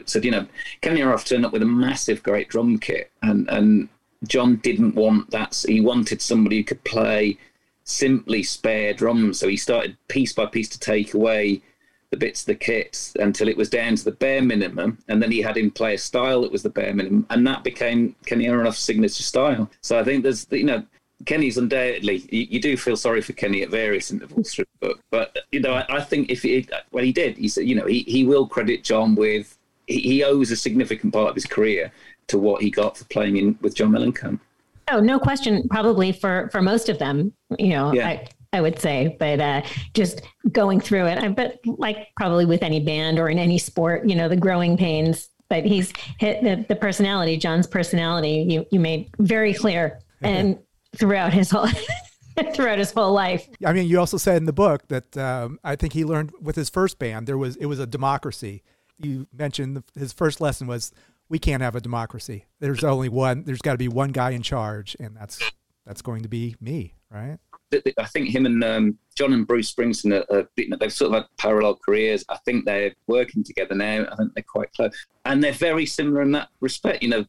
said, 0.06 0.24
you 0.24 0.32
know, 0.32 0.48
Kenny 0.80 1.02
Aronoff 1.02 1.26
turned 1.26 1.46
up 1.46 1.52
with 1.52 1.62
a 1.62 1.66
massive, 1.66 2.24
great 2.24 2.48
drum 2.48 2.80
kit, 2.80 3.12
and 3.22 3.50
and 3.50 3.90
John 4.28 4.58
didn't 4.58 4.96
want 4.96 5.32
that. 5.32 5.64
He 5.68 5.82
wanted 5.82 6.22
somebody 6.22 6.58
who 6.58 6.64
could 6.64 6.84
play 6.84 7.38
simply 7.84 8.44
spare 8.44 8.94
drums. 8.94 9.40
So 9.40 9.48
he 9.48 9.58
started 9.58 9.98
piece 10.08 10.34
by 10.34 10.46
piece 10.46 10.70
to 10.70 10.80
take 10.80 11.14
away 11.14 11.62
the 12.12 12.18
bits 12.18 12.42
of 12.42 12.48
the 12.48 12.56
kit 12.56 13.14
until 13.20 13.48
it 13.48 13.58
was 13.58 13.70
down 13.70 13.96
to 13.96 14.04
the 14.04 14.12
bare 14.12 14.42
minimum. 14.42 14.98
And 15.08 15.22
then 15.22 15.32
he 15.32 15.42
had 15.42 15.58
him 15.58 15.72
play 15.72 15.94
a 15.96 15.98
style 15.98 16.42
that 16.42 16.52
was 16.52 16.64
the 16.64 16.70
bare 16.70 16.94
minimum. 16.94 17.26
And 17.30 17.46
that 17.48 17.64
became 17.64 18.16
Kenny 18.26 18.46
Aronoff's 18.46 18.80
signature 18.80 19.24
style. 19.24 19.70
So 19.82 20.00
I 20.00 20.04
think 20.04 20.24
there's, 20.24 20.48
you 20.52 20.64
know, 20.64 20.84
Kenny's 21.26 21.58
undoubtedly, 21.58 22.28
you, 22.32 22.48
you, 22.50 22.62
do 22.62 22.78
feel 22.78 22.96
sorry 22.96 23.22
for 23.22 23.34
Kenny 23.34 23.62
at 23.62 23.70
various 23.70 24.10
intervals 24.10 24.54
through 24.54 24.66
the 24.80 24.88
book. 24.88 25.04
But, 25.12 25.38
you 25.52 25.60
know, 25.60 25.74
I, 25.74 25.98
I 25.98 26.02
think 26.02 26.30
if 26.30 26.44
he, 26.44 26.68
well, 26.92 27.04
he 27.04 27.12
did, 27.12 27.38
he 27.38 27.48
said, 27.48 27.68
you 27.68 27.76
know, 27.76 27.86
he, 27.86 28.04
he 28.04 28.26
will 28.26 28.48
credit 28.48 28.84
John 28.84 29.16
with, 29.16 29.58
he, 29.86 30.00
he 30.00 30.24
owes 30.24 30.50
a 30.52 30.56
significant 30.56 31.12
part 31.12 31.30
of 31.30 31.36
his 31.36 31.46
career 31.46 31.92
to 32.30 32.38
what 32.38 32.62
he 32.62 32.70
got 32.70 32.98
for 32.98 33.06
playing 33.06 33.38
in 33.38 33.58
with 33.62 33.76
John 33.76 33.92
Mellencamp. 33.92 34.40
Oh, 34.92 35.00
no 35.00 35.20
question. 35.20 35.68
Probably 35.70 36.12
for 36.12 36.50
for 36.52 36.62
most 36.62 36.90
of 36.90 36.98
them, 36.98 37.34
you 37.58 37.70
know, 37.70 37.94
yeah. 37.94 38.08
I, 38.08 38.28
I 38.54 38.62
would 38.62 38.80
say, 38.80 39.16
but 39.20 39.40
uh, 39.40 39.62
just 39.94 40.22
going 40.52 40.80
through 40.80 41.06
it, 41.06 41.20
I 41.20 41.28
bet 41.28 41.60
like 41.66 42.08
probably 42.16 42.46
with 42.46 42.64
any 42.64 42.80
band 42.80 43.20
or 43.20 43.30
in 43.30 43.38
any 43.38 43.60
sport, 43.60 44.08
you 44.08 44.16
know, 44.16 44.28
the 44.28 44.38
growing 44.38 44.78
pains. 44.78 45.30
But 45.50 45.66
he's 45.66 45.92
hit 46.20 46.44
the, 46.44 46.66
the 46.68 46.76
personality, 46.76 47.38
John's 47.38 47.68
personality. 47.68 48.46
You 48.48 48.66
you 48.72 48.80
made 48.80 49.10
very 49.20 49.54
clear, 49.54 50.00
and 50.22 50.58
throughout 50.96 51.34
his 51.34 51.52
whole. 51.52 51.68
throughout 52.54 52.78
his 52.78 52.94
whole 52.94 53.12
life. 53.12 53.50
I 53.66 53.74
mean, 53.74 53.90
you 53.90 54.00
also 54.00 54.16
said 54.16 54.38
in 54.38 54.46
the 54.46 54.54
book 54.54 54.88
that 54.88 55.18
um, 55.18 55.60
I 55.62 55.76
think 55.76 55.92
he 55.92 56.06
learned 56.06 56.32
with 56.40 56.56
his 56.56 56.70
first 56.70 56.98
band 56.98 57.28
there 57.28 57.38
was 57.38 57.58
it 57.58 57.66
was 57.66 57.80
a 57.80 57.86
democracy. 57.86 58.64
You 58.98 59.28
mentioned 59.38 59.84
his 59.94 60.14
first 60.14 60.40
lesson 60.40 60.66
was 60.66 60.94
we 61.30 61.40
can't 61.40 61.62
have 61.62 61.76
a 61.76 61.82
democracy. 61.82 62.46
There's 62.60 62.84
only 62.84 63.10
one. 63.10 63.44
There's 63.44 63.62
got 63.62 63.74
to 63.74 63.78
be 63.78 63.88
one 63.88 64.12
guy 64.12 64.32
in 64.32 64.42
charge, 64.42 64.96
and 65.00 65.16
that's 65.16 65.40
that's 65.86 66.02
going 66.02 66.24
to 66.24 66.30
be 66.30 66.56
me, 66.60 66.96
right? 67.12 67.38
I 67.98 68.06
think 68.06 68.30
him 68.30 68.48
and 68.48 68.64
um, 68.64 68.98
John 69.16 69.32
and 69.34 69.46
Bruce 69.46 69.72
Springsteen 69.72 70.26
are, 70.32 70.36
are, 70.36 70.50
they've 70.56 70.92
sort 70.92 71.14
of 71.14 71.22
had 71.22 71.26
parallel 71.38 71.76
careers. 71.76 72.26
I 72.30 72.38
think 72.38 72.66
they're 72.66 72.94
working 73.06 73.44
together 73.44 73.76
now. 73.76 74.08
I 74.12 74.16
think 74.16 74.34
they're 74.34 74.44
quite 74.48 74.74
close, 74.74 75.06
and 75.26 75.44
they're 75.44 75.52
very 75.52 75.86
similar 75.86 76.22
in 76.24 76.32
that 76.32 76.50
respect. 76.62 77.04
You 77.04 77.10
know, 77.10 77.26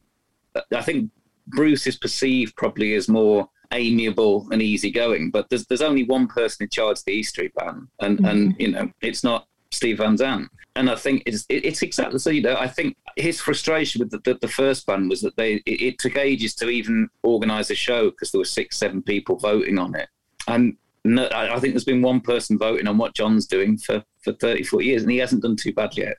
I 0.75 0.81
think 0.81 1.11
Bruce 1.47 1.85
is 1.85 1.97
perceived 1.97 2.55
probably 2.55 2.95
as 2.95 3.07
more 3.07 3.49
amiable 3.71 4.47
and 4.51 4.61
easygoing, 4.61 5.29
but 5.29 5.49
there's 5.49 5.65
there's 5.67 5.81
only 5.81 6.03
one 6.03 6.27
person 6.27 6.63
in 6.63 6.69
charge 6.69 6.99
of 6.99 7.05
the 7.05 7.13
E 7.13 7.23
Street 7.23 7.53
Band, 7.55 7.87
and 7.99 8.17
mm-hmm. 8.17 8.25
and 8.25 8.55
you 8.57 8.71
know 8.71 8.91
it's 9.01 9.23
not 9.23 9.47
Steve 9.71 9.97
Van 9.97 10.17
Zandt. 10.17 10.49
And 10.75 10.89
I 10.89 10.95
think 10.95 11.23
it's 11.25 11.45
it's 11.49 11.81
exactly 11.81 12.19
so. 12.19 12.29
You 12.29 12.41
know, 12.41 12.55
I 12.55 12.67
think 12.67 12.95
his 13.17 13.41
frustration 13.41 13.99
with 13.99 14.11
the, 14.11 14.19
the, 14.19 14.39
the 14.39 14.47
first 14.47 14.85
band 14.85 15.09
was 15.09 15.21
that 15.21 15.35
they 15.35 15.55
it, 15.65 15.81
it 15.81 15.99
took 15.99 16.15
ages 16.15 16.55
to 16.55 16.69
even 16.69 17.09
organise 17.23 17.69
a 17.69 17.75
show 17.75 18.09
because 18.09 18.31
there 18.31 18.39
were 18.39 18.45
six, 18.45 18.77
seven 18.77 19.01
people 19.01 19.35
voting 19.35 19.77
on 19.77 19.95
it, 19.95 20.07
and 20.47 20.77
no, 21.03 21.27
I, 21.33 21.59
think 21.59 21.73
there's 21.73 21.83
been 21.83 22.01
one 22.01 22.21
person 22.21 22.57
voting 22.57 22.87
on 22.87 22.97
what 22.97 23.15
John's 23.15 23.47
doing 23.47 23.77
for 23.77 24.03
for 24.21 24.33
30, 24.33 24.63
40 24.63 24.85
years, 24.85 25.01
and 25.01 25.11
he 25.11 25.17
hasn't 25.17 25.41
done 25.41 25.55
too 25.55 25.73
bad 25.73 25.97
yet. 25.97 26.17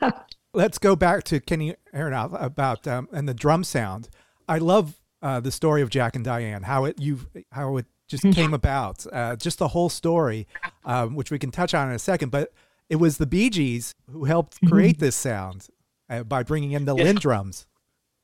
Let's 0.54 0.78
go 0.78 0.96
back 0.96 1.24
to 1.24 1.38
Kenny 1.38 1.74
Aronoff 1.94 2.42
about 2.42 2.88
um, 2.88 3.08
and 3.12 3.28
the 3.28 3.34
drum 3.34 3.62
sound. 3.62 4.08
I 4.48 4.58
love 4.58 4.98
uh, 5.20 5.40
the 5.40 5.52
story 5.52 5.82
of 5.82 5.90
Jack 5.90 6.16
and 6.16 6.24
Diane, 6.24 6.62
how 6.62 6.86
it 6.86 6.98
you've 6.98 7.26
how 7.52 7.76
it 7.76 7.86
just 8.08 8.22
came 8.32 8.54
about, 8.54 9.06
uh, 9.12 9.36
just 9.36 9.58
the 9.58 9.68
whole 9.68 9.88
story, 9.88 10.46
um, 10.84 11.14
which 11.14 11.30
we 11.30 11.38
can 11.38 11.50
touch 11.50 11.74
on 11.74 11.88
in 11.88 11.94
a 11.94 11.98
second. 11.98 12.30
But 12.30 12.52
it 12.88 12.96
was 12.96 13.18
the 13.18 13.26
Bee 13.26 13.50
Gees 13.50 13.94
who 14.10 14.24
helped 14.24 14.56
mm-hmm. 14.56 14.68
create 14.68 14.98
this 14.98 15.16
sound 15.16 15.68
uh, 16.08 16.22
by 16.22 16.42
bringing 16.42 16.72
in 16.72 16.84
the 16.84 16.94
yeah. 16.94 17.04
LinnDrums, 17.04 17.66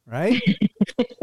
right? 0.06 0.40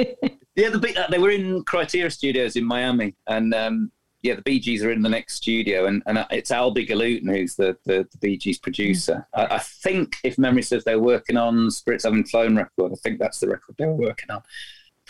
yeah, 0.56 0.70
the 0.70 0.94
uh, 0.98 1.10
they 1.10 1.20
were 1.20 1.32
in 1.32 1.64
Criteria 1.64 2.12
Studios 2.12 2.56
in 2.56 2.66
Miami, 2.66 3.16
and 3.28 3.54
um, 3.54 3.92
yeah, 4.22 4.36
the 4.36 4.42
Bee 4.42 4.60
Gees 4.60 4.84
are 4.84 4.92
in 4.92 5.02
the 5.02 5.10
next 5.10 5.36
studio, 5.36 5.86
and, 5.86 6.04
and 6.06 6.18
uh, 6.18 6.28
it's 6.30 6.52
Albhy 6.52 6.88
Galuten 6.88 7.34
who's 7.34 7.56
the, 7.56 7.78
the, 7.86 8.08
the 8.12 8.18
Bee 8.20 8.38
Gees 8.38 8.60
producer. 8.60 9.26
Mm-hmm. 9.36 9.54
I, 9.54 9.56
I, 9.56 9.60
think, 9.60 10.18
if 10.24 10.38
memory 10.38 10.62
serves, 10.62 10.84
they're 10.84 11.00
working 11.00 11.38
on 11.38 11.72
Spirits 11.72 12.04
Having 12.04 12.26
Flown 12.26 12.58
record. 12.58 12.92
I 12.92 12.96
think 12.96 13.20
that's 13.20 13.40
the 13.40 13.48
record 13.48 13.76
they 13.78 13.86
were 13.86 13.94
working 13.94 14.30
on. 14.30 14.44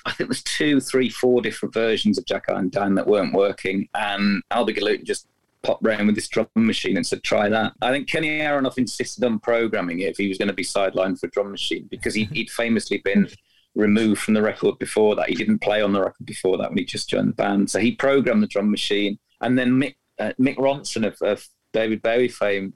I 0.06 0.12
think 0.12 0.30
there's 0.30 0.44
two, 0.44 0.80
three, 0.80 1.10
four 1.10 1.42
different 1.42 1.74
versions 1.74 2.18
of 2.18 2.26
Jack 2.26 2.46
and 2.48 2.72
Diane 2.72 2.96
that 2.96 3.08
weren't 3.08 3.34
working, 3.34 3.88
and 3.94 4.42
Albhy 4.52 4.78
Galuten 4.78 5.06
just 5.06 5.28
popped 5.62 5.86
round 5.86 6.08
with 6.08 6.16
this 6.16 6.28
drum 6.28 6.48
machine 6.56 6.98
and 6.98 7.06
said, 7.06 7.24
try 7.24 7.50
that. 7.50 7.74
I 7.82 7.92
think 7.92 8.08
Kenny 8.08 8.40
Aronoff 8.40 8.78
insisted 8.78 9.24
on 9.24 9.40
programming 9.40 10.00
it 10.00 10.10
if 10.12 10.18
he 10.18 10.28
was 10.28 10.38
going 10.38 10.48
to 10.48 10.54
be 10.54 10.64
sidelined 10.64 11.20
for 11.20 11.28
a 11.28 11.32
drum 11.32 11.52
machine 11.52 11.88
because 11.92 12.14
he, 12.14 12.30
would 12.34 12.50
famously 12.50 13.00
been 13.00 13.28
removed 13.76 14.22
from 14.22 14.34
the 14.34 14.42
record 14.42 14.80
before 14.80 15.16
that. 15.16 15.30
He 15.30 15.36
didn't 15.36 15.60
play 15.60 15.82
on 15.82 15.92
the 15.92 16.02
record 16.02 16.26
before 16.26 16.58
that 16.58 16.70
when 16.70 16.78
he 16.78 16.86
just 16.86 17.10
joined 17.10 17.30
the 17.30 17.34
band. 17.34 17.70
So 17.70 17.80
he 17.80 17.94
programmed 17.94 18.42
the 18.44 18.48
drum 18.48 18.72
machine. 18.72 19.20
And 19.42 19.58
then 19.58 19.72
Mick, 19.72 19.96
uh, 20.18 20.34
Mick 20.40 20.56
Ronson 20.58 21.06
of, 21.06 21.22
of, 21.22 21.46
David 21.72 22.02
Bowie 22.02 22.28
fame, 22.28 22.74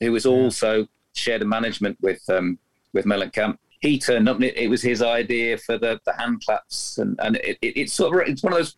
who 0.00 0.12
was 0.12 0.24
also 0.24 0.86
shared 1.12 1.42
a 1.42 1.44
management 1.44 1.98
with 2.00 2.22
um, 2.30 2.56
with 2.92 3.04
Mellencamp, 3.04 3.58
he 3.80 3.98
turned 3.98 4.28
up 4.28 4.36
and 4.36 4.44
it, 4.44 4.56
it, 4.56 4.68
was 4.68 4.82
his 4.82 5.02
idea 5.02 5.56
for 5.58 5.78
the, 5.78 6.00
the 6.04 6.12
hand 6.12 6.42
claps. 6.44 6.98
And, 6.98 7.18
and 7.22 7.36
it, 7.36 7.58
it, 7.62 7.76
it's 7.76 7.92
sort 7.92 8.22
of, 8.22 8.28
it's 8.28 8.42
one 8.42 8.52
of 8.52 8.58
those 8.58 8.76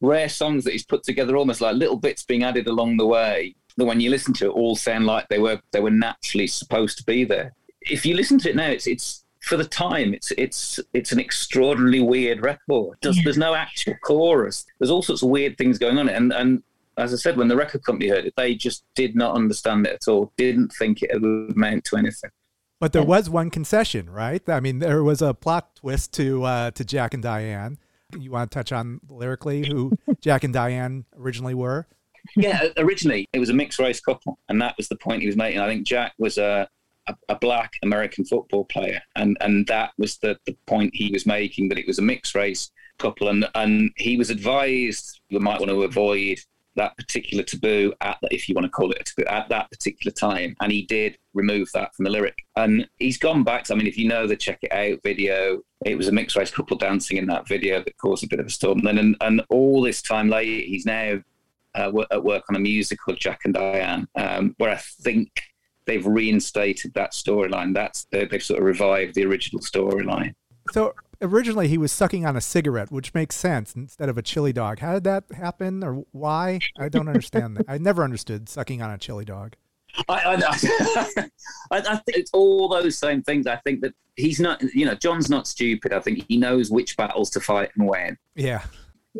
rare 0.00 0.28
songs 0.28 0.64
that 0.64 0.72
he's 0.72 0.84
put 0.84 1.02
together 1.02 1.36
almost 1.36 1.60
like 1.60 1.74
little 1.76 1.96
bits 1.96 2.22
being 2.22 2.44
added 2.44 2.66
along 2.66 2.96
the 2.96 3.06
way 3.06 3.54
that 3.76 3.84
when 3.84 4.00
you 4.00 4.10
listen 4.10 4.34
to 4.34 4.46
it 4.46 4.50
all 4.50 4.76
sound 4.76 5.06
like 5.06 5.28
they 5.28 5.38
were 5.38 5.60
they 5.72 5.80
were 5.80 5.90
naturally 5.90 6.46
supposed 6.46 6.96
to 6.98 7.04
be 7.04 7.24
there 7.24 7.52
if 7.80 8.06
you 8.06 8.14
listen 8.14 8.38
to 8.38 8.50
it 8.50 8.54
now 8.54 8.68
it's 8.68 8.86
it's 8.86 9.24
for 9.40 9.56
the 9.56 9.64
time 9.64 10.14
it's 10.14 10.30
it's 10.38 10.78
it's 10.94 11.10
an 11.10 11.18
extraordinarily 11.18 12.00
weird 12.00 12.42
record 12.42 12.96
Just, 13.02 13.18
yeah. 13.18 13.22
there's 13.24 13.38
no 13.38 13.54
actual 13.54 13.94
chorus 14.04 14.64
there's 14.78 14.90
all 14.90 15.02
sorts 15.02 15.22
of 15.22 15.30
weird 15.30 15.58
things 15.58 15.78
going 15.78 15.98
on 15.98 16.08
and 16.08 16.32
and 16.32 16.62
as 16.98 17.14
I 17.14 17.16
said, 17.16 17.36
when 17.36 17.48
the 17.48 17.56
record 17.56 17.84
company 17.84 18.08
heard 18.08 18.26
it, 18.26 18.34
they 18.36 18.54
just 18.54 18.84
did 18.94 19.14
not 19.14 19.36
understand 19.36 19.86
it 19.86 19.94
at 19.94 20.08
all. 20.08 20.32
Didn't 20.36 20.72
think 20.72 21.02
it 21.02 21.12
would 21.12 21.52
amount 21.54 21.84
to 21.84 21.96
anything. 21.96 22.30
But 22.80 22.92
there 22.92 23.02
was 23.02 23.28
one 23.28 23.50
concession, 23.50 24.08
right? 24.08 24.46
I 24.48 24.60
mean, 24.60 24.78
there 24.78 25.02
was 25.02 25.20
a 25.20 25.34
plot 25.34 25.76
twist 25.76 26.12
to 26.14 26.44
uh, 26.44 26.70
to 26.72 26.84
Jack 26.84 27.14
and 27.14 27.22
Diane. 27.22 27.78
You 28.18 28.30
want 28.30 28.50
to 28.50 28.54
touch 28.54 28.72
on 28.72 29.00
lyrically 29.08 29.66
who 29.66 29.92
Jack 30.20 30.44
and 30.44 30.54
Diane 30.54 31.04
originally 31.18 31.54
were? 31.54 31.86
Yeah, 32.36 32.68
originally 32.76 33.28
it 33.32 33.38
was 33.38 33.50
a 33.50 33.54
mixed 33.54 33.78
race 33.78 34.00
couple, 34.00 34.38
and 34.48 34.60
that 34.62 34.76
was 34.76 34.88
the 34.88 34.96
point 34.96 35.22
he 35.22 35.26
was 35.26 35.36
making. 35.36 35.60
I 35.60 35.68
think 35.68 35.86
Jack 35.86 36.12
was 36.18 36.38
a 36.38 36.68
a, 37.08 37.16
a 37.30 37.34
black 37.36 37.72
American 37.82 38.24
football 38.24 38.64
player, 38.66 39.00
and 39.16 39.36
and 39.40 39.66
that 39.66 39.90
was 39.98 40.18
the 40.18 40.38
the 40.46 40.56
point 40.66 40.94
he 40.94 41.10
was 41.10 41.26
making 41.26 41.68
that 41.68 41.78
it 41.78 41.86
was 41.86 41.98
a 41.98 42.02
mixed 42.02 42.34
race 42.34 42.70
couple, 42.98 43.28
and 43.28 43.48
and 43.54 43.90
he 43.96 44.16
was 44.16 44.30
advised 44.30 45.20
you 45.28 45.40
might 45.40 45.58
want 45.58 45.70
to 45.70 45.82
avoid 45.82 46.38
that 46.78 46.96
particular 46.96 47.44
taboo 47.44 47.92
at 48.00 48.18
the, 48.22 48.34
if 48.34 48.48
you 48.48 48.54
want 48.54 48.64
to 48.64 48.70
call 48.70 48.90
it 48.90 49.00
a 49.00 49.04
taboo 49.04 49.28
at 49.28 49.48
that 49.48 49.70
particular 49.70 50.12
time 50.12 50.56
and 50.60 50.72
he 50.72 50.82
did 50.82 51.18
remove 51.34 51.70
that 51.74 51.94
from 51.94 52.04
the 52.04 52.10
lyric. 52.10 52.38
And 52.56 52.88
he's 52.98 53.18
gone 53.18 53.44
back 53.44 53.64
to, 53.64 53.74
i 53.74 53.76
mean 53.76 53.86
if 53.86 53.98
you 53.98 54.08
know 54.08 54.26
the 54.26 54.36
check 54.36 54.58
it 54.62 54.72
out 54.72 55.02
video 55.02 55.60
it 55.84 55.96
was 55.96 56.08
a 56.08 56.12
mixed 56.12 56.36
race 56.36 56.50
couple 56.50 56.76
dancing 56.76 57.18
in 57.18 57.26
that 57.26 57.46
video 57.46 57.82
that 57.82 57.96
caused 57.98 58.24
a 58.24 58.28
bit 58.28 58.40
of 58.40 58.46
a 58.46 58.50
storm. 58.50 58.80
Then 58.80 58.98
and, 58.98 59.16
and 59.20 59.42
all 59.50 59.82
this 59.82 60.02
time 60.02 60.28
later 60.28 60.66
he's 60.66 60.86
now 60.86 61.20
uh, 61.74 61.92
at 62.10 62.24
work 62.24 62.44
on 62.48 62.56
a 62.56 62.60
musical 62.60 63.14
jack 63.14 63.40
and 63.44 63.54
diane 63.54 64.08
um, 64.16 64.54
where 64.56 64.70
i 64.70 64.76
think 64.76 65.30
they've 65.88 66.06
reinstated 66.06 66.94
that 66.94 67.12
storyline. 67.12 67.74
That's 67.74 68.06
they've 68.12 68.42
sort 68.42 68.60
of 68.60 68.66
revived 68.66 69.16
the 69.16 69.24
original 69.24 69.60
storyline. 69.60 70.34
So 70.70 70.94
originally 71.20 71.68
he 71.68 71.78
was 71.78 71.92
sucking 71.92 72.26
on 72.26 72.36
a 72.36 72.40
cigarette, 72.40 72.90
which 72.90 73.14
makes 73.14 73.36
sense 73.36 73.74
instead 73.74 74.08
of 74.08 74.18
a 74.18 74.22
chili 74.22 74.52
dog. 74.52 74.80
How 74.80 74.94
did 74.94 75.04
that 75.04 75.24
happen, 75.36 75.82
or 75.82 76.04
why? 76.12 76.60
I 76.78 76.88
don't 76.88 77.08
understand 77.08 77.56
that. 77.56 77.66
I 77.68 77.78
never 77.78 78.04
understood 78.04 78.48
sucking 78.48 78.82
on 78.82 78.90
a 78.90 78.98
chili 78.98 79.24
dog. 79.24 79.54
I, 80.08 80.14
I, 80.18 80.34
I, 81.70 81.78
I, 81.78 81.80
think 81.80 82.18
it's 82.18 82.30
all 82.32 82.68
those 82.68 82.98
same 82.98 83.22
things. 83.22 83.46
I 83.46 83.56
think 83.56 83.80
that 83.80 83.94
he's 84.16 84.38
not, 84.38 84.62
you 84.74 84.84
know, 84.84 84.94
John's 84.94 85.30
not 85.30 85.46
stupid. 85.46 85.92
I 85.92 86.00
think 86.00 86.24
he 86.28 86.36
knows 86.36 86.70
which 86.70 86.96
battles 86.96 87.30
to 87.30 87.40
fight 87.40 87.70
and 87.76 87.88
when. 87.88 88.16
Yeah. 88.34 88.62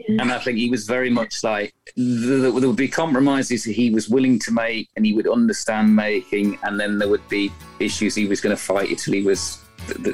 And 0.06 0.30
I 0.30 0.38
think 0.38 0.58
he 0.58 0.70
was 0.70 0.86
very 0.86 1.10
much 1.10 1.42
like 1.42 1.74
there 1.96 2.52
would 2.52 2.76
be 2.76 2.86
compromises 2.86 3.64
he 3.64 3.90
was 3.90 4.08
willing 4.08 4.38
to 4.40 4.52
make 4.52 4.88
and 4.94 5.04
he 5.04 5.12
would 5.12 5.26
understand 5.26 5.94
making, 5.94 6.58
and 6.62 6.78
then 6.78 6.98
there 6.98 7.08
would 7.08 7.26
be 7.28 7.50
issues 7.80 8.14
he 8.14 8.26
was 8.26 8.40
going 8.40 8.54
to 8.54 8.62
fight 8.62 8.90
until 8.90 9.14
he 9.14 9.22
was, 9.22 9.64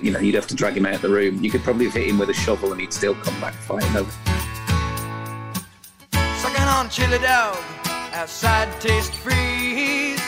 you 0.03 0.11
know, 0.11 0.19
you'd 0.19 0.35
have 0.35 0.47
to 0.49 0.55
drag 0.55 0.77
him 0.77 0.87
out 0.87 0.95
of 0.95 1.03
the 1.03 1.09
room. 1.09 1.43
You 1.43 1.51
could 1.51 1.63
probably 1.63 1.87
have 1.87 1.95
hit 1.95 2.09
him 2.09 2.19
with 2.19 2.31
a 2.31 2.35
shovel 2.35 2.73
and 2.73 2.81
he'd 2.81 2.93
still 2.93 3.15
come 3.15 3.39
back 3.41 3.55
fighting 3.55 3.97
over. 3.97 4.11
Sucking 6.39 6.65
on 6.65 6.89
chili 6.91 7.19
dog, 7.19 7.59
outside 8.13 8.69
Tastee 8.81 9.19
Freez. 9.23 10.19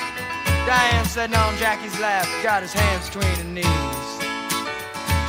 Diane 0.66 1.04
sitting 1.04 1.36
on 1.36 1.56
Jackie's 1.58 1.98
lap, 2.00 2.26
got 2.42 2.62
his 2.62 2.72
hands 2.72 3.08
between 3.08 3.54
knees. 3.54 3.64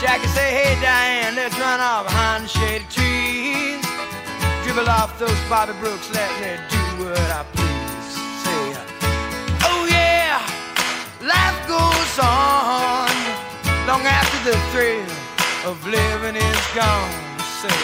Jackie 0.01 0.27
say, 0.27 0.51
hey 0.51 0.79
Diane, 0.81 1.35
let's 1.35 1.57
run 1.59 1.79
off 1.79 2.05
behind 2.05 2.45
the 2.45 2.47
shady 2.47 2.85
trees. 2.89 3.85
Dribble 4.63 4.89
off 4.89 5.17
those 5.19 5.39
Bobby 5.49 5.73
Brooks, 5.79 6.09
let 6.13 6.29
me 6.41 6.57
do 6.69 7.05
what 7.05 7.19
I 7.19 7.43
please. 7.53 7.67
Oh 9.69 9.85
yeah, 9.89 10.41
life 11.21 11.67
goes 11.67 12.19
on 12.25 12.96
long 13.87 14.05
after 14.05 14.51
the 14.51 14.57
thrill 14.71 15.11
of 15.65 15.77
living 15.87 16.35
is 16.35 16.63
gone. 16.75 17.39
Say, 17.61 17.79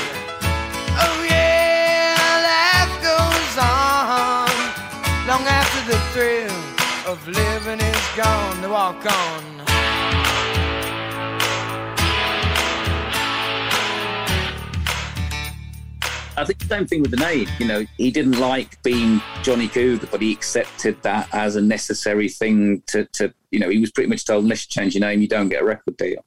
oh 0.99 1.25
yeah, 1.29 2.13
life 2.51 2.95
goes 3.01 3.55
on 3.57 4.51
long 5.25 5.47
after 5.47 5.81
the 5.89 5.99
thrill 6.11 6.59
of 7.11 7.25
living 7.25 7.79
is 7.79 8.05
gone. 8.17 8.61
To 8.61 8.69
walk 8.69 9.05
on. 9.05 9.72
I 16.35 16.45
think 16.45 16.59
the 16.59 16.65
same 16.65 16.87
thing 16.87 17.01
with 17.01 17.11
the 17.11 17.17
name. 17.17 17.47
You 17.59 17.67
know, 17.67 17.85
he 17.97 18.11
didn't 18.11 18.39
like 18.39 18.81
being 18.83 19.21
Johnny 19.43 19.67
Cougar, 19.67 20.07
but 20.11 20.21
he 20.21 20.31
accepted 20.31 21.01
that 21.03 21.27
as 21.33 21.55
a 21.55 21.61
necessary 21.61 22.29
thing 22.29 22.81
to, 22.87 23.05
to 23.13 23.33
you 23.51 23.59
know, 23.59 23.69
he 23.69 23.79
was 23.79 23.91
pretty 23.91 24.09
much 24.09 24.25
told, 24.25 24.43
unless 24.43 24.65
you 24.65 24.69
change 24.69 24.95
your 24.95 25.01
name, 25.01 25.21
you 25.21 25.27
don't 25.27 25.49
get 25.49 25.61
a 25.61 25.65
record 25.65 25.97
deal. 25.97 26.25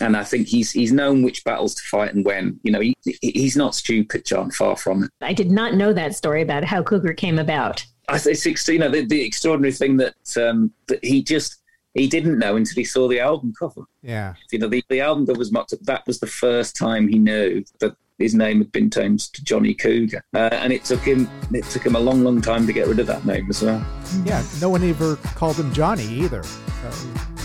And 0.00 0.16
I 0.16 0.24
think 0.24 0.46
he's 0.46 0.70
he's 0.70 0.92
known 0.92 1.22
which 1.22 1.44
battles 1.44 1.74
to 1.74 1.82
fight 1.82 2.14
and 2.14 2.24
when. 2.24 2.60
You 2.62 2.70
know, 2.70 2.80
he, 2.80 2.96
he's 3.20 3.56
not 3.56 3.74
stupid, 3.74 4.24
John. 4.24 4.50
Far 4.52 4.76
from 4.76 5.02
it. 5.04 5.10
I 5.20 5.32
did 5.32 5.50
not 5.50 5.74
know 5.74 5.92
that 5.92 6.14
story 6.14 6.40
about 6.40 6.64
how 6.64 6.82
Cougar 6.84 7.14
came 7.14 7.38
about. 7.38 7.84
I 8.08 8.18
think 8.18 8.58
you 8.68 8.78
know 8.78 8.88
the, 8.88 9.04
the 9.04 9.20
extraordinary 9.20 9.72
thing 9.72 9.96
that 9.98 10.14
um, 10.36 10.72
that 10.86 11.04
he 11.04 11.22
just 11.22 11.56
he 11.94 12.06
didn't 12.06 12.38
know 12.38 12.56
until 12.56 12.76
he 12.76 12.84
saw 12.84 13.08
the 13.08 13.18
album 13.18 13.52
cover. 13.58 13.82
Yeah, 14.02 14.34
you 14.52 14.60
know 14.60 14.68
the, 14.68 14.84
the 14.88 15.00
album 15.00 15.26
that 15.26 15.36
was 15.36 15.50
mocked 15.50 15.72
up. 15.72 15.80
That 15.82 16.06
was 16.06 16.20
the 16.20 16.28
first 16.28 16.76
time 16.76 17.08
he 17.08 17.18
knew 17.18 17.64
that 17.80 17.96
his 18.18 18.34
name 18.34 18.58
had 18.58 18.72
been 18.72 18.90
changed 18.90 19.34
to 19.36 19.44
Johnny 19.44 19.74
Cougar, 19.74 20.22
uh, 20.34 20.50
and 20.52 20.72
it 20.72 20.84
took 20.84 21.00
him 21.00 21.28
it 21.52 21.64
took 21.64 21.84
him 21.84 21.96
a 21.96 22.00
long, 22.00 22.22
long 22.22 22.40
time 22.40 22.66
to 22.66 22.72
get 22.72 22.88
rid 22.88 22.98
of 22.98 23.06
that 23.06 23.24
name 23.24 23.46
as 23.48 23.62
well. 23.62 23.84
Yeah, 24.24 24.44
no 24.60 24.68
one 24.68 24.82
ever 24.82 25.16
called 25.16 25.56
him 25.56 25.72
Johnny 25.72 26.04
either. 26.04 26.42
So, 26.42 26.90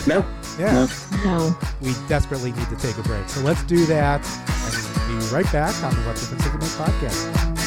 no. 0.06 0.26
Yeah. 0.58 0.86
No. 1.24 1.24
no. 1.24 1.58
We 1.80 1.94
desperately 2.08 2.52
need 2.52 2.68
to 2.68 2.76
take 2.76 2.98
a 2.98 3.02
break, 3.02 3.28
so 3.28 3.40
let's 3.40 3.62
do 3.64 3.86
that, 3.86 4.24
and 4.66 5.14
we'll 5.14 5.20
be 5.20 5.34
right 5.34 5.52
back 5.52 5.74
on 5.82 5.94
the 5.94 6.00
What 6.02 6.16
Difference 6.16 6.44
Does 6.44 6.54
It 6.54 6.60
Make 6.60 6.70
podcast. 6.70 7.63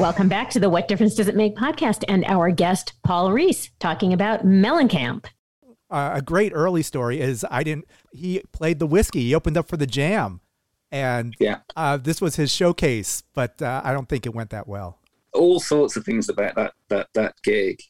Welcome 0.00 0.30
back 0.30 0.48
to 0.52 0.58
the 0.58 0.70
What 0.70 0.88
Difference 0.88 1.14
Does 1.14 1.28
It 1.28 1.36
Make 1.36 1.56
podcast 1.56 2.04
and 2.08 2.24
our 2.24 2.50
guest, 2.50 2.94
Paul 3.04 3.32
Rees, 3.32 3.68
talking 3.80 4.14
about 4.14 4.46
Mellencamp. 4.46 5.26
Uh, 5.90 6.12
a 6.14 6.22
great 6.22 6.52
early 6.54 6.82
story 6.82 7.20
is 7.20 7.44
I 7.50 7.62
didn't, 7.62 7.84
he 8.10 8.40
played 8.50 8.78
the 8.78 8.86
Whisky. 8.86 9.20
He 9.20 9.34
opened 9.34 9.58
up 9.58 9.68
for 9.68 9.76
the 9.76 9.86
jam. 9.86 10.40
And 10.90 11.34
yeah, 11.38 11.58
uh, 11.76 11.98
this 11.98 12.18
was 12.18 12.36
his 12.36 12.50
showcase, 12.50 13.24
but 13.34 13.60
uh, 13.60 13.82
I 13.84 13.92
don't 13.92 14.08
think 14.08 14.24
it 14.24 14.34
went 14.34 14.48
that 14.50 14.66
well. 14.66 15.00
All 15.34 15.60
sorts 15.60 15.96
of 15.96 16.04
things 16.06 16.30
about 16.30 16.54
that 16.54 16.72
that 16.88 17.08
that 17.12 17.34
gig 17.42 17.82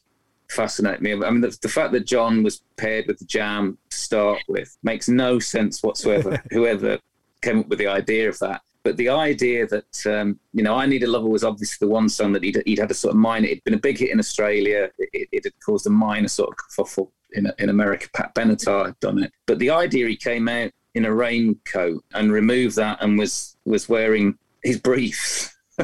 fascinate 0.49 1.01
me. 1.01 1.13
I 1.13 1.31
mean, 1.31 1.39
the, 1.39 1.57
the 1.61 1.69
fact 1.69 1.93
that 1.93 2.05
John 2.05 2.43
was 2.43 2.61
paired 2.75 3.07
with 3.07 3.19
the 3.19 3.25
jam 3.25 3.77
to 3.89 3.97
start 3.97 4.41
with 4.49 4.77
makes 4.83 5.07
no 5.07 5.39
sense 5.39 5.81
whatsoever. 5.81 6.43
Whoever 6.51 6.99
came 7.41 7.59
up 7.59 7.69
with 7.69 7.79
the 7.79 7.87
idea 7.87 8.27
of 8.27 8.37
that. 8.39 8.63
But 8.83 8.97
the 8.97 9.09
idea 9.09 9.67
that 9.67 10.05
um, 10.07 10.39
you 10.53 10.63
know, 10.63 10.75
I 10.75 10.85
Need 10.85 11.03
a 11.03 11.07
Lover 11.07 11.29
was 11.29 11.43
obviously 11.43 11.85
the 11.85 11.91
one 11.91 12.09
song 12.09 12.31
that 12.33 12.43
he'd, 12.43 12.61
he'd 12.65 12.79
had 12.79 12.91
a 12.91 12.95
sort 12.95 13.13
of 13.13 13.19
minor. 13.19 13.47
It'd 13.47 13.63
been 13.63 13.73
a 13.75 13.79
big 13.79 13.97
hit 13.97 14.09
in 14.09 14.19
Australia. 14.19 14.89
It, 14.97 15.29
it 15.31 15.43
had 15.43 15.53
caused 15.63 15.85
a 15.87 15.91
minor 15.91 16.27
sort 16.27 16.49
of 16.49 16.55
kerfuffle 16.57 17.11
in 17.33 17.51
in 17.59 17.69
America. 17.69 18.07
Pat 18.13 18.33
Benatar 18.33 18.87
had 18.87 18.99
done 18.99 19.23
it, 19.23 19.31
but 19.45 19.59
the 19.59 19.69
idea 19.69 20.07
he 20.07 20.15
came 20.15 20.47
out 20.47 20.71
in 20.95 21.05
a 21.05 21.13
raincoat 21.13 22.03
and 22.13 22.31
removed 22.31 22.75
that 22.75 22.97
and 23.01 23.17
was 23.17 23.55
was 23.65 23.87
wearing 23.87 24.37
his 24.63 24.79
briefs. 24.79 25.55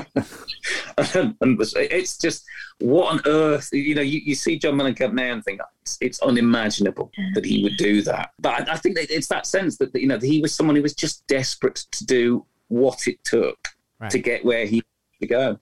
and 0.97 1.35
it's 1.41 2.17
just 2.17 2.45
what 2.79 3.13
on 3.13 3.21
earth 3.25 3.69
you 3.71 3.95
know 3.95 4.01
you, 4.01 4.19
you 4.23 4.35
see 4.35 4.59
john 4.59 4.75
mellencamp 4.75 5.13
now 5.13 5.31
and 5.31 5.43
think 5.43 5.59
it's, 5.81 5.97
it's 6.01 6.21
unimaginable 6.21 7.09
that 7.33 7.45
he 7.45 7.63
would 7.63 7.77
do 7.77 8.01
that 8.01 8.31
but 8.37 8.69
I, 8.69 8.73
I, 8.73 8.77
think 8.77 8.97
it's 8.99 9.27
that 9.27 9.47
sense 9.47 9.77
that 9.77 9.95
you 9.95 10.07
know 10.07 10.19
he 10.19 10.41
was 10.41 10.53
someone 10.53 10.75
who 10.75 10.83
was 10.83 10.93
just 10.93 11.25
desperate 11.25 11.85
to 11.91 12.05
do 12.05 12.45
what 12.67 13.07
it 13.07 13.23
took 13.23 13.57
right. 13.99 14.11
to 14.11 14.19
get 14.19 14.45
where 14.45 14.65
he 14.65 14.83
to 15.21 15.27
go 15.27 15.59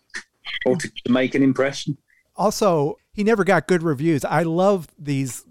or 0.65 0.75
to, 0.75 0.89
to 1.05 1.11
make 1.11 1.35
an 1.35 1.43
impression. 1.43 1.97
Also, 2.35 2.97
he 3.13 3.23
never 3.23 3.43
got 3.43 3.67
good 3.67 3.83
reviews. 3.83 4.25
I 4.25 4.43
love 4.43 4.87
these. 4.97 5.45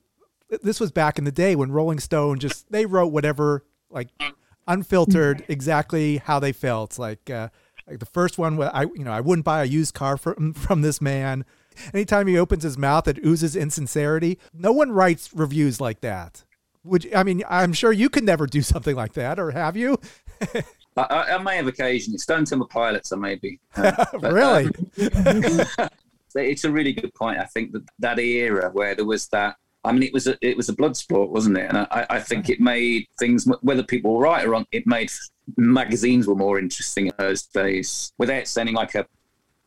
This 0.62 0.78
was 0.78 0.92
back 0.92 1.18
in 1.18 1.24
the 1.24 1.32
day 1.32 1.56
when 1.56 1.72
Rolling 1.72 1.98
Stone 1.98 2.38
just 2.38 2.70
they 2.70 2.86
wrote 2.86 3.12
whatever 3.12 3.64
like 3.90 4.08
unfiltered 4.66 5.44
exactly 5.48 6.18
how 6.18 6.38
they 6.38 6.52
felt. 6.52 6.98
Like 6.98 7.30
uh, 7.30 7.48
like 7.86 8.00
the 8.00 8.06
first 8.06 8.38
one, 8.38 8.62
I 8.62 8.82
you 8.82 9.04
know 9.04 9.12
I 9.12 9.20
wouldn't 9.20 9.44
buy 9.44 9.62
a 9.62 9.66
used 9.66 9.94
car 9.94 10.16
from 10.16 10.52
from 10.54 10.82
this 10.82 11.00
man. 11.00 11.44
Anytime 11.92 12.28
he 12.28 12.38
opens 12.38 12.62
his 12.62 12.78
mouth, 12.78 13.08
it 13.08 13.18
oozes 13.24 13.56
insincerity. 13.56 14.38
No 14.52 14.70
one 14.72 14.92
writes 14.92 15.30
reviews 15.34 15.80
like 15.80 16.02
that. 16.02 16.44
Would 16.84 17.12
I 17.14 17.22
mean? 17.22 17.42
I'm 17.48 17.72
sure 17.72 17.92
you 17.92 18.10
could 18.10 18.24
never 18.24 18.46
do 18.46 18.62
something 18.62 18.94
like 18.94 19.14
that, 19.14 19.38
or 19.38 19.50
have 19.52 19.76
you? 19.76 19.98
I, 20.96 21.34
I, 21.34 21.38
may 21.38 21.56
have 21.56 21.66
occasionally. 21.66 22.18
Stone 22.18 22.44
Temple 22.44 22.68
Pilots, 22.68 23.12
I 23.12 23.16
may 23.16 23.34
be. 23.34 23.58
Uh, 23.76 24.04
really? 24.22 24.70
Um, 26.36 26.40
it's 26.42 26.64
a 26.64 26.70
really 26.70 26.92
good 26.92 27.14
point. 27.14 27.38
I 27.38 27.44
think 27.44 27.70
that 27.72 27.84
that 28.00 28.18
era 28.18 28.70
where 28.72 28.94
there 28.94 29.04
was 29.04 29.28
that. 29.28 29.56
I 29.84 29.92
mean, 29.92 30.02
it 30.02 30.12
was 30.12 30.26
a 30.26 30.36
it 30.40 30.56
was 30.56 30.68
a 30.68 30.72
blood 30.72 30.96
sport, 30.96 31.30
wasn't 31.30 31.58
it? 31.58 31.68
And 31.68 31.78
I, 31.78 32.06
I 32.10 32.20
think 32.20 32.48
it 32.48 32.60
made 32.60 33.06
things, 33.18 33.46
whether 33.60 33.82
people 33.82 34.14
were 34.14 34.24
right 34.24 34.44
or 34.44 34.50
wrong, 34.50 34.66
it 34.72 34.84
made 34.86 35.10
magazines 35.56 36.26
were 36.26 36.34
more 36.34 36.58
interesting 36.58 37.06
in 37.06 37.12
those 37.18 37.42
days. 37.42 38.12
Without 38.18 38.48
sounding 38.48 38.74
like 38.74 38.94
a, 38.94 39.06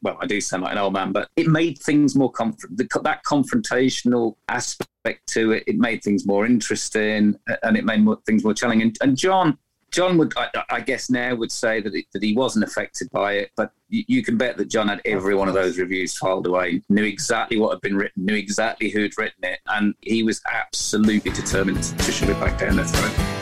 well, 0.02 0.18
I 0.20 0.26
do 0.26 0.42
sound 0.42 0.64
like 0.64 0.74
an 0.74 0.78
old 0.78 0.94
man, 0.94 1.12
but 1.12 1.30
it 1.36 1.48
made 1.48 1.78
things 1.80 2.16
more 2.16 2.32
the, 2.72 2.88
that 3.04 3.24
confrontational 3.24 4.36
aspect 4.50 5.28
to 5.28 5.52
it. 5.52 5.64
It 5.68 5.78
made 5.78 6.04
things 6.04 6.26
more 6.26 6.46
interesting, 6.46 7.38
and 7.64 7.78
it 7.78 7.86
made 7.86 8.02
more, 8.02 8.20
things 8.26 8.44
more 8.44 8.54
challenging. 8.54 8.88
And, 8.88 8.98
and 9.02 9.18
John 9.18 9.58
John 9.92 10.18
would, 10.18 10.34
I, 10.38 10.50
I, 10.70 10.82
guess, 10.82 11.10
now 11.10 11.34
would 11.36 11.52
say 11.52 11.82
that 11.82 11.94
it, 11.96 12.06
that 12.14 12.22
he 12.22 12.36
wasn't 12.36 12.66
affected 12.66 13.10
by 13.12 13.34
it, 13.34 13.52
but 13.56 13.72
you, 13.90 14.04
you, 14.08 14.24
can 14.24 14.38
bet 14.38 14.58
that 14.58 14.68
John 14.68 14.90
had 14.90 15.02
every 15.06 15.34
one 15.34 15.48
of 15.48 15.54
those 15.54 15.78
reviews 15.78 16.18
filed 16.18 16.46
away, 16.46 16.82
knew 16.90 17.06
exactly 17.06 17.58
what 17.58 17.72
had 17.72 17.82
been 17.82 17.96
written, 17.96 18.26
knew 18.26 18.36
exactly 18.36 18.90
who'd 18.90 19.18
written 19.18 19.44
it, 19.44 19.60
and 19.68 19.96
he 20.02 20.24
was 20.24 20.42
absolutely 20.52 21.32
determined 21.32 21.82
to 21.82 22.12
shove 22.12 22.30
it 22.30 22.40
back 22.40 22.60
down 22.60 22.76
their 22.76 22.86
throat. 22.86 23.37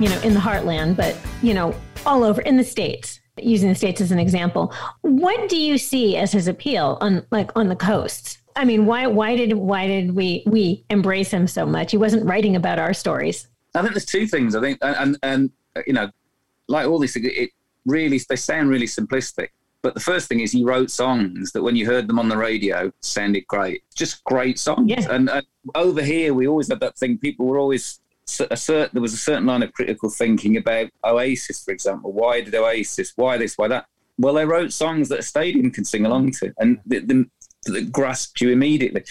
You 0.00 0.08
know, 0.08 0.20
in 0.20 0.34
the 0.34 0.40
heartland, 0.40 0.96
but, 0.96 1.16
you 1.42 1.54
know, 1.54 1.74
all 2.04 2.22
over 2.22 2.40
in 2.42 2.56
the 2.56 2.64
States, 2.64 3.20
using 3.38 3.68
the 3.68 3.74
States 3.74 4.00
as 4.00 4.12
an 4.12 4.18
example. 4.18 4.72
What 5.02 5.48
do 5.48 5.56
you 5.56 5.78
see 5.78 6.16
as 6.16 6.32
his 6.32 6.48
appeal 6.48 6.98
on 7.00 7.26
like 7.30 7.50
on 7.56 7.68
the 7.68 7.76
coasts? 7.76 8.38
I 8.54 8.64
mean, 8.64 8.86
why 8.86 9.06
why 9.06 9.36
did 9.36 9.52
why 9.54 9.86
did 9.86 10.14
we 10.14 10.42
we 10.46 10.84
embrace 10.88 11.30
him 11.30 11.46
so 11.46 11.66
much? 11.66 11.90
He 11.90 11.96
wasn't 11.96 12.24
writing 12.24 12.56
about 12.56 12.78
our 12.78 12.94
stories. 12.94 13.48
I 13.74 13.82
think 13.82 13.92
there's 13.92 14.06
two 14.06 14.26
things. 14.26 14.54
I 14.54 14.60
think 14.60 14.78
and 14.82 15.18
and, 15.22 15.50
you 15.86 15.92
know, 15.92 16.10
like 16.68 16.86
all 16.86 16.98
these 16.98 17.12
things, 17.14 17.26
it 17.26 17.50
really 17.84 18.20
they 18.28 18.36
sound 18.36 18.70
really 18.70 18.86
simplistic. 18.86 19.48
But 19.82 19.94
the 19.94 20.00
first 20.00 20.28
thing 20.28 20.40
is 20.40 20.50
he 20.50 20.64
wrote 20.64 20.90
songs 20.90 21.52
that 21.52 21.62
when 21.62 21.76
you 21.76 21.86
heard 21.86 22.08
them 22.08 22.18
on 22.18 22.28
the 22.28 22.36
radio 22.36 22.92
sounded 23.00 23.46
great. 23.46 23.84
Just 23.94 24.24
great 24.24 24.58
songs. 24.58 24.90
Yeah. 24.90 25.06
And, 25.10 25.28
and 25.28 25.46
over 25.74 26.02
here 26.02 26.34
we 26.34 26.48
always 26.48 26.68
had 26.68 26.80
that 26.80 26.96
thing. 26.96 27.18
People 27.18 27.46
were 27.46 27.58
always 27.58 28.00
a 28.50 28.56
certain 28.56 28.90
there 28.92 29.02
was 29.02 29.14
a 29.14 29.18
certain 29.18 29.46
line 29.46 29.62
of 29.62 29.72
critical 29.72 30.10
thinking 30.10 30.56
about 30.56 30.90
Oasis, 31.04 31.64
for 31.64 31.70
example. 31.70 32.12
Why 32.12 32.40
did 32.40 32.54
Oasis? 32.54 33.12
Why 33.16 33.36
this? 33.36 33.56
Why 33.56 33.68
that? 33.68 33.86
Well, 34.18 34.34
they 34.34 34.44
wrote 34.44 34.72
songs 34.72 35.08
that 35.10 35.20
a 35.20 35.22
stadium 35.22 35.70
can 35.70 35.84
sing 35.84 36.06
along 36.06 36.32
to, 36.32 36.52
and 36.58 36.80
that, 36.86 37.92
grasped 37.92 38.40
you 38.40 38.50
immediately. 38.50 39.04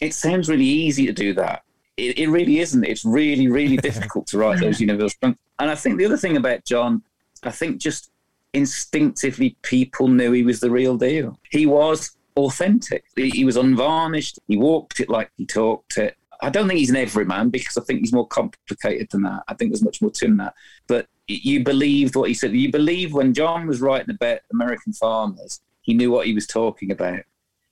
It 0.00 0.14
sounds 0.14 0.48
really 0.48 0.64
easy 0.64 1.06
to 1.06 1.12
do 1.12 1.32
that. 1.34 1.62
It, 1.96 2.18
it 2.18 2.28
really 2.28 2.58
isn't. 2.58 2.84
It's 2.84 3.04
really, 3.04 3.48
really 3.48 3.76
difficult 3.88 4.26
to 4.28 4.38
write 4.38 4.60
those 4.60 4.80
universal 4.80 5.16
songs. 5.22 5.36
And 5.58 5.70
I 5.70 5.74
think 5.74 5.98
the 5.98 6.06
other 6.06 6.16
thing 6.16 6.36
about 6.36 6.64
John, 6.64 7.02
I 7.42 7.50
think 7.50 7.78
just 7.78 8.10
instinctively 8.52 9.56
people 9.62 10.08
knew 10.08 10.32
he 10.32 10.42
was 10.42 10.60
the 10.60 10.70
real 10.70 10.96
deal. 10.96 11.38
He 11.50 11.66
was 11.66 12.16
authentic. 12.36 13.04
He, 13.16 13.30
he 13.30 13.44
was 13.44 13.56
unvarnished. 13.56 14.38
He 14.48 14.56
walked 14.56 15.00
it 15.00 15.08
like 15.08 15.30
he 15.36 15.46
talked 15.46 15.98
it. 15.98 16.16
I 16.42 16.50
don't 16.50 16.68
think 16.68 16.78
he's 16.78 16.90
an 16.90 16.96
everyman 16.96 17.50
because 17.50 17.76
I 17.76 17.82
think 17.82 18.00
he's 18.00 18.12
more 18.12 18.26
complicated 18.26 19.08
than 19.10 19.22
that. 19.22 19.42
I 19.48 19.54
think 19.54 19.70
there's 19.70 19.82
much 19.82 20.00
more 20.00 20.10
to 20.10 20.24
him 20.24 20.32
than 20.32 20.46
that. 20.46 20.54
But 20.86 21.06
you 21.26 21.62
believed 21.62 22.16
what 22.16 22.28
he 22.28 22.34
said. 22.34 22.52
You 22.52 22.70
believe 22.70 23.12
when 23.12 23.34
John 23.34 23.66
was 23.66 23.80
writing 23.80 24.14
about 24.14 24.40
American 24.52 24.92
farmers, 24.92 25.60
he 25.82 25.94
knew 25.94 26.10
what 26.10 26.26
he 26.26 26.34
was 26.34 26.46
talking 26.46 26.90
about. 26.90 27.20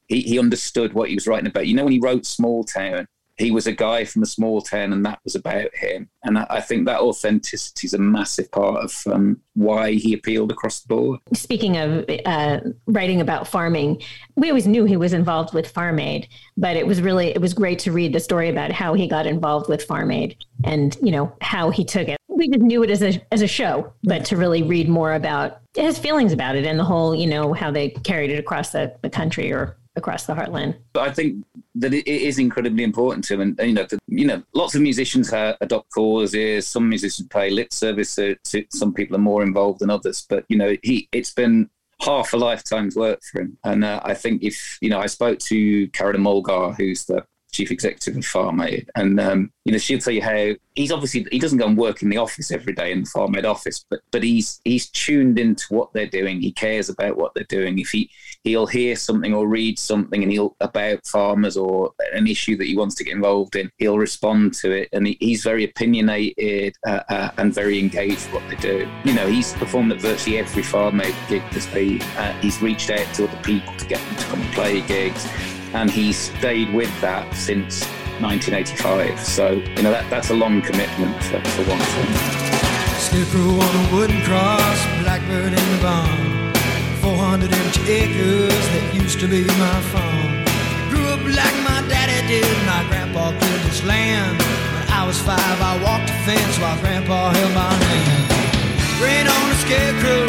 He, 0.06 0.20
he 0.22 0.38
understood 0.38 0.92
what 0.92 1.08
he 1.08 1.14
was 1.14 1.26
writing 1.26 1.48
about. 1.48 1.66
You 1.66 1.74
know, 1.74 1.84
when 1.84 1.92
he 1.92 1.98
wrote 1.98 2.26
Small 2.26 2.64
Town, 2.64 3.08
he 3.38 3.52
was 3.52 3.66
a 3.68 3.72
guy 3.72 4.04
from 4.04 4.22
a 4.22 4.26
small 4.26 4.60
town 4.60 4.92
and 4.92 5.06
that 5.06 5.20
was 5.22 5.36
about 5.36 5.74
him. 5.74 6.08
And 6.24 6.38
I, 6.38 6.60
think 6.60 6.86
that 6.86 7.00
authenticity 7.00 7.86
is 7.86 7.94
a 7.94 7.98
massive 7.98 8.50
part 8.50 8.84
of 8.84 9.02
um, 9.06 9.40
why 9.54 9.92
he 9.92 10.12
appealed 10.12 10.50
across 10.50 10.80
the 10.80 10.88
board. 10.88 11.20
Speaking 11.32 11.76
of 11.76 12.04
uh, 12.26 12.60
writing 12.86 13.20
about 13.20 13.46
farming, 13.46 14.02
we 14.34 14.48
always 14.48 14.66
knew 14.66 14.84
he 14.84 14.96
was 14.96 15.12
involved 15.12 15.54
with 15.54 15.70
Farm 15.70 16.00
Aid, 16.00 16.28
but 16.56 16.76
it 16.76 16.86
was 16.86 17.00
really, 17.00 17.28
it 17.28 17.40
was 17.40 17.54
great 17.54 17.78
to 17.80 17.92
read 17.92 18.12
the 18.12 18.20
story 18.20 18.48
about 18.48 18.72
how 18.72 18.94
he 18.94 19.06
got 19.06 19.26
involved 19.26 19.68
with 19.68 19.84
Farm 19.84 20.10
Aid 20.10 20.36
and, 20.64 20.96
you 21.00 21.12
know, 21.12 21.32
how 21.40 21.70
he 21.70 21.84
took 21.84 22.08
it. 22.08 22.18
We 22.26 22.48
just 22.48 22.60
knew 22.60 22.82
it 22.82 22.90
as 22.90 23.02
a, 23.02 23.24
as 23.32 23.42
a 23.42 23.48
show, 23.48 23.92
but 24.02 24.24
to 24.26 24.36
really 24.36 24.64
read 24.64 24.88
more 24.88 25.14
about 25.14 25.60
his 25.76 25.98
feelings 25.98 26.32
about 26.32 26.56
it 26.56 26.66
and 26.66 26.78
the 26.78 26.84
whole, 26.84 27.14
you 27.14 27.26
know, 27.26 27.52
how 27.52 27.70
they 27.70 27.90
carried 27.90 28.30
it 28.30 28.38
across 28.38 28.70
the, 28.70 28.94
the 29.02 29.10
country 29.10 29.52
or 29.52 29.77
across 29.98 30.24
the 30.24 30.34
heartland. 30.34 30.76
But 30.92 31.08
I 31.08 31.12
think 31.12 31.44
that 31.74 31.92
it 31.92 32.06
is 32.06 32.38
incredibly 32.38 32.84
important 32.84 33.24
to 33.24 33.40
and 33.40 33.58
you 33.60 33.74
know, 33.74 33.84
the, 33.84 33.98
you 34.06 34.26
know, 34.26 34.42
lots 34.54 34.74
of 34.74 34.80
musicians 34.80 35.30
have, 35.30 35.56
adopt 35.60 35.92
causes. 35.92 36.66
Some 36.66 36.88
musicians 36.88 37.28
pay 37.28 37.50
lip 37.50 37.72
service 37.72 38.14
to, 38.14 38.36
to, 38.44 38.64
some 38.70 38.94
people 38.94 39.16
are 39.16 39.20
more 39.20 39.42
involved 39.42 39.80
than 39.80 39.90
others. 39.90 40.26
But 40.28 40.44
you 40.48 40.56
know, 40.56 40.76
he 40.82 41.08
it's 41.12 41.32
been 41.34 41.68
half 42.00 42.32
a 42.32 42.36
lifetime's 42.36 42.96
work 42.96 43.20
for 43.22 43.42
him, 43.42 43.58
and 43.64 43.84
uh, 43.84 44.00
I 44.04 44.14
think 44.14 44.42
if 44.42 44.78
you 44.80 44.88
know, 44.88 45.00
I 45.00 45.06
spoke 45.06 45.38
to 45.40 45.88
Carolyn 45.88 46.22
Mugar, 46.22 46.76
who's 46.76 47.04
the 47.04 47.24
chief 47.52 47.70
executive 47.70 48.16
of 48.16 48.24
Farm 48.24 48.60
Aid, 48.60 48.90
and 48.94 49.18
um, 49.20 49.52
you 49.64 49.72
know 49.72 49.78
she'll 49.78 49.98
tell 49.98 50.12
you 50.12 50.22
how 50.22 50.52
he's 50.74 50.92
obviously 50.92 51.26
he 51.32 51.38
doesn't 51.38 51.58
go 51.58 51.66
and 51.66 51.76
work 51.76 52.02
in 52.02 52.08
the 52.08 52.16
office 52.16 52.50
every 52.50 52.72
day 52.72 52.92
in 52.92 53.00
the 53.00 53.10
Farm 53.10 53.34
Aid 53.36 53.44
office, 53.44 53.84
but 53.90 54.00
but 54.10 54.22
he's 54.22 54.60
he's 54.64 54.88
tuned 54.90 55.38
into 55.38 55.66
what 55.70 55.92
they're 55.92 56.06
doing. 56.06 56.40
He 56.40 56.52
cares 56.52 56.88
about 56.88 57.16
what 57.16 57.34
they're 57.34 57.44
doing. 57.44 57.78
If 57.78 57.90
he 57.90 58.10
he'll 58.44 58.66
hear 58.66 58.96
something 58.96 59.34
or 59.34 59.48
read 59.48 59.78
something 59.78 60.22
and 60.22 60.30
he'll 60.30 60.56
about 60.60 61.06
farmers 61.06 61.56
or 61.56 61.92
an 62.12 62.26
issue 62.26 62.56
that 62.56 62.66
he 62.66 62.76
wants 62.76 62.94
to 62.96 63.04
get 63.04 63.14
involved 63.14 63.56
in, 63.56 63.70
he'll 63.78 63.98
respond 63.98 64.54
to 64.54 64.70
it, 64.70 64.88
and 64.92 65.06
he, 65.06 65.16
he's 65.20 65.42
very 65.42 65.64
opinionated 65.64 66.74
uh, 66.86 67.00
uh, 67.08 67.30
and 67.38 67.54
very 67.54 67.78
engaged 67.78 68.30
with 68.32 68.42
what 68.42 68.50
they 68.50 68.56
do. 68.56 68.88
You 69.04 69.14
know, 69.14 69.26
he's 69.26 69.52
performed 69.54 69.92
at 69.92 70.00
virtually 70.00 70.38
every 70.38 70.62
Farm 70.62 71.00
Aid 71.00 71.14
gig. 71.28 71.42
Uh, 71.48 72.32
he's 72.40 72.60
reached 72.62 72.90
out 72.90 73.14
to 73.14 73.26
other 73.26 73.42
people 73.42 73.74
to 73.76 73.86
get 73.86 74.00
them 74.00 74.16
to 74.16 74.24
come 74.24 74.40
and 74.40 74.52
play 74.52 74.80
gigs 74.82 75.26
and 75.74 75.90
he 75.90 76.12
stayed 76.12 76.72
with 76.72 76.92
that 77.00 77.34
since 77.34 77.84
1985. 78.20 79.20
So, 79.20 79.52
you 79.52 79.82
know, 79.82 79.90
that, 79.90 80.08
that's 80.10 80.30
a 80.30 80.34
long 80.34 80.62
commitment 80.62 81.14
for, 81.24 81.40
for 81.40 81.62
one 81.68 81.78
thing. 81.78 82.48
Scarecrow 82.98 83.62
on 83.62 83.74
a 83.76 83.84
wooden 83.94 84.20
cross, 84.22 84.78
blackbird 85.02 85.52
in 85.52 85.66
the 85.72 85.80
barn. 85.82 86.38
400 87.00 87.52
empty 87.52 87.92
acres 87.92 88.64
that 88.74 88.94
used 88.94 89.20
to 89.20 89.28
be 89.28 89.44
my 89.56 89.78
farm. 89.94 90.44
Grew 90.90 91.06
up 91.08 91.22
like 91.24 91.56
my 91.62 91.80
daddy 91.88 92.20
did, 92.26 92.48
my 92.66 92.82
grandpa 92.88 93.30
cleared 93.38 93.62
this 93.64 93.84
land. 93.84 94.36
When 94.74 94.86
I 94.90 95.06
was 95.06 95.20
five, 95.22 95.58
I 95.62 95.78
walked 95.80 96.08
the 96.10 96.18
fence 96.26 96.58
while 96.58 96.76
grandpa 96.80 97.30
held 97.30 97.54
my 97.54 97.70
hand. 97.70 98.38
Rain 98.98 99.26
on 99.30 99.44
the 99.48 99.58
scarecrow, 99.62 100.26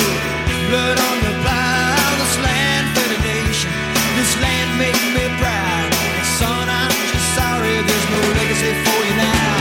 blood 0.70 0.98
on 1.02 1.18
the 1.26 1.34
plow, 1.42 2.10
this 2.22 2.36
land 2.38 2.86
fed 2.94 3.12
a 3.18 3.20
nation. 3.26 3.74
This 4.16 4.34
land 4.40 4.59
made 4.80 5.04
me 5.12 5.26
proud. 5.38 5.92
son, 6.40 6.66
I'm 6.70 6.96
just 7.12 7.30
sorry 7.36 7.76
there's 7.84 8.08
no 8.16 8.22
legacy 8.40 8.72
for 8.84 9.00
you 9.08 9.16
now. 9.20 9.54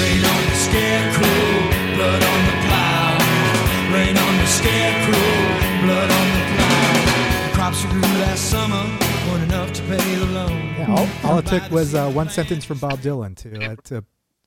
Rain 0.00 0.22
on 0.32 0.42
the 0.48 0.58
scarecrow, 0.66 1.44
blood 1.96 2.22
on 2.32 2.40
the 2.48 2.56
plow. 2.64 3.12
Rain 3.92 4.16
on 4.16 4.34
the 4.40 4.48
scarecrow, 4.48 5.30
blood 5.84 6.10
on 6.18 6.26
the 6.36 6.42
plow. 6.56 7.46
The 7.46 7.52
crops 7.54 7.84
grew 7.84 8.00
last 8.24 8.50
summer 8.50 8.84
weren't 9.28 9.44
enough 9.44 9.72
to 9.74 9.82
pay 9.82 10.14
the 10.16 10.26
loan. 10.26 10.50
Yeah, 10.78 10.94
all, 10.94 11.30
all 11.30 11.38
it 11.38 11.46
took 11.46 11.70
was 11.70 11.94
uh, 11.94 12.10
one 12.10 12.30
sentence 12.30 12.64
from 12.64 12.78
Bob 12.78 13.00
Dylan 13.00 13.36
to 13.36 13.72
uh, 13.72 13.76
to 13.84 14.04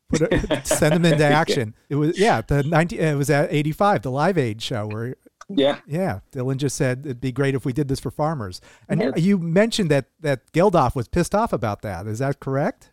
put 0.10 0.22
it, 0.22 0.66
send 0.68 0.96
them 0.96 1.06
into 1.06 1.26
action. 1.26 1.76
It 1.90 1.96
was 1.96 2.18
yeah, 2.18 2.42
the 2.42 2.64
19 2.64 3.00
it 3.00 3.16
was 3.16 3.30
at 3.30 3.54
85, 3.54 4.02
the 4.02 4.12
Live 4.12 4.38
Aid 4.38 4.62
show 4.62 4.88
where 4.88 5.16
yeah. 5.50 5.80
Yeah. 5.88 6.20
Dylan 6.32 6.58
just 6.58 6.76
said 6.76 7.02
it'd 7.06 7.22
be 7.22 7.32
great 7.32 7.56
if 7.56 7.66
we 7.66 7.74
did 7.74 7.88
this 7.88 8.00
for 8.00 8.12
farmers. 8.12 8.62
And 8.90 9.14
you 9.18 9.38
mentioned 9.38 9.90
that 9.92 10.06
that 10.20 10.52
Geldof 10.52 10.96
was 10.96 11.08
pissed 11.08 11.34
off 11.34 11.54
about 11.54 11.82
that. 11.84 12.08
Is 12.08 12.20
that 12.20 12.40
correct? 12.40 12.92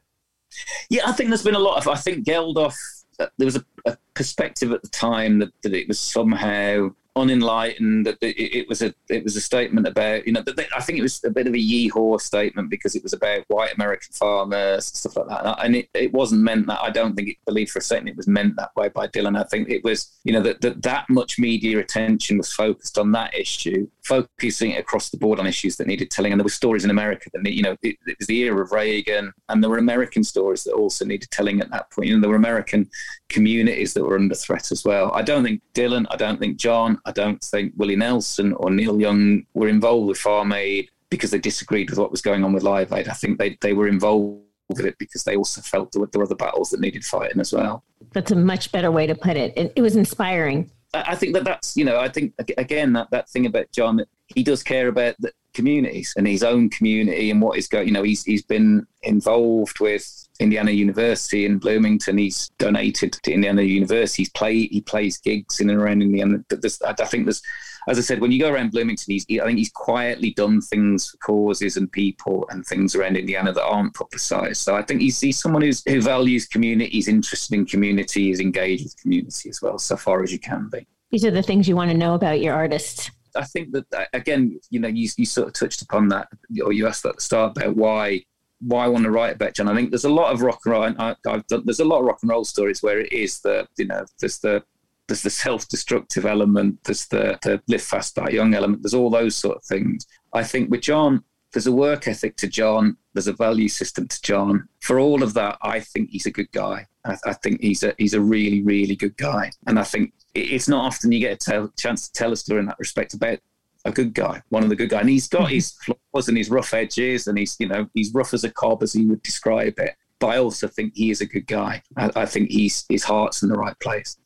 Yeah, 0.89 1.03
I 1.07 1.13
think 1.13 1.31
there's 1.31 1.43
been 1.43 1.55
a 1.55 1.61
lot 1.61 1.79
of. 1.79 1.89
I 1.89 1.97
think 1.97 2.27
Geldof. 2.27 2.75
Uh, 3.19 3.27
there 3.39 3.45
was 3.45 3.57
a, 3.57 3.65
a, 3.87 3.97
perspective 4.15 4.73
at 4.73 4.83
the 4.83 4.89
time 4.89 5.39
that, 5.39 5.51
that 5.63 5.73
it 5.73 5.87
was 5.87 6.01
somehow 6.01 6.89
unenlightened. 7.17 8.07
That 8.07 8.19
it, 8.21 8.69
was 8.69 8.83
a 8.83 8.95
it 9.09 9.25
was 9.25 9.37
a 9.37 9.41
statement 9.41 9.87
about 9.87 10.27
you 10.27 10.33
know. 10.33 10.43
I 10.77 10.81
think 10.83 10.99
it 10.99 11.03
was 11.03 11.23
a 11.25 11.31
bit 11.31 11.47
of 11.47 11.55
a 11.55 11.59
yeehaw 11.59 12.21
statement 12.21 12.71
because 12.71 12.95
it 12.95 13.03
was 13.03 13.13
about 13.13 13.45
white 13.49 13.75
American 13.75 14.13
farmers 14.13 14.87
stuff 14.87 15.17
like 15.17 15.29
that. 15.29 15.65
And 15.65 15.77
it, 15.77 15.89
it 15.95 16.13
wasn't 16.13 16.43
meant 16.43 16.67
that. 16.67 16.81
I 16.83 16.91
don't 16.91 17.15
think 17.15 17.29
it 17.29 17.37
believed 17.47 17.71
for 17.71 17.79
a 17.79 17.83
second 17.83 18.09
it 18.09 18.17
was 18.17 18.29
meant 18.29 18.57
that 18.57 18.75
way 18.77 18.89
by 18.89 19.09
Dylan. 19.09 19.39
I 19.39 19.45
think 19.45 19.69
it 19.69 19.85
was 19.85 20.13
you 20.25 20.33
know 20.33 20.43
that 20.43 20.61
that, 20.61 20.83
that 20.83 21.07
much 21.09 21.39
media 21.39 21.79
attention 21.79 22.39
was 22.39 22.53
focused 22.53 22.99
on 22.99 23.13
that 23.13 23.35
issue, 23.35 23.89
focusing 24.05 24.73
it 24.73 24.81
across 24.81 25.11
the 25.11 25.19
board 25.19 25.39
on 25.39 25.47
issues 25.47 25.77
that 25.77 25.87
needed 25.87 26.11
telling. 26.11 26.33
And 26.33 26.41
there 26.41 26.45
were 26.45 26.51
stories 26.51 26.85
in 26.85 26.91
America 26.91 27.31
that 27.33 27.53
you 27.53 27.63
know 27.63 27.77
it, 27.83 27.97
it 28.07 28.17
was 28.19 28.27
the 28.27 28.39
era 28.39 28.63
of 28.63 28.73
Reagan, 28.73 29.33
and 29.49 29.63
there 29.63 29.71
were 29.71 29.79
American 29.79 30.25
stories 30.25 30.65
that 30.65 30.73
also 30.73 31.05
needed 31.05 31.31
telling 31.31 31.61
at 31.61 31.71
that 31.71 31.91
point. 31.91 32.09
You 32.09 32.17
know, 32.17 32.21
there 32.21 32.31
were 32.31 32.37
American 32.37 32.89
communities 33.29 33.95
that 33.95 34.05
were 34.05 34.17
under 34.17 34.35
threat 34.35 34.71
as 34.71 34.85
well. 34.85 35.11
I 35.13 35.23
don't 35.23 35.43
think 35.43 35.63
Dylan, 35.75 36.07
I 36.11 36.17
don't 36.17 36.39
think 36.39 36.57
John, 36.57 36.99
I 37.05 37.13
don't 37.13 37.43
think 37.43 37.73
Willie 37.77 37.97
Nelson 37.97 38.53
or 38.55 38.71
Neil 38.71 39.01
Young 39.01 39.45
were 39.55 39.69
involved 39.69 40.09
with 40.09 40.19
Farm 40.19 40.53
Aid 40.53 40.91
because 41.11 41.31
they 41.31 41.39
disagreed 41.39 41.91
with 41.91 41.99
what 41.99 42.11
was 42.11 42.23
going 42.23 42.45
on 42.45 42.53
with 42.53 42.63
Live 42.63 42.93
Aid. 42.93 43.09
I 43.09 43.13
think 43.13 43.39
they, 43.39 43.57
they 43.61 43.73
were 43.73 43.89
involved 43.89 44.43
with 44.69 44.87
it 44.87 44.97
because 44.99 45.25
they 45.25 45.37
also 45.37 45.61
felt 45.61 45.93
there 45.93 46.01
were, 46.01 46.09
there 46.13 46.21
were 46.21 46.27
other 46.27 46.35
battles 46.35 46.71
that 46.71 46.81
needed 46.81 47.05
fighting 47.05 47.41
as 47.41 47.53
well. 47.53 47.85
That's 48.13 48.31
a 48.31 48.37
much 48.37 48.73
better 48.73 48.91
way 48.91 49.07
to 49.07 49.15
put 49.15 49.37
it. 49.37 49.53
It, 49.57 49.73
it 49.77 49.83
was 49.83 49.97
inspiring. 49.97 50.71
I 50.93 51.17
think 51.17 51.35
that 51.35 51.45
that's, 51.45 51.77
you 51.77 51.85
know, 51.85 51.99
I 51.99 52.09
think, 52.09 52.35
again, 52.57 52.93
that, 52.93 53.11
that 53.11 53.29
thing 53.29 53.47
about 53.47 53.71
John, 53.73 53.97
that 53.97 54.09
he 54.29 54.43
does 54.45 54.63
care 54.63 54.89
about 54.89 55.17
the 55.19 55.33
communities 55.55 56.13
and 56.17 56.27
his 56.27 56.43
own 56.43 56.69
community 56.69 57.31
and 57.31 57.41
what 57.41 57.59
is 57.59 57.69
going, 57.69 57.87
you 57.87 57.93
know, 57.93 58.03
he's, 58.03 58.25
he's 58.25 58.43
been 58.43 58.87
involved 59.03 59.81
with 59.81 60.29
Indiana 60.41 60.73
University 60.73 61.47
in 61.47 61.59
Bloomington. 61.59 62.19
He's 62.19 62.51
donated 62.59 63.13
to 63.13 63.33
Indiana 63.33 63.63
University. 63.63 64.23
He's 64.23 64.31
play 64.31 64.67
he 64.67 64.81
plays 64.81 65.19
gigs 65.19 65.61
in 65.61 65.71
and 65.71 65.81
around 65.81 66.03
Indiana. 66.03 66.39
There's, 66.49 66.81
I 66.83 66.93
think 66.93 67.25
there's, 67.25 67.41
as 67.87 67.99
I 67.99 68.01
said, 68.01 68.21
when 68.21 68.33
you 68.33 68.41
go 68.41 68.51
around 68.51 68.73
Bloomington, 68.73 69.13
he's 69.13 69.27
I 69.41 69.45
think 69.45 69.59
he's 69.59 69.71
quietly 69.71 70.33
done 70.33 70.61
things 70.61 71.11
for 71.11 71.19
causes 71.19 71.77
and 71.77 71.91
people 71.91 72.47
and 72.51 72.67
things 72.67 72.95
around 72.95 73.17
Indiana 73.17 73.53
that 73.53 73.65
aren't 73.65 73.95
publicised. 73.95 74.63
So 74.63 74.75
I 74.75 74.83
think 74.83 75.03
he's, 75.03 75.21
he's 75.21 75.39
someone 75.39 75.63
who's 75.63 75.83
who 75.87 76.01
values 76.01 76.47
community, 76.47 76.91
he's 76.91 77.09
interested 77.09 77.55
in 77.55 77.67
community, 77.67 78.31
is 78.31 78.41
engaged 78.41 78.85
with 78.85 79.01
community 79.01 79.51
as 79.51 79.63
well, 79.63 79.79
so 79.79 79.97
far 79.97 80.23
as 80.23 80.33
you 80.33 80.39
can 80.39 80.69
be. 80.73 80.87
These 81.11 81.25
are 81.25 81.31
the 81.31 81.43
things 81.43 81.69
you 81.69 81.77
want 81.77 81.93
to 81.93 81.97
know 81.97 82.15
about 82.15 82.41
your 82.41 82.55
artists. 82.55 83.11
I 83.37 83.45
think 83.45 83.73
that 83.73 83.87
uh, 83.93 84.05
again, 84.13 84.61
you 84.71 84.81
know, 84.81 84.89
you, 84.89 85.09
you 85.17 85.27
sort 85.27 85.49
of 85.49 85.55
touched 85.55 85.83
upon 85.83 86.09
that, 86.09 86.29
or 86.63 86.73
you 86.73 86.87
asked 86.87 87.05
at 87.07 87.17
the 87.17 87.21
start 87.21 87.57
about 87.57 87.77
why 87.77 88.25
why 88.61 88.85
I 88.85 88.89
want 88.89 89.05
to 89.05 89.11
write 89.11 89.35
about 89.35 89.55
John. 89.55 89.69
I 89.69 89.75
think 89.75 89.91
there's 89.91 90.05
a 90.05 90.09
lot 90.09 90.33
of 90.33 90.43
rock 90.43 90.61
and 90.65 90.73
roll. 90.73 90.83
I, 90.85 91.17
have 91.27 91.47
done, 91.47 91.63
there's 91.65 91.81
a 91.81 91.85
lot 91.85 92.01
of 92.01 92.07
rock 92.07 92.21
and 92.23 92.31
roll 92.31 92.45
stories 92.45 92.83
where 92.83 93.01
it 93.01 93.13
is 93.13 93.41
the 93.41 93.67
you 93.77 93.87
know 93.87 94.05
there's 94.21 94.39
the 94.39 94.63
there's 95.07 95.23
the 95.23 95.31
self-destructive 95.31 96.25
element, 96.25 96.79
there's 96.85 97.07
the, 97.09 97.39
the 97.43 97.61
live 97.69 97.83
fast, 97.83 98.15
die 98.15 98.31
young 98.31 98.55
element. 98.55 98.83
There's 98.83 98.95
all 98.95 99.11
those 99.11 99.37
sort 99.37 99.59
of 99.59 99.65
things. 99.65 100.07
I 100.33 100.43
think 100.43 100.71
with 100.71 100.81
John, 100.81 101.23
there's 101.53 101.67
a 101.67 101.73
work 101.73 102.09
ethic 102.09 102.37
to 102.39 102.49
John. 102.49 102.97
There's 103.13 103.27
a 103.27 103.35
value 103.35 103.69
system 103.69 104.09
to 104.09 104.23
John. 104.23 104.67
For 104.81 104.99
all 104.99 105.23
of 105.23 105.35
that, 105.35 105.59
I 105.63 105.81
think 105.81 106.11
he's 106.11 106.27
a 106.27 106.31
good 106.31 106.51
guy. 106.53 106.87
I, 107.05 107.17
I 107.27 107.33
think 107.35 107.61
he's 107.61 107.83
a 107.83 107.95
he's 107.99 108.15
a 108.15 108.21
really 108.21 108.63
really 108.63 108.97
good 108.97 109.17
guy. 109.17 109.51
And 109.67 109.79
I 109.79 109.85
think 109.85 110.13
it's 110.35 110.69
not 110.69 110.85
often 110.85 111.13
you 111.13 111.21
get 111.21 111.33
a 111.33 111.37
tell, 111.37 111.73
chance 111.79 112.09
to 112.09 112.13
tell 112.13 112.33
a 112.33 112.37
story 112.37 112.61
in 112.61 112.67
that 112.67 112.79
respect 112.79 113.15
about 113.15 113.39
a 113.85 113.93
good 113.93 114.15
guy, 114.15 114.43
one 114.49 114.63
of 114.63 114.69
the 114.71 114.77
good 114.77 114.89
guys. 114.89 115.03
And 115.03 115.11
he's 115.11 115.29
got 115.29 115.43
mm-hmm. 115.43 115.55
his 115.55 115.73
flaws 115.73 116.29
and 116.29 116.39
his 116.39 116.51
rough 116.51 116.73
edges, 116.73 117.27
and 117.27 117.39
he's 117.39 117.57
you 117.59 117.69
know 117.69 117.87
he's 117.95 118.13
rough 118.15 118.35
as 118.35 118.45
a 118.45 118.51
cob 118.51 118.83
as 118.83 118.93
he 118.93 119.05
would 119.07 119.23
describe 119.23 119.79
it. 119.79 119.95
But 120.19 120.29
I 120.29 120.39
also 120.39 120.69
think 120.69 120.93
he 120.95 121.11
is 121.11 121.21
a 121.21 121.27
good 121.27 121.47
guy. 121.47 121.83
I, 121.97 122.11
I 122.17 122.27
think 122.27 122.51
he's 122.51 122.85
his 122.89 123.05
heart's 123.05 123.43
in 123.43 123.49
the 123.49 123.59
right 123.59 123.79
place. 123.81 124.17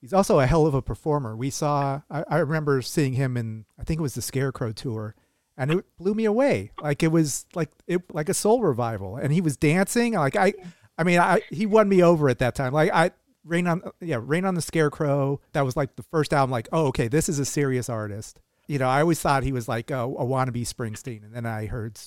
He's 0.00 0.12
also 0.12 0.38
a 0.38 0.46
hell 0.46 0.66
of 0.66 0.74
a 0.74 0.82
performer. 0.82 1.36
We 1.36 1.50
saw, 1.50 2.02
I, 2.10 2.24
I 2.28 2.36
remember 2.38 2.82
seeing 2.82 3.14
him 3.14 3.36
in, 3.36 3.64
I 3.76 3.82
think 3.82 3.98
it 3.98 4.02
was 4.02 4.14
the 4.14 4.22
Scarecrow 4.22 4.72
tour, 4.72 5.14
and 5.56 5.70
it 5.70 5.84
blew 5.96 6.14
me 6.14 6.26
away. 6.26 6.70
Like 6.80 7.02
it 7.02 7.08
was 7.08 7.46
like 7.54 7.70
it 7.86 8.02
like 8.14 8.28
a 8.28 8.34
soul 8.34 8.62
revival, 8.62 9.16
and 9.16 9.32
he 9.32 9.40
was 9.40 9.56
dancing. 9.56 10.12
Like 10.12 10.36
I, 10.36 10.52
I 10.98 11.04
mean, 11.04 11.18
I 11.18 11.42
he 11.50 11.66
won 11.66 11.88
me 11.88 12.02
over 12.02 12.28
at 12.28 12.38
that 12.38 12.54
time. 12.54 12.72
Like 12.72 12.90
I, 12.92 13.10
Rain 13.44 13.66
on, 13.66 13.82
yeah, 14.00 14.18
Rain 14.20 14.44
on 14.44 14.54
the 14.54 14.62
Scarecrow. 14.62 15.40
That 15.52 15.64
was 15.64 15.76
like 15.76 15.96
the 15.96 16.02
first 16.02 16.32
album. 16.32 16.50
Like, 16.50 16.68
oh, 16.72 16.86
okay, 16.86 17.08
this 17.08 17.28
is 17.28 17.38
a 17.38 17.44
serious 17.44 17.88
artist 17.88 18.40
you 18.66 18.78
know, 18.78 18.88
I 18.88 19.00
always 19.00 19.20
thought 19.20 19.42
he 19.42 19.52
was 19.52 19.68
like 19.68 19.90
a, 19.90 20.02
a 20.02 20.24
wannabe 20.24 20.62
Springsteen, 20.62 21.24
and 21.24 21.32
then 21.32 21.46
I 21.46 21.66
heard 21.66 21.98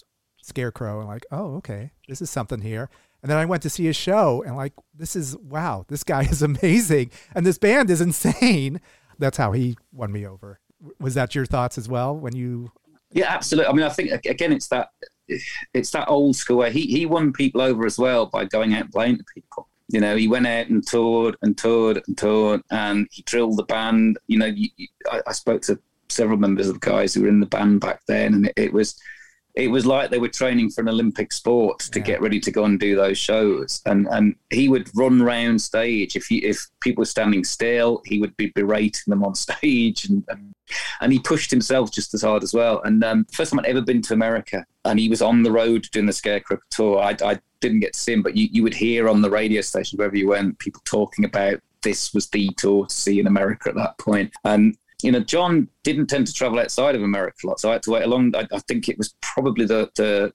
Scarecrow, 0.41 0.99
and 0.99 1.08
like, 1.08 1.25
oh, 1.32 1.56
okay, 1.58 1.91
this 2.08 2.21
is 2.21 2.30
something 2.30 2.62
here. 2.62 2.89
And 3.21 3.30
then 3.30 3.38
I 3.38 3.45
went 3.45 3.63
to 3.63 3.69
see 3.69 3.86
his 3.86 3.95
show, 3.95 4.43
and 4.43 4.56
like, 4.56 4.73
this 4.93 5.15
is 5.15 5.38
wow, 5.38 5.86
this 5.88 6.04
guy 6.04 6.21
is 6.30 6.41
amazing, 6.41 7.12
and 7.34 7.45
this 7.45 7.58
band 7.58 7.89
is 7.89 8.02
insane. 8.02 8.82
That's 9.17 9.38
how 9.38 9.52
he 9.52 9.78
won 9.91 10.12
me 10.12 10.25
over. 10.25 10.60
Was 10.99 11.13
that 11.15 11.36
your 11.36 11.45
thoughts 11.45 11.78
as 11.78 11.89
well 11.89 12.15
when 12.15 12.36
you? 12.36 12.71
Yeah, 13.12 13.30
absolutely. 13.30 13.69
I 13.69 13.73
mean, 13.73 13.86
I 13.86 13.89
think 13.89 14.25
again, 14.25 14.54
it's 14.54 14.67
that 14.67 14.89
it's 15.74 15.92
that 15.92 16.10
old 16.10 16.36
school 16.36 16.58
way. 16.58 16.72
He 16.72 16.82
he 16.82 17.06
won 17.06 17.34
people 17.34 17.62
over 17.62 17.86
as 17.86 17.98
well 17.98 18.26
by 18.26 18.46
going 18.46 18.74
out 18.74 18.84
and 18.84 18.92
playing 18.92 19.18
to 19.18 19.26
people. 19.34 19.68
You 19.88 20.02
know, 20.02 20.15
he 20.15 20.28
went 20.28 20.48
out 20.48 20.68
and 20.68 20.86
toured 20.86 21.36
and 21.42 21.58
toured 21.58 22.02
and 22.08 22.18
toured, 22.18 22.62
and 22.72 23.08
he 23.12 23.24
drilled 23.24 23.58
the 23.58 23.63
band. 23.63 24.20
You 24.28 24.39
know, 24.39 24.46
you, 24.46 24.70
you, 24.78 24.88
I, 25.12 25.22
I, 25.28 25.32
spoke 25.32 25.63
to 25.63 25.80
several 26.10 26.38
members 26.38 26.68
of 26.68 26.76
the 26.76 26.88
guys 26.88 27.13
who 27.13 27.24
were 27.24 27.28
in 27.28 27.39
the 27.39 27.48
band 27.48 27.82
back 27.82 28.02
then, 28.08 28.36
and 28.36 28.46
it, 28.48 28.54
it 28.56 28.74
was 28.74 29.00
it 29.60 29.69
was 29.69 29.86
like 29.86 30.10
they 30.10 30.19
were 30.19 30.30
training 30.30 30.69
for 30.69 30.82
an 30.82 30.89
Olympic 30.89 31.34
sport 31.34 31.80
to 31.80 32.00
yeah. 32.00 32.06
get 32.06 32.22
ready 32.22 32.39
to 32.39 32.50
go 32.50 32.63
and 32.63 32.80
do 32.80 32.95
those 32.95 33.17
shows. 33.17 33.82
And 33.86 34.08
and 34.08 34.36
he 34.50 34.69
would 34.69 34.89
run 34.95 35.22
round 35.22 35.62
stage 35.62 36.15
if 36.15 36.28
he, 36.28 36.38
if 36.38 36.65
people 36.80 37.02
were 37.02 37.06
standing 37.06 37.43
still, 37.43 38.02
he 38.06 38.19
would 38.19 38.36
be 38.38 38.52
berating 38.56 39.04
them 39.08 39.24
on 39.24 39.36
stage, 39.48 40.06
and 40.06 40.24
and, 41.02 41.12
he 41.12 41.19
pushed 41.19 41.52
himself 41.52 41.91
just 41.91 42.13
as 42.13 42.22
hard 42.22 42.43
as 42.43 42.54
well. 42.54 42.82
And 42.84 43.04
um, 43.04 43.26
first 43.34 43.52
time 43.52 43.60
I'd 43.60 43.65
ever 43.65 43.82
been 43.82 44.02
to 44.04 44.13
America, 44.13 44.65
and 44.86 45.00
he 45.00 45.10
was 45.10 45.22
on 45.22 45.43
the 45.43 45.52
road 45.52 45.88
doing 45.91 46.06
the 46.06 46.13
Scarecrow 46.13 46.60
tour. 46.69 47.00
I, 47.00 47.17
I 47.24 47.39
didn't 47.60 47.82
get 47.82 47.93
to 47.93 48.00
see 48.00 48.13
him, 48.13 48.22
but 48.22 48.38
you, 48.38 48.48
you 48.52 48.63
would 48.63 48.74
hear 48.74 49.10
on 49.10 49.22
the 49.22 49.30
radio 49.30 49.62
station 49.62 49.98
wherever 49.98 50.15
you 50.15 50.30
went, 50.30 50.60
people 50.60 50.82
talking 50.86 51.26
about 51.26 51.60
this 51.82 52.13
was 52.13 52.30
the 52.30 52.50
tour 52.58 52.86
to 52.86 52.93
see 52.93 53.19
in 53.19 53.28
America 53.28 53.69
at 53.69 53.76
that 53.76 53.98
point. 53.98 54.32
And 54.45 54.78
you 55.02 55.12
know, 55.12 55.22
John 55.22 55.68
didn't 55.84 56.08
tend 56.08 56.28
to 56.28 56.34
travel 56.34 56.60
outside 56.60 56.96
of 56.96 57.04
America 57.04 57.38
a 57.44 57.48
lot, 57.48 57.60
so 57.60 57.70
I 57.70 57.74
had 57.74 57.84
to 57.84 57.92
wait 57.92 58.04
a 58.04 58.08
long. 58.08 58.36
I, 58.36 58.48
I 58.52 58.60
think 58.60 58.90
it 58.90 58.98
was 58.98 59.16
probably 59.22 59.66
the, 59.66 59.90
the 59.96 60.34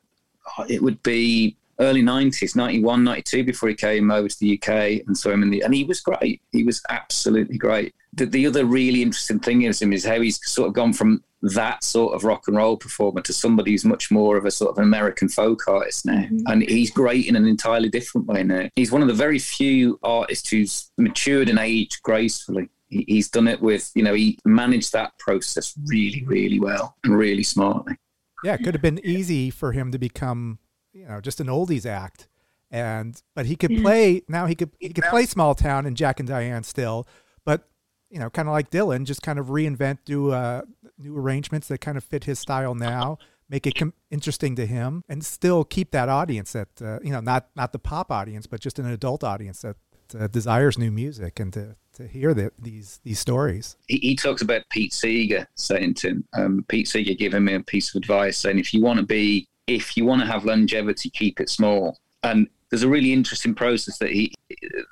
it 0.69 0.83
would 0.83 1.03
be 1.03 1.57
early 1.81 2.03
90s 2.03 2.55
91 2.55 3.03
92 3.03 3.45
before 3.45 3.69
he 3.69 3.75
came 3.75 4.11
over 4.11 4.29
to 4.29 4.39
the 4.39 4.57
uk 4.57 4.69
and 4.69 5.19
saw 5.19 5.31
him 5.31 5.43
in 5.43 5.51
the 5.51 5.61
and 5.63 5.75
he 5.75 5.85
was 5.85 6.01
great. 6.01 6.41
He 6.53 6.65
was 6.65 6.83
absolutely 6.89 7.59
great. 7.59 7.95
The, 8.13 8.27
the 8.27 8.47
other 8.47 8.65
really 8.65 9.03
interesting 9.03 9.41
thing 9.41 9.63
is 9.63 9.83
him 9.83 9.93
is 9.93 10.05
how 10.05 10.21
he's 10.21 10.39
sort 10.49 10.69
of 10.69 10.75
gone 10.75 10.93
from 10.93 11.25
that 11.43 11.83
sort 11.83 12.15
of 12.15 12.25
rock 12.25 12.47
and 12.47 12.57
roll 12.57 12.77
performer 12.77 13.21
to 13.21 13.33
somebody 13.33 13.73
who's 13.73 13.85
much 13.85 14.11
more 14.11 14.37
of 14.37 14.47
a 14.47 14.51
sort 14.51 14.71
of 14.71 14.79
an 14.79 14.85
american 14.85 15.29
folk 15.29 15.67
artist 15.69 16.07
now. 16.07 16.23
Mm-hmm. 16.23 16.39
and 16.47 16.63
he's 16.63 16.91
great 16.91 17.27
in 17.27 17.37
an 17.37 17.47
entirely 17.47 17.89
different 17.89 18.27
way 18.29 18.45
now. 18.45 18.69
He's 18.77 18.93
one 18.93 19.03
of 19.03 19.09
the 19.09 19.15
very 19.15 19.39
few 19.39 19.99
artists 20.03 20.49
who's 20.49 20.91
matured 20.97 21.49
and 21.49 21.59
aged 21.59 22.03
gracefully 22.03 22.69
he's 23.07 23.29
done 23.29 23.49
it 23.49 23.61
with, 23.61 23.91
you 23.95 24.03
know, 24.03 24.15
he 24.15 24.39
managed 24.45 24.93
that 24.93 25.19
process 25.19 25.75
really, 25.87 26.25
really 26.25 26.61
well 26.61 26.97
and 27.05 27.17
really 27.17 27.43
smartly. 27.43 27.97
Yeah, 28.45 28.55
it 28.55 28.63
could 28.63 28.75
have 28.75 28.83
been 28.83 29.01
easy 29.05 29.51
for 29.51 29.73
him 29.73 29.91
to 29.93 29.99
become, 29.99 30.59
you 30.93 31.07
know, 31.07 31.21
just 31.21 31.41
an 31.41 31.47
oldies 31.47 31.87
act. 31.87 32.29
And 32.71 33.21
but 33.35 33.47
he 33.47 33.57
could 33.57 33.71
play 33.83 34.23
now 34.29 34.47
he 34.47 34.55
could 34.55 34.73
he 34.81 34.89
could 34.89 35.05
play 35.05 35.27
small 35.27 35.55
town 35.55 35.87
and 35.87 35.97
Jack 35.97 36.19
and 36.19 36.29
Diane 36.29 36.65
still, 36.65 37.07
but 37.45 37.69
you 38.11 38.19
know, 38.19 38.31
kind 38.31 38.49
of 38.49 38.53
like 38.53 38.71
Dylan, 38.71 39.05
just 39.05 39.23
kind 39.23 39.39
of 39.39 39.47
reinvent, 39.47 39.99
do 40.05 40.33
uh, 40.33 40.63
new 40.99 41.17
arrangements 41.17 41.69
that 41.69 41.81
kind 41.81 41.97
of 41.97 42.05
fit 42.05 42.25
his 42.25 42.39
style 42.39 42.75
now, 42.75 43.19
make 43.49 43.67
it 43.67 43.77
com- 43.77 43.95
interesting 44.11 44.57
to 44.57 44.67
him, 44.67 45.05
and 45.09 45.25
still 45.25 45.65
keep 45.65 45.93
that 45.93 46.09
audience 46.09 46.53
that 46.53 46.69
uh, 46.83 46.99
you 47.03 47.13
know, 47.13 47.21
not 47.21 47.49
not 47.55 47.73
the 47.73 47.79
pop 47.79 48.11
audience, 48.11 48.47
but 48.47 48.61
just 48.61 48.79
an 48.79 48.87
adult 48.87 49.23
audience 49.23 49.63
that 49.63 49.77
uh, 50.19 50.27
desires 50.27 50.77
new 50.77 50.91
music 50.91 51.39
and 51.39 51.53
to 51.53 51.77
to 51.95 52.07
hear 52.07 52.35
the, 52.35 52.53
these 52.59 53.01
these 53.05 53.19
stories. 53.19 53.77
He, 53.89 53.99
he, 53.99 54.17
talks 54.17 54.43
about 54.43 54.69
Pete 54.71 54.93
Seeger 54.93 55.47
saying 55.55 55.95
to 55.95 56.09
him, 56.09 56.25
um, 56.35 56.65
Pete 56.69 56.89
Seeger 56.89 57.15
giving 57.15 57.45
me 57.45 57.55
a 57.55 57.61
piece 57.61 57.95
of 57.95 58.01
advice 58.01 58.39
saying, 58.39 58.59
if 58.59 58.75
you 58.75 58.83
want 58.83 58.99
to 58.99 59.07
be, 59.07 59.49
if 59.67 59.97
you 59.97 60.05
want 60.05 60.21
to 60.21 60.27
have 60.27 60.45
longevity, 60.45 61.11
keep 61.11 61.41
it 61.41 61.49
small. 61.49 61.99
And 62.23 62.49
there's 62.71 62.83
a 62.83 62.89
really 62.89 63.13
interesting 63.13 63.55
process 63.55 63.99
that 63.99 64.11
he 64.11 64.35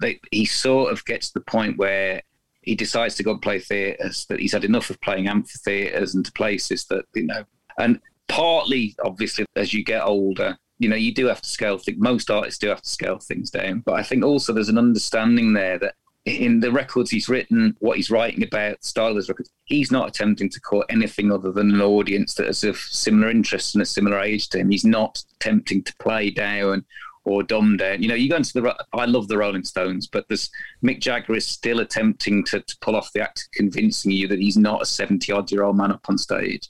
that 0.01 0.17
he 0.31 0.45
sort 0.45 0.93
of 0.93 1.05
gets 1.05 1.29
to 1.29 1.39
the 1.39 1.45
point 1.45 1.79
where 1.79 2.23
he 2.63 2.75
decides 2.75 3.17
to 3.17 3.23
go 3.23 3.33
and 3.33 3.43
play 3.43 3.59
theatres. 3.59 4.27
That 4.29 4.41
he's 4.41 4.53
had 4.53 4.65
enough 4.65 4.91
of 4.91 5.01
playing 5.01 5.29
amphitheatres 5.29 6.15
and 6.15 6.25
to 6.25 6.33
places 6.33 6.85
that 6.87 7.05
you 7.15 7.27
know, 7.27 7.45
and 7.79 8.01
partly 8.29 8.95
obviously 9.05 9.45
as 9.57 9.75
you 9.75 9.85
get 9.85 10.03
older 10.03 10.57
you 10.79 10.89
know, 10.89 10.97
you 10.97 11.15
do 11.15 11.27
have 11.27 11.41
to 11.41 11.49
scale 11.49 11.79
things. 11.79 11.99
Most 12.01 12.29
artists 12.29 12.59
do 12.59 12.67
have 12.67 12.83
to 12.83 12.89
scale 12.89 13.19
things 13.21 13.51
down, 13.51 13.85
but 13.87 13.95
I 13.95 14.03
think 14.03 14.25
also 14.25 14.53
there's 14.53 14.69
an 14.69 14.79
understanding 14.79 15.53
there 15.53 15.79
that 15.79 15.95
in 16.25 16.61
the 16.61 16.71
records 16.71 17.11
he's 17.11 17.29
written, 17.29 17.77
what 17.81 17.97
he's 17.97 18.11
writing 18.11 18.45
about, 18.45 18.85
style 18.85 19.11
of 19.11 19.17
his 19.17 19.29
records, 19.29 19.51
he's 19.65 19.91
not 19.91 20.09
attempting 20.09 20.49
to 20.51 20.61
call 20.61 20.85
anything 20.89 21.33
other 21.33 21.51
than 21.51 21.75
an 21.75 21.81
audience 21.81 22.35
that 22.35 22.47
is 22.47 22.63
of 22.63 22.77
similar 22.77 23.29
interest 23.29 23.75
and 23.75 23.83
a 23.83 23.87
similar 23.87 24.21
age 24.21 24.49
to 24.51 24.59
him. 24.59 24.71
He's 24.71 24.85
not 24.85 25.23
attempting 25.37 25.83
to 25.83 25.95
play 25.97 26.31
down 26.31 26.85
or 27.25 27.43
dumb 27.43 27.77
down. 27.77 28.03
You 28.03 28.09
know, 28.09 28.15
you 28.15 28.29
go 28.29 28.37
into 28.37 28.61
the. 28.61 28.87
I 28.93 29.05
love 29.05 29.29
the 29.29 29.39
Rolling 29.39 29.65
Stones, 29.65 30.07
but 30.07 30.27
there's 30.29 30.51
Mick 30.85 31.01
Jagger 31.01 31.35
is 31.35 31.47
still 31.47 31.81
attempting 31.81 32.45
to, 32.47 32.61
to 32.61 32.77
pull 32.81 32.97
off 32.97 33.13
the 33.13 33.21
act 33.21 33.41
of 33.41 33.51
convincing 33.53 34.13
you 34.13 34.29
that 34.29 34.41
he's 34.41 34.57
not 34.57 34.83
a 34.83 34.87
70 34.87 35.31
odd 35.33 35.51
year 35.51 35.65
old 35.65 35.77
man 35.77 35.93
up 35.93 36.07
on 36.09 36.19
stage. 36.19 36.69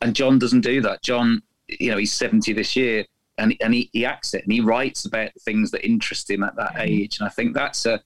And 0.00 0.14
John 0.14 0.38
doesn't 0.38 0.60
do 0.60 0.80
that. 0.82 1.02
John, 1.02 1.42
you 1.68 1.90
know, 1.90 1.96
he's 1.96 2.12
70 2.12 2.52
this 2.52 2.76
year. 2.76 3.04
And, 3.38 3.54
and 3.60 3.72
he, 3.72 3.88
he 3.92 4.04
acts 4.04 4.34
it 4.34 4.42
and 4.42 4.52
he 4.52 4.60
writes 4.60 5.04
about 5.04 5.30
things 5.44 5.70
that 5.70 5.86
interest 5.86 6.28
him 6.28 6.42
at 6.42 6.56
that 6.56 6.74
mm. 6.74 6.88
age. 6.88 7.20
And 7.20 7.26
I 7.28 7.30
think 7.30 7.54
that's 7.54 7.86
a 7.86 8.00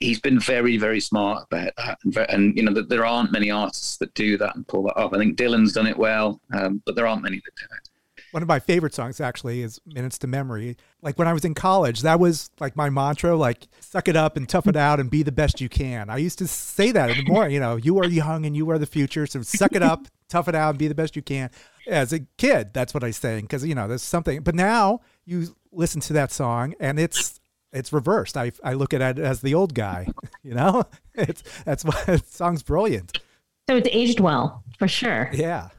he's 0.00 0.20
been 0.20 0.38
very, 0.38 0.76
very 0.76 1.00
smart 1.00 1.46
about 1.50 1.72
that. 1.76 1.98
And, 2.04 2.16
and 2.16 2.56
you 2.56 2.62
know, 2.62 2.72
that 2.74 2.88
there 2.88 3.06
aren't 3.06 3.32
many 3.32 3.50
artists 3.50 3.96
that 3.98 4.14
do 4.14 4.36
that 4.38 4.56
and 4.56 4.66
pull 4.66 4.84
that 4.84 4.96
off. 4.96 5.12
I 5.12 5.18
think 5.18 5.36
Dylan's 5.36 5.72
done 5.72 5.86
it 5.86 5.96
well, 5.96 6.40
um, 6.52 6.82
but 6.84 6.94
there 6.94 7.06
aren't 7.06 7.22
many 7.22 7.36
that 7.36 7.56
do 7.56 7.64
it. 7.64 7.90
One 8.32 8.42
of 8.42 8.48
my 8.48 8.58
favorite 8.58 8.92
songs 8.92 9.20
actually 9.20 9.62
is 9.62 9.80
Minutes 9.86 10.18
to 10.18 10.26
Memory. 10.26 10.76
Like 11.00 11.18
when 11.18 11.28
I 11.28 11.32
was 11.32 11.44
in 11.44 11.54
college, 11.54 12.02
that 12.02 12.20
was 12.20 12.50
like 12.60 12.76
my 12.76 12.90
mantra, 12.90 13.34
like 13.34 13.66
suck 13.80 14.08
it 14.08 14.16
up 14.16 14.36
and 14.36 14.48
tough 14.48 14.66
it 14.66 14.76
out 14.76 15.00
and 15.00 15.10
be 15.10 15.22
the 15.22 15.32
best 15.32 15.60
you 15.60 15.68
can. 15.68 16.10
I 16.10 16.18
used 16.18 16.38
to 16.40 16.46
say 16.46 16.92
that 16.92 17.10
in 17.10 17.24
the 17.24 17.30
morning, 17.30 17.54
you 17.54 17.60
know, 17.60 17.76
you 17.76 17.98
are 17.98 18.06
young 18.06 18.44
and 18.44 18.56
you 18.56 18.68
are 18.70 18.78
the 18.78 18.86
future. 18.86 19.26
So 19.26 19.40
suck 19.42 19.72
it 19.72 19.82
up, 19.82 20.08
tough 20.28 20.48
it 20.48 20.54
out 20.54 20.70
and 20.70 20.78
be 20.78 20.88
the 20.88 20.94
best 20.94 21.16
you 21.16 21.22
can. 21.22 21.50
As 21.86 22.12
a 22.12 22.20
kid, 22.36 22.74
that's 22.74 22.92
what 22.92 23.04
I 23.04 23.06
was 23.06 23.16
saying. 23.16 23.46
Cause 23.46 23.64
you 23.64 23.74
know, 23.74 23.88
there's 23.88 24.02
something, 24.02 24.42
but 24.42 24.54
now 24.54 25.00
you 25.24 25.56
listen 25.72 26.00
to 26.02 26.12
that 26.14 26.32
song 26.32 26.74
and 26.80 26.98
it's 26.98 27.40
it's 27.76 27.92
reversed. 27.92 28.36
I 28.36 28.52
I 28.64 28.72
look 28.74 28.94
at 28.94 29.00
it 29.00 29.18
as 29.18 29.40
the 29.40 29.54
old 29.54 29.74
guy. 29.74 30.08
You 30.42 30.54
know, 30.54 30.84
it's 31.16 31.42
that's 31.64 31.84
why 31.84 32.00
the 32.06 32.22
song's 32.24 32.62
brilliant. 32.62 33.18
So 33.68 33.76
it's 33.78 33.88
aged 33.90 34.20
well 34.20 34.62
for 34.78 34.86
sure. 34.86 35.28
Yeah. 35.32 35.70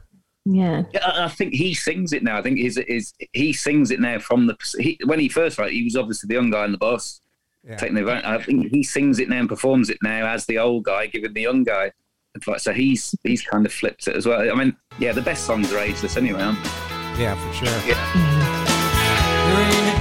Yeah. 0.44 0.82
I 1.02 1.28
think 1.28 1.54
he 1.54 1.72
sings 1.72 2.12
it 2.12 2.22
now. 2.22 2.36
I 2.36 2.42
think 2.42 2.58
is 2.58 2.76
is 2.76 3.14
he 3.32 3.54
sings 3.54 3.90
it 3.90 3.98
now 3.98 4.18
from 4.18 4.46
the 4.46 4.56
he, 4.78 4.98
when 5.06 5.18
he 5.18 5.30
first 5.30 5.56
wrote. 5.56 5.72
He 5.72 5.84
was 5.84 5.96
obviously 5.96 6.26
the 6.28 6.34
young 6.34 6.50
guy 6.50 6.66
in 6.66 6.72
the 6.72 6.78
bus 6.78 7.22
yeah. 7.66 7.76
taking 7.76 7.94
the 7.94 8.02
event. 8.02 8.26
I 8.26 8.42
think 8.42 8.70
he 8.70 8.82
sings 8.82 9.18
it 9.20 9.30
now 9.30 9.38
and 9.38 9.48
performs 9.48 9.88
it 9.88 9.96
now 10.02 10.26
as 10.26 10.44
the 10.44 10.58
old 10.58 10.84
guy 10.84 11.06
giving 11.06 11.32
the 11.32 11.40
young 11.40 11.64
guy 11.64 11.90
advice. 12.36 12.64
So 12.64 12.74
he's 12.74 13.14
he's 13.24 13.40
kind 13.40 13.64
of 13.64 13.72
flipped 13.72 14.06
it 14.06 14.16
as 14.16 14.26
well. 14.26 14.40
I 14.40 14.54
mean, 14.54 14.76
yeah, 14.98 15.12
the 15.12 15.22
best 15.22 15.46
songs 15.46 15.72
are 15.72 15.78
ageless 15.78 16.18
anyway, 16.18 16.42
aren't 16.42 16.62
they? 16.62 17.22
Yeah, 17.22 17.36
for 17.36 17.64
sure. 17.64 17.88
Yeah. 17.88 17.94
Mm-hmm. 17.94 18.57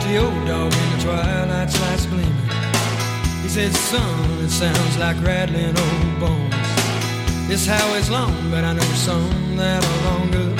The 0.07 0.19
old 0.23 0.47
dog 0.47 0.71
in 0.71 0.89
the 0.91 1.03
twilight's 1.03 1.77
lights 1.81 2.05
gleaming. 2.05 2.49
He 3.43 3.49
said, 3.49 3.73
son, 3.73 4.39
it 4.39 4.49
sounds 4.49 4.97
like 4.97 5.21
rattling 5.21 5.75
old 5.75 6.19
bones. 6.21 6.55
This 7.49 7.67
highway's 7.67 8.09
long, 8.09 8.31
but 8.49 8.63
I 8.63 8.71
know 8.71 8.91
some 8.95 9.57
that 9.57 9.83
are 9.83 9.99
longer. 10.07 10.55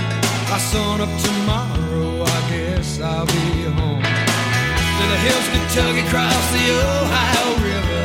By 0.52 0.60
sun 0.60 1.00
up 1.00 1.14
tomorrow, 1.24 2.28
I 2.28 2.40
guess 2.52 3.00
I'll 3.00 3.26
be 3.26 3.72
home. 3.72 4.04
To 4.04 5.04
the 5.16 5.20
hills 5.24 5.48
Kentucky 5.56 6.04
across 6.04 6.44
the 6.52 6.66
Ohio 6.84 7.48
River. 7.64 8.04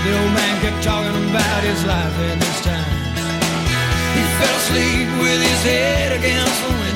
The 0.00 0.10
old 0.16 0.32
man 0.32 0.54
kept 0.64 0.80
talking 0.82 1.28
about 1.28 1.60
his 1.60 1.84
life 1.84 2.16
and 2.24 2.40
his 2.40 2.60
times. 2.64 3.20
He 4.16 4.22
fell 4.40 4.56
asleep 4.64 5.08
with 5.20 5.40
his 5.44 5.60
head 5.68 6.16
against 6.16 6.56
the 6.64 6.72
window. 6.72 6.87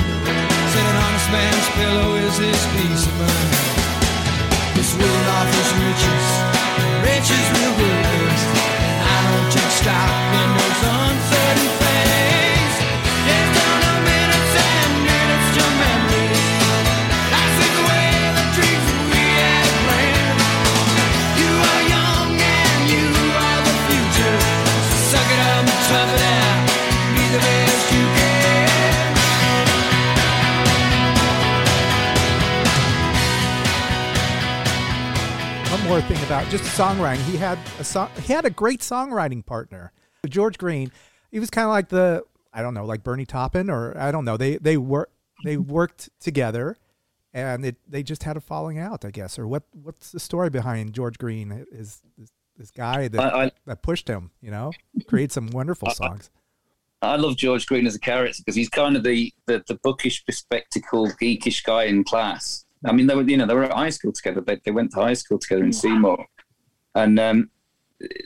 Man's 1.33 1.69
pillow 1.71 2.15
is 2.17 2.37
his 2.37 2.63
peace 2.77 3.07
of 3.07 3.15
mind. 3.19 3.53
This 4.77 4.93
world 5.01 5.29
offers 5.39 5.71
riches, 5.81 6.27
riches 7.09 7.47
real 7.57 7.75
good. 7.81 8.39
I 9.01 9.19
don't 9.33 9.49
take 9.51 9.73
stock 9.81 10.13
in 10.41 10.49
those 10.61 10.81
uncertain 10.93 11.71
things. 11.81 12.42
More 35.93 36.01
thing 36.01 36.25
about 36.25 36.49
just 36.49 36.65
songwriting. 36.65 37.23
He 37.25 37.37
had 37.37 37.59
a 37.79 37.85
song. 37.85 38.09
He 38.23 38.33
had 38.33 38.47
a 38.47 38.51
great 38.51 38.81
songwriting 38.81 39.45
partner, 39.45 39.93
George 40.27 40.57
Green. 40.57 40.91
He 41.31 41.39
was 41.39 41.51
kind 41.51 41.67
of 41.67 41.71
like 41.71 41.91
the 41.91 42.25
I 42.51 42.63
don't 42.63 42.73
know, 42.73 42.87
like 42.87 43.03
Bernie 43.03 43.27
Taupin, 43.27 43.69
or 43.69 43.95
I 43.99 44.11
don't 44.11 44.25
know. 44.25 44.39
They 44.39 44.57
they 44.57 44.79
were 44.79 45.11
they 45.45 45.59
worked 45.59 46.09
together, 46.19 46.79
and 47.35 47.67
it 47.67 47.77
they 47.87 48.03
just 48.03 48.23
had 48.23 48.39
a 48.39 48.41
falling 48.41 48.79
out, 48.79 49.05
I 49.05 49.11
guess. 49.11 49.39
Or 49.39 49.47
what? 49.47 49.65
What's 49.73 50.13
the 50.13 50.21
story 50.21 50.49
behind 50.49 50.95
George 50.95 51.19
Green? 51.19 51.67
Is 51.71 52.01
this, 52.17 52.33
this 52.57 52.71
guy 52.71 53.09
that 53.09 53.21
I, 53.21 53.45
I, 53.45 53.51
that 53.67 53.83
pushed 53.83 54.09
him? 54.09 54.31
You 54.41 54.51
know, 54.51 54.73
create 55.09 55.31
some 55.31 55.49
wonderful 55.49 55.91
songs. 55.91 56.31
I 57.03 57.17
love 57.17 57.37
George 57.37 57.67
Green 57.67 57.87
as 57.87 57.97
a 57.97 58.01
character 58.01 58.39
because 58.39 58.57
he's 58.57 58.71
kind 58.71 58.97
of 58.97 59.03
the, 59.03 59.31
the, 59.47 59.63
the 59.67 59.75
bookish, 59.75 60.25
bespectacled, 60.25 61.11
geekish 61.21 61.65
guy 61.65 61.85
in 61.85 62.03
class. 62.05 62.62
I 62.85 62.93
mean, 62.93 63.07
they 63.07 63.15
were 63.15 63.23
you 63.23 63.37
know 63.37 63.47
they 63.47 63.55
were 63.55 63.65
at 63.65 63.73
high 63.73 63.91
school 63.91 64.13
together. 64.13 64.41
They, 64.41 64.61
they 64.65 64.71
went 64.71 64.93
to 64.93 65.01
high 65.01 65.15
school 65.15 65.39
together 65.39 65.65
in 65.65 65.73
Seymour, 65.73 66.27
and 66.95 67.19
um, 67.19 67.51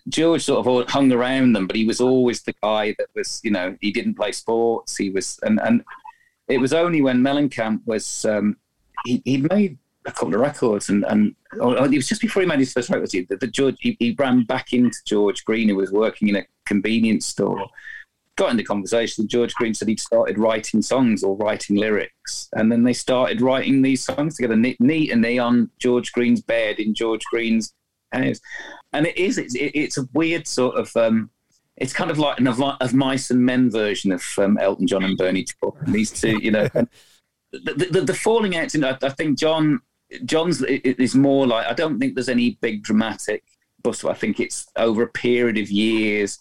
George 0.08 0.42
sort 0.42 0.66
of 0.66 0.90
hung 0.90 1.12
around 1.12 1.52
them, 1.52 1.66
but 1.66 1.76
he 1.76 1.84
was 1.84 2.00
always 2.00 2.42
the 2.42 2.54
guy 2.62 2.94
that 2.98 3.08
was 3.14 3.40
you 3.44 3.50
know 3.50 3.76
he 3.80 3.92
didn't 3.92 4.14
play 4.14 4.32
sports. 4.32 4.96
He 4.96 5.10
was 5.10 5.38
and 5.42 5.60
and 5.62 5.84
it 6.48 6.58
was 6.58 6.72
only 6.72 7.02
when 7.02 7.22
Mellencamp 7.22 7.80
was 7.86 8.24
um, 8.24 8.56
he 9.04 9.22
he 9.24 9.38
made 9.38 9.78
a 10.06 10.12
couple 10.12 10.34
of 10.34 10.40
records 10.40 10.88
and 10.88 11.04
and 11.04 11.34
oh, 11.60 11.72
it 11.84 11.96
was 11.96 12.08
just 12.08 12.20
before 12.20 12.42
he 12.42 12.48
made 12.48 12.60
his 12.60 12.72
first 12.72 12.90
record. 12.90 13.10
The, 13.10 13.36
the 13.36 13.46
George 13.46 13.76
he, 13.80 13.96
he 13.98 14.14
ran 14.18 14.44
back 14.44 14.72
into 14.72 14.98
George 15.04 15.44
Green, 15.44 15.68
who 15.68 15.76
was 15.76 15.92
working 15.92 16.28
in 16.28 16.36
a 16.36 16.46
convenience 16.64 17.26
store 17.26 17.68
got 18.36 18.50
into 18.50 18.62
conversation. 18.62 19.26
George 19.26 19.54
Green 19.54 19.74
said 19.74 19.88
he'd 19.88 20.00
started 20.00 20.38
writing 20.38 20.82
songs 20.82 21.24
or 21.24 21.36
writing 21.36 21.76
lyrics, 21.76 22.48
and 22.54 22.70
then 22.70 22.84
they 22.84 22.92
started 22.92 23.40
writing 23.40 23.82
these 23.82 24.04
songs 24.04 24.36
together, 24.36 24.56
neat, 24.56 24.80
neat 24.80 25.10
and 25.10 25.24
they 25.24 25.38
on 25.38 25.70
George 25.78 26.12
Green's 26.12 26.42
bed 26.42 26.78
in 26.78 26.94
George 26.94 27.24
Green's 27.24 27.74
house. 28.12 28.40
And 28.92 29.06
it 29.06 29.16
is, 29.16 29.38
it's, 29.38 29.54
it's 29.58 29.98
a 29.98 30.08
weird 30.12 30.46
sort 30.46 30.76
of, 30.76 30.94
um, 30.96 31.30
it's 31.76 31.92
kind 31.92 32.10
of 32.10 32.18
like 32.18 32.38
an 32.38 32.46
of, 32.46 32.60
of 32.60 32.94
mice 32.94 33.30
and 33.30 33.44
men 33.44 33.70
version 33.70 34.12
of 34.12 34.24
um, 34.38 34.58
Elton 34.58 34.86
John 34.86 35.04
and 35.04 35.16
Bernie 35.16 35.44
Taupin. 35.44 35.92
These 35.92 36.12
two, 36.12 36.38
you 36.42 36.50
know, 36.50 36.68
the, 36.72 36.88
the, 37.52 37.86
the, 37.90 38.00
the 38.02 38.14
falling 38.14 38.56
out. 38.56 38.72
You 38.72 38.80
know, 38.80 38.96
I 39.02 39.08
think 39.10 39.38
John 39.38 39.80
John's 40.24 40.62
is 40.62 41.14
more 41.14 41.46
like 41.46 41.66
I 41.66 41.74
don't 41.74 41.98
think 41.98 42.14
there's 42.14 42.28
any 42.28 42.58
big 42.60 42.82
dramatic 42.82 43.44
bust. 43.82 44.04
I 44.04 44.14
think 44.14 44.40
it's 44.40 44.66
over 44.76 45.02
a 45.02 45.08
period 45.08 45.58
of 45.58 45.70
years 45.70 46.38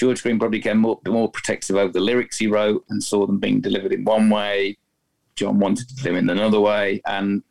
George 0.00 0.22
Green 0.22 0.38
probably 0.38 0.60
became 0.60 0.78
more, 0.78 0.98
more 1.06 1.30
protective 1.30 1.76
over 1.76 1.92
the 1.92 2.00
lyrics 2.00 2.38
he 2.38 2.46
wrote 2.46 2.86
and 2.88 3.04
saw 3.04 3.26
them 3.26 3.38
being 3.38 3.60
delivered 3.60 3.92
in 3.92 4.02
one 4.02 4.30
way. 4.30 4.78
John 5.36 5.58
wanted 5.58 5.90
to 5.90 5.96
deliver 5.96 6.16
in 6.16 6.30
another 6.30 6.58
way. 6.58 7.02
And 7.06 7.42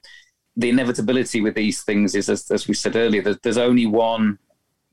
the 0.57 0.69
inevitability 0.69 1.41
with 1.41 1.53
these 1.53 1.83
things 1.83 2.15
is, 2.15 2.27
as, 2.27 2.49
as 2.49 2.67
we 2.67 2.73
said 2.73 2.95
earlier, 2.95 3.21
there's, 3.21 3.37
there's 3.43 3.59
only 3.59 3.85
one. 3.85 4.39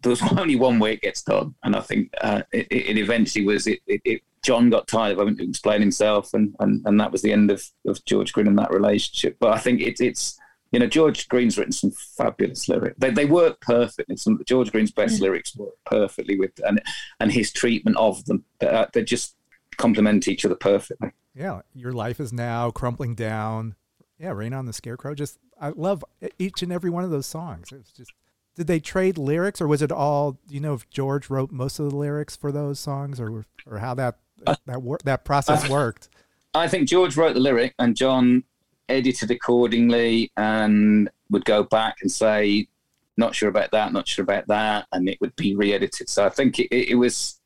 There's 0.03 0.21
only 0.37 0.57
one 0.57 0.79
way 0.79 0.93
it 0.93 1.01
gets 1.01 1.23
done, 1.23 1.55
and 1.65 1.75
I 1.75 1.81
think 1.81 2.13
uh, 2.21 2.43
it, 2.53 2.67
it, 2.71 2.99
eventually 2.99 3.47
was 3.47 3.67
it, 3.67 3.81
it, 3.87 4.21
John 4.43 4.69
got 4.69 4.87
tired 4.87 5.13
of 5.13 5.19
having 5.19 5.39
to 5.39 5.49
explain 5.49 5.81
himself, 5.81 6.35
and, 6.35 6.55
and, 6.61 6.85
and 6.85 7.01
that 7.01 7.11
was 7.11 7.23
the 7.23 7.33
end 7.33 7.51
of, 7.51 7.65
of 7.87 8.05
George 8.05 8.35
Green 8.35 8.49
and 8.49 8.59
that 8.59 8.71
relationship. 8.71 9.39
But 9.41 9.55
I 9.55 9.59
think 9.59 9.81
it, 9.81 9.99
it's 9.99 10.39
you 10.77 10.81
know, 10.81 10.87
George 10.87 11.27
Green's 11.31 11.57
written 11.57 11.73
some 11.73 11.91
fabulous 11.91 12.69
lyrics. 12.69 12.97
They, 12.99 13.09
they 13.09 13.25
work 13.25 13.63
perfectly. 13.63 14.15
Some 14.19 14.43
George 14.47 14.71
Green's 14.71 14.91
best 14.91 15.17
mm. 15.17 15.23
lyrics 15.23 15.57
work 15.57 15.73
perfectly 15.87 16.39
with, 16.39 16.51
and 16.67 16.83
and 17.19 17.33
his 17.33 17.51
treatment 17.51 17.97
of 17.97 18.23
them. 18.27 18.45
They, 18.59 18.67
uh, 18.67 18.85
they 18.93 19.03
just 19.03 19.37
complement 19.79 20.29
each 20.29 20.45
other 20.45 20.55
perfectly. 20.55 21.13
Yeah, 21.35 21.63
your 21.75 21.93
life 21.93 22.21
is 22.21 22.31
now 22.31 22.71
crumpling 22.71 23.15
down. 23.15 23.75
Yeah, 24.19 24.33
Rain 24.33 24.53
on 24.53 24.67
the 24.67 24.75
Scarecrow. 24.75 25.15
Just 25.15 25.39
I 25.59 25.71
love 25.71 26.05
each 26.39 26.63
and 26.63 26.71
every 26.71 26.91
one 26.91 27.05
of 27.05 27.11
those 27.11 27.27
songs. 27.27 27.73
It's 27.73 27.93
just 27.93 28.13
did 28.55 28.67
they 28.67 28.79
trade 28.79 29.17
lyrics 29.17 29.63
or 29.63 29.67
was 29.67 29.81
it 29.81 29.91
all? 29.91 30.33
Do 30.33 30.55
you 30.55 30.61
know 30.61 30.75
if 30.75 30.91
George 30.91 31.31
wrote 31.31 31.53
most 31.53 31.79
of 31.79 31.89
the 31.89 31.97
lyrics 31.97 32.37
for 32.37 32.53
those 32.53 32.79
songs 32.79 33.19
or 33.19 33.47
or 33.67 33.79
how 33.79 33.95
that 33.95 34.19
uh, 34.47 34.57
that 34.67 34.83
wor- 34.83 35.01
that 35.05 35.25
process 35.25 35.65
uh, 35.65 35.73
worked? 35.73 36.11
I 36.53 36.69
think 36.69 36.87
George 36.87 37.17
wrote 37.17 37.33
the 37.33 37.41
lyric 37.41 37.75
and 37.79 37.97
John 37.97 38.45
edited 38.89 39.31
accordingly 39.31 40.31
and 40.37 41.09
would 41.31 41.45
go 41.45 41.63
back 41.63 41.97
and 42.03 42.11
say, 42.11 42.69
not 43.17 43.35
sure 43.35 43.49
about 43.49 43.71
that, 43.71 43.93
not 43.93 44.07
sure 44.07 44.23
about 44.23 44.47
that, 44.49 44.87
and 44.93 45.09
it 45.09 45.21
would 45.21 45.35
be 45.37 45.57
re-edited. 45.57 46.09
So 46.09 46.25
I 46.27 46.29
think 46.29 46.59
it, 46.59 46.69
it, 46.71 46.91
it 46.91 46.95
was 46.95 47.41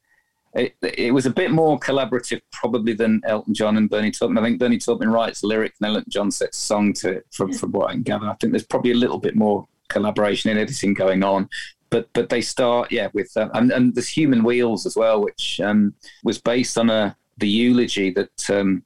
it, 0.54 0.74
it, 0.82 1.14
was 1.14 1.26
a 1.26 1.30
bit 1.30 1.52
more 1.52 1.78
collaborative 1.78 2.40
probably 2.50 2.92
than 2.92 3.22
Elton 3.24 3.54
John 3.54 3.76
and 3.76 3.88
Bernie 3.88 4.10
Taupin. 4.10 4.36
I 4.36 4.42
think 4.42 4.58
Bernie 4.58 4.78
Taupin 4.78 5.08
writes 5.08 5.44
lyric 5.44 5.74
and 5.80 5.88
Elton 5.88 6.06
John 6.08 6.30
sets 6.32 6.58
song 6.58 6.92
to 6.94 7.18
it 7.18 7.26
from, 7.30 7.52
from 7.52 7.70
what 7.70 7.90
I 7.90 7.92
can 7.92 8.02
gather. 8.02 8.26
I 8.26 8.34
think 8.34 8.52
there's 8.52 8.66
probably 8.66 8.90
a 8.90 8.96
little 8.96 9.18
bit 9.18 9.36
more 9.36 9.68
collaboration 9.88 10.50
in 10.50 10.58
editing 10.58 10.94
going 10.94 11.22
on. 11.22 11.48
But 11.88 12.08
but 12.12 12.28
they 12.28 12.40
start 12.40 12.90
yeah 12.92 13.08
with 13.12 13.36
uh, 13.36 13.48
and, 13.54 13.70
and 13.70 13.94
there's 13.94 14.08
Human 14.08 14.42
Wheels 14.42 14.86
as 14.86 14.96
well, 14.96 15.20
which 15.20 15.60
um, 15.60 15.94
was 16.24 16.40
based 16.40 16.78
on 16.78 16.90
a 16.90 17.16
the 17.38 17.48
eulogy 17.48 18.10
that 18.10 18.50
um, 18.50 18.82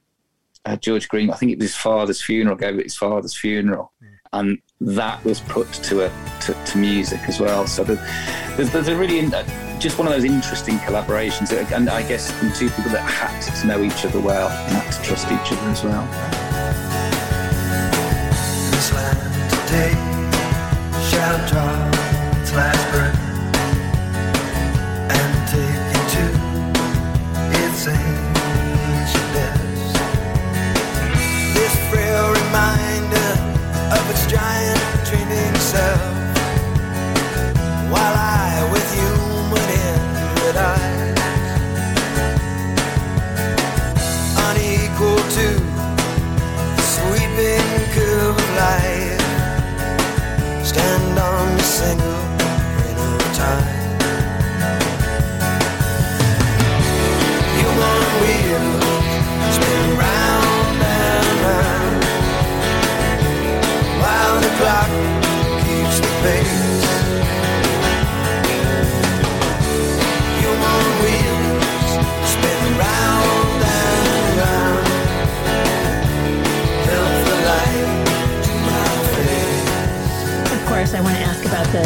uh, 0.64 0.76
George 0.76 1.08
Green, 1.08 1.30
I 1.30 1.36
think 1.36 1.52
it 1.52 1.58
was 1.58 1.68
his 1.68 1.76
father's 1.76 2.22
funeral, 2.22 2.56
gave 2.56 2.78
it 2.78 2.84
his 2.84 2.96
father's 2.96 3.36
funeral. 3.36 3.92
Mm. 4.02 4.08
And 4.32 4.58
that 4.80 5.24
was 5.24 5.40
put 5.40 5.72
to 5.72 6.06
a 6.06 6.12
to, 6.42 6.52
to 6.52 6.78
music 6.78 7.20
as 7.28 7.38
well. 7.38 7.66
So 7.66 7.84
there's, 7.84 8.70
there's 8.72 8.88
a 8.88 8.96
really 8.96 9.20
uh, 9.20 9.44
just 9.78 9.98
one 9.98 10.06
of 10.08 10.12
those 10.12 10.24
interesting 10.24 10.78
collaborations, 10.78 11.52
and 11.72 11.88
I 11.88 12.06
guess 12.08 12.32
from 12.32 12.52
two 12.52 12.68
people 12.70 12.90
that 12.92 13.02
had 13.02 13.40
to 13.60 13.66
know 13.66 13.82
each 13.82 14.04
other 14.04 14.20
well 14.20 14.48
and 14.48 14.76
had 14.76 14.92
to 14.92 15.02
trust 15.02 15.26
each 15.26 15.52
other 15.52 15.70
as 15.70 15.84
well. 15.84 16.04
This 18.72 18.92
land 18.92 19.50
today 19.50 19.92
shall 21.10 21.48
the 81.74 81.80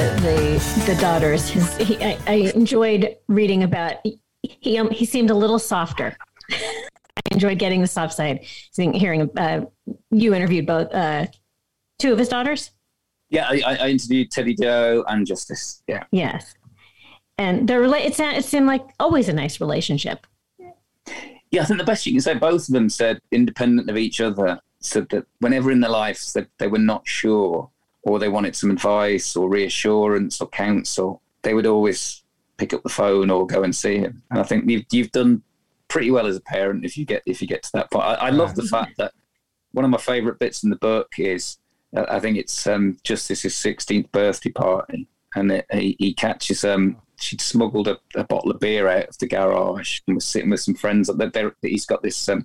the, 0.85 0.93
the 0.93 1.01
daughters. 1.01 1.49
His, 1.49 1.77
he, 1.79 1.97
I, 2.05 2.19
I 2.27 2.35
enjoyed 2.55 3.17
reading 3.27 3.63
about. 3.63 3.95
He 4.43 4.77
um, 4.77 4.91
he 4.91 5.07
seemed 5.07 5.31
a 5.31 5.35
little 5.35 5.59
softer. 5.59 6.15
I 6.51 7.33
enjoyed 7.33 7.59
getting 7.59 7.81
the 7.81 7.87
soft 7.87 8.13
side. 8.13 8.45
Seeing, 8.71 8.93
hearing 8.93 9.31
uh, 9.39 9.65
you 10.11 10.35
interviewed 10.35 10.67
both 10.67 10.93
uh, 10.93 11.27
two 11.99 12.13
of 12.13 12.19
his 12.19 12.29
daughters. 12.29 12.71
Yeah, 13.31 13.47
I, 13.49 13.79
I 13.81 13.89
interviewed 13.89 14.31
Teddi 14.31 14.61
Jo 14.61 15.05
and 15.09 15.27
Justice. 15.27 15.83
Yeah. 15.87 16.05
Yes, 16.11 16.55
and 17.39 17.67
they're 17.67 17.81
rela- 17.81 18.05
it's 18.05 18.21
it 18.21 18.45
seemed 18.45 18.67
like 18.67 18.85
always 19.01 19.31
a 19.31 19.33
nice 19.33 19.59
relationship. 19.59 20.27
Yeah, 21.51 21.63
I 21.63 21.65
think 21.65 21.79
the 21.79 21.85
best 21.85 22.05
you 22.05 22.13
can 22.13 22.21
say, 22.21 22.35
both 22.35 22.69
of 22.69 22.75
them 22.75 22.91
said, 22.91 23.23
independent 23.33 23.89
of 23.89 23.97
each 23.97 24.21
other, 24.21 24.61
said 24.81 25.09
that 25.09 25.25
whenever 25.39 25.71
in 25.71 25.81
their 25.81 25.91
lives 25.91 26.35
that 26.35 26.49
they 26.59 26.67
were 26.67 26.79
not 26.79 27.09
sure 27.09 27.71
or 28.09 28.19
they 28.19 28.29
wanted 28.29 28.57
some 28.57 28.71
advice 28.71 29.37
or 29.37 29.49
reassurance 29.49 30.41
or 30.41 30.49
counsel, 30.49 31.23
they 31.43 31.55
would 31.55 31.67
always 31.67 32.23
pick 32.57 32.73
up 32.73 32.83
the 32.83 32.89
phone 32.89 33.31
or 33.31 33.47
go 33.47 33.63
and 33.63 33.75
see 33.75 33.99
him. 33.99 34.23
And 34.31 34.41
I 34.41 34.43
think 34.43 34.69
you've 34.69 34.85
you've 34.91 35.13
done 35.13 35.43
pretty 35.89 36.11
well 36.11 36.27
as 36.27 36.37
a 36.37 36.41
parent 36.41 36.85
if 36.85 36.97
you 36.97 37.05
get 37.05 37.23
if 37.27 37.41
you 37.41 37.49
get 37.49 37.63
to 37.65 37.71
that 37.75 37.91
point. 37.91 38.05
I, 38.05 38.15
I 38.15 38.31
love 38.31 38.55
the 38.55 38.63
fact 38.63 38.97
that 38.99 39.13
one 39.73 39.85
of 39.85 39.91
my 39.91 39.99
favourite 39.99 40.39
bits 40.39 40.65
in 40.65 40.71
the 40.71 40.77
book 40.77 41.13
is 41.19 41.59
uh, 41.97 42.05
I 42.09 42.21
think 42.21 42.37
it's 42.37 42.67
um, 42.67 42.97
Justice's 43.05 43.57
sixteenth 43.57 44.11
birthday 44.13 44.51
party, 44.51 45.09
and 45.35 45.53
it, 45.53 45.67
he, 45.73 45.97
he, 45.99 46.15
catches 46.15 46.65
um 46.65 46.97
she'd 47.21 47.41
smuggled 47.41 47.89
a, 47.89 47.99
a, 48.15 48.25
bottle 48.25 48.51
of 48.51 48.61
beer 48.61 48.89
out 48.89 49.09
of 49.09 49.19
the 49.19 49.27
garage 49.27 50.01
and 50.07 50.15
was 50.15 50.25
sitting 50.25 50.51
with 50.51 50.61
some 50.61 50.75
friends. 50.75 51.11
They're, 51.33 51.55
he's 51.63 51.87
got 51.87 52.03
this 52.03 52.29
um, 52.29 52.45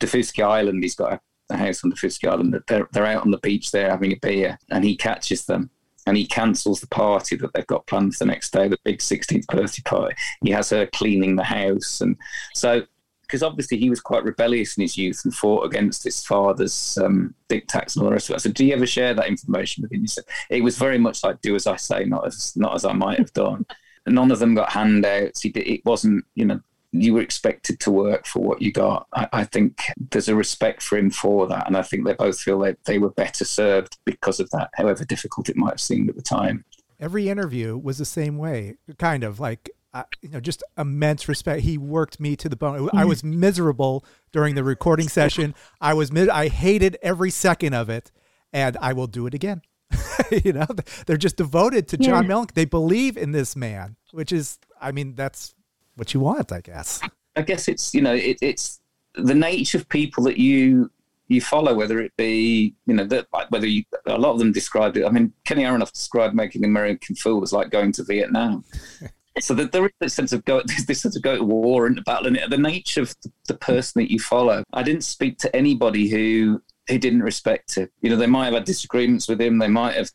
Daufuskie 0.00 0.42
Island. 0.42 0.82
He's 0.82 0.94
got 0.94 1.14
a, 1.14 1.20
a 1.50 1.56
house 1.56 1.84
on 1.84 1.92
Daufuskie 1.92 2.28
Island. 2.28 2.58
They're, 2.66 2.88
they're 2.92 3.06
out 3.06 3.22
on 3.22 3.30
the 3.30 3.38
beach 3.38 3.70
there 3.70 3.90
having 3.90 4.12
a 4.12 4.16
beer, 4.16 4.58
and 4.70 4.84
he 4.84 4.96
catches 4.96 5.44
them 5.44 5.70
and 6.06 6.16
he 6.16 6.26
cancels 6.26 6.80
the 6.80 6.86
party 6.86 7.36
that 7.36 7.52
they've 7.54 7.66
got 7.66 7.86
planned 7.86 8.14
for 8.14 8.24
the 8.24 8.30
next 8.30 8.52
day, 8.52 8.68
the 8.68 8.78
big 8.84 8.98
16th 8.98 9.46
birthday 9.46 9.82
party. 9.84 10.14
He 10.42 10.50
has 10.50 10.70
her 10.70 10.86
cleaning 10.86 11.36
the 11.36 11.44
house. 11.44 12.00
And 12.00 12.16
so, 12.54 12.82
because 13.22 13.42
obviously 13.42 13.78
he 13.78 13.88
was 13.88 14.00
quite 14.00 14.24
rebellious 14.24 14.76
in 14.76 14.82
his 14.82 14.98
youth 14.98 15.22
and 15.24 15.34
fought 15.34 15.64
against 15.64 16.04
his 16.04 16.22
father's 16.24 16.98
um, 16.98 17.34
and 17.50 17.62
all 17.74 18.04
the 18.04 18.10
rest 18.10 18.28
of 18.28 18.36
it. 18.36 18.40
So, 18.40 18.50
do 18.50 18.66
you 18.66 18.74
ever 18.74 18.86
share 18.86 19.14
that 19.14 19.28
information 19.28 19.82
with 19.82 19.92
him? 19.92 20.04
It 20.50 20.62
was 20.62 20.76
very 20.76 20.98
much 20.98 21.24
like, 21.24 21.40
do 21.40 21.54
as 21.54 21.66
I 21.66 21.76
say, 21.76 22.04
not 22.04 22.26
as, 22.26 22.54
not 22.54 22.74
as 22.74 22.84
I 22.84 22.92
might 22.92 23.18
have 23.18 23.32
done. 23.32 23.64
None 24.06 24.30
of 24.30 24.38
them 24.38 24.54
got 24.54 24.70
handouts. 24.70 25.40
He, 25.40 25.48
it 25.50 25.82
wasn't, 25.86 26.26
you 26.34 26.44
know, 26.44 26.60
you 26.94 27.14
were 27.14 27.20
expected 27.20 27.80
to 27.80 27.90
work 27.90 28.26
for 28.26 28.40
what 28.40 28.62
you 28.62 28.72
got. 28.72 29.06
I, 29.12 29.28
I, 29.32 29.44
think 29.44 29.82
there's 30.10 30.28
a 30.28 30.36
respect 30.36 30.82
for 30.82 30.96
him 30.96 31.10
for 31.10 31.46
that, 31.48 31.66
and 31.66 31.76
I 31.76 31.82
think 31.82 32.04
they 32.04 32.14
both 32.14 32.38
feel 32.38 32.60
that 32.60 32.78
they 32.84 32.98
were 32.98 33.10
better 33.10 33.44
served 33.44 33.98
because 34.04 34.38
of 34.38 34.48
that, 34.50 34.70
however 34.74 35.04
difficult 35.04 35.48
it 35.48 35.56
might 35.56 35.72
have 35.72 35.80
seemed 35.80 36.08
at 36.08 36.16
the 36.16 36.22
time. 36.22 36.64
Every 37.00 37.28
interview 37.28 37.76
was 37.76 37.98
the 37.98 38.04
same 38.04 38.38
way, 38.38 38.76
kind 38.98 39.24
of 39.24 39.40
like 39.40 39.70
uh, 39.92 40.02
you 40.22 40.28
know, 40.28 40.40
just 40.40 40.62
immense 40.76 41.28
respect. 41.28 41.62
He 41.62 41.78
worked 41.78 42.18
me 42.18 42.34
to 42.36 42.48
the 42.48 42.56
bone. 42.56 42.90
I 42.92 43.04
was 43.04 43.22
miserable 43.22 44.04
during 44.32 44.56
the 44.56 44.64
recording 44.64 45.08
session. 45.20 45.54
I 45.80 45.94
was 45.94 46.10
mid- 46.10 46.28
I 46.28 46.48
hated 46.48 46.98
every 47.00 47.30
second 47.30 47.74
of 47.74 47.88
it, 47.88 48.10
and 48.52 48.76
I 48.80 48.92
will 48.92 49.06
do 49.06 49.26
it 49.26 49.34
again. 49.34 49.62
you 50.44 50.52
know, 50.52 50.66
they're 51.06 51.16
just 51.16 51.36
devoted 51.36 51.86
to 51.88 51.96
John 51.96 52.24
yeah. 52.24 52.30
Mellencamp. 52.30 52.54
They 52.54 52.64
believe 52.64 53.16
in 53.16 53.30
this 53.30 53.54
man, 53.54 53.96
which 54.10 54.32
is, 54.32 54.58
I 54.80 54.90
mean, 54.90 55.14
that's 55.14 55.54
what 55.96 56.14
you 56.14 56.20
want, 56.20 56.52
I 56.52 56.60
guess. 56.60 57.00
I 57.36 57.42
guess 57.42 57.68
it's 57.68 57.94
you 57.94 58.02
know 58.02 58.14
it, 58.14 58.38
it's 58.40 58.80
the 59.14 59.34
nature 59.34 59.78
of 59.78 59.88
people 59.88 60.24
that 60.24 60.38
you 60.38 60.90
you 61.28 61.40
follow, 61.40 61.74
whether 61.74 62.00
it 62.00 62.16
be 62.16 62.74
you 62.86 62.94
know 62.94 63.04
that 63.04 63.26
whether 63.48 63.66
you 63.66 63.84
a 64.06 64.18
lot 64.18 64.32
of 64.32 64.38
them 64.38 64.52
described 64.52 64.96
it. 64.96 65.04
I 65.04 65.10
mean, 65.10 65.32
Kenny 65.44 65.64
Aronoff 65.64 65.92
described 65.92 66.34
making 66.34 66.62
the 66.62 66.68
American 66.68 67.16
fool 67.16 67.42
as 67.42 67.52
like 67.52 67.70
going 67.70 67.92
to 67.92 68.04
Vietnam. 68.04 68.64
so 69.40 69.52
that 69.54 69.72
there 69.72 69.84
is 69.84 69.92
this 70.00 70.14
sense 70.14 70.32
of 70.32 70.44
go 70.44 70.62
this 70.86 71.00
sense 71.00 71.16
of 71.16 71.22
go 71.22 71.36
to 71.36 71.44
war 71.44 71.86
and 71.86 72.04
battle, 72.04 72.26
and 72.26 72.38
the 72.52 72.58
nature 72.58 73.02
of 73.02 73.14
the, 73.22 73.32
the 73.48 73.54
person 73.54 74.02
that 74.02 74.10
you 74.10 74.18
follow. 74.18 74.62
I 74.72 74.82
didn't 74.82 75.04
speak 75.04 75.38
to 75.38 75.56
anybody 75.56 76.08
who 76.08 76.62
who 76.88 76.98
didn't 76.98 77.22
respect 77.22 77.76
him. 77.76 77.88
You 78.00 78.10
know, 78.10 78.16
they 78.16 78.26
might 78.26 78.46
have 78.46 78.54
had 78.54 78.64
disagreements 78.64 79.28
with 79.28 79.40
him. 79.40 79.58
They 79.58 79.68
might 79.68 79.94
have 79.94 80.10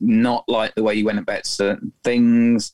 not 0.00 0.44
liked 0.48 0.76
the 0.76 0.82
way 0.82 0.96
he 0.96 1.04
went 1.04 1.18
about 1.18 1.46
certain 1.46 1.92
things. 2.04 2.72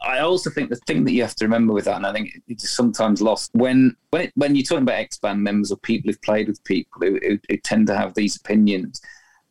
I 0.00 0.20
also 0.20 0.50
think 0.50 0.70
the 0.70 0.76
thing 0.76 1.04
that 1.04 1.12
you 1.12 1.22
have 1.22 1.34
to 1.36 1.44
remember 1.44 1.72
with 1.72 1.86
that, 1.86 1.96
and 1.96 2.06
I 2.06 2.12
think 2.12 2.40
it's 2.46 2.70
sometimes 2.70 3.20
lost 3.20 3.50
when 3.54 3.96
when 4.10 4.22
it, 4.22 4.32
when 4.36 4.54
you're 4.54 4.64
talking 4.64 4.84
about 4.84 4.96
X 4.96 5.18
band 5.18 5.42
members 5.42 5.72
or 5.72 5.76
people 5.76 6.08
who've 6.08 6.22
played 6.22 6.48
with 6.48 6.62
people 6.64 7.00
who, 7.00 7.18
who, 7.22 7.38
who, 7.48 7.56
tend 7.58 7.88
to 7.88 7.96
have 7.96 8.14
these 8.14 8.36
opinions. 8.36 9.00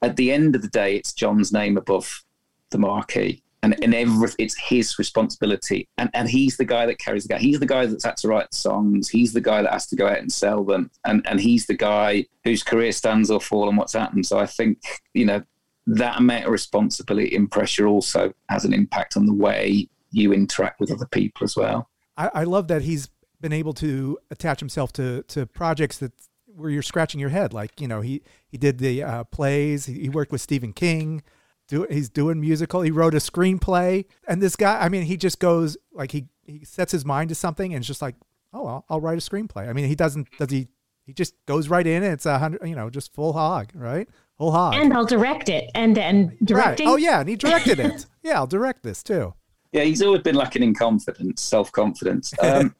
At 0.01 0.15
the 0.15 0.31
end 0.31 0.55
of 0.55 0.61
the 0.61 0.69
day, 0.69 0.95
it's 0.95 1.11
John's 1.11 1.51
name 1.51 1.75
above 1.75 2.23
the 2.69 2.77
marquee, 2.77 3.43
and 3.61 3.75
and 3.83 3.93
every, 3.93 4.29
it's 4.39 4.57
his 4.57 4.97
responsibility, 4.97 5.89
and 5.97 6.09
and 6.13 6.29
he's 6.29 6.55
the 6.55 6.65
guy 6.65 6.85
that 6.85 6.99
carries 6.99 7.23
the 7.23 7.33
guy. 7.33 7.39
He's 7.39 7.59
the 7.59 7.65
guy 7.65 7.85
that's 7.85 8.05
had 8.05 8.17
to 8.17 8.29
write 8.29 8.49
the 8.51 8.57
songs. 8.57 9.09
He's 9.09 9.33
the 9.33 9.41
guy 9.41 9.61
that 9.61 9.73
has 9.73 9.87
to 9.87 9.97
go 9.97 10.07
out 10.07 10.19
and 10.19 10.31
sell 10.31 10.63
them, 10.63 10.91
and 11.05 11.27
and 11.27 11.41
he's 11.41 11.65
the 11.65 11.77
guy 11.77 12.25
whose 12.45 12.63
career 12.63 12.93
stands 12.93 13.29
or 13.29 13.41
fall 13.41 13.67
on 13.67 13.75
what's 13.75 13.93
happened. 13.93 14.25
So 14.25 14.39
I 14.39 14.45
think 14.45 14.79
you 15.13 15.25
know 15.25 15.43
that 15.87 16.19
amount 16.19 16.45
of 16.45 16.51
responsibility 16.51 17.35
and 17.35 17.51
pressure 17.51 17.87
also 17.87 18.33
has 18.49 18.63
an 18.65 18.73
impact 18.73 19.17
on 19.17 19.25
the 19.25 19.33
way 19.33 19.89
you 20.11 20.33
interact 20.33 20.79
with 20.79 20.91
other 20.91 21.05
people 21.07 21.43
as 21.43 21.55
well. 21.55 21.89
I, 22.17 22.29
I 22.33 22.43
love 22.43 22.67
that 22.67 22.81
he's 22.83 23.09
been 23.39 23.53
able 23.53 23.73
to 23.73 24.17
attach 24.31 24.59
himself 24.59 24.91
to 24.93 25.23
to 25.23 25.45
projects 25.45 25.97
that 25.99 26.13
where 26.45 26.69
you're 26.69 26.81
scratching 26.81 27.19
your 27.19 27.29
head. 27.29 27.53
Like 27.53 27.79
you 27.79 27.87
know, 27.87 28.01
he 28.01 28.23
he 28.47 28.57
did 28.57 28.79
the 28.79 29.03
uh, 29.03 29.23
plays. 29.25 29.85
He 29.85 30.09
worked 30.09 30.31
with 30.31 30.41
Stephen 30.41 30.73
King. 30.73 31.23
Do, 31.67 31.85
he's 31.89 32.07
doing 32.07 32.39
musical. 32.39 32.81
He 32.81 32.91
wrote 32.91 33.13
a 33.13 33.17
screenplay. 33.17 34.05
And 34.25 34.41
this 34.41 34.55
guy, 34.55 34.79
I 34.79 34.87
mean, 34.87 35.03
he 35.03 35.17
just 35.17 35.39
goes 35.39 35.77
like 35.91 36.11
he 36.11 36.27
he 36.45 36.63
sets 36.63 36.91
his 36.91 37.05
mind 37.05 37.29
to 37.29 37.35
something 37.35 37.73
and 37.73 37.81
it's 37.81 37.87
just 37.87 38.01
like, 38.01 38.15
oh, 38.53 38.65
I'll, 38.65 38.85
I'll 38.89 39.01
write 39.01 39.17
a 39.17 39.21
screenplay. 39.21 39.67
I 39.67 39.73
mean, 39.73 39.85
he 39.85 39.95
doesn't 39.95 40.29
does 40.37 40.49
he 40.49 40.69
he 41.05 41.13
just 41.13 41.35
goes 41.45 41.67
right 41.67 41.85
in 41.85 42.03
and 42.03 42.13
it's 42.13 42.25
a 42.25 42.39
hundred, 42.39 42.65
you 42.67 42.75
know, 42.75 42.89
just 42.89 43.13
full 43.13 43.33
hog, 43.33 43.71
right? 43.75 44.07
Whole 44.37 44.51
hog. 44.51 44.75
And 44.75 44.93
I'll 44.93 45.05
direct 45.05 45.49
it. 45.49 45.69
And 45.75 45.97
and 45.97 46.37
directing. 46.43 46.87
Right. 46.87 46.93
Oh 46.93 46.95
yeah, 46.95 47.19
and 47.19 47.29
he 47.29 47.35
directed 47.35 47.79
it. 47.79 48.05
yeah, 48.23 48.35
I'll 48.35 48.47
direct 48.47 48.83
this 48.83 49.03
too. 49.03 49.33
Yeah, 49.71 49.83
he's 49.83 50.01
always 50.01 50.21
been 50.21 50.35
lacking 50.35 50.63
in 50.63 50.73
confidence, 50.73 51.41
self 51.41 51.71
confidence. 51.71 52.33
Um, 52.41 52.75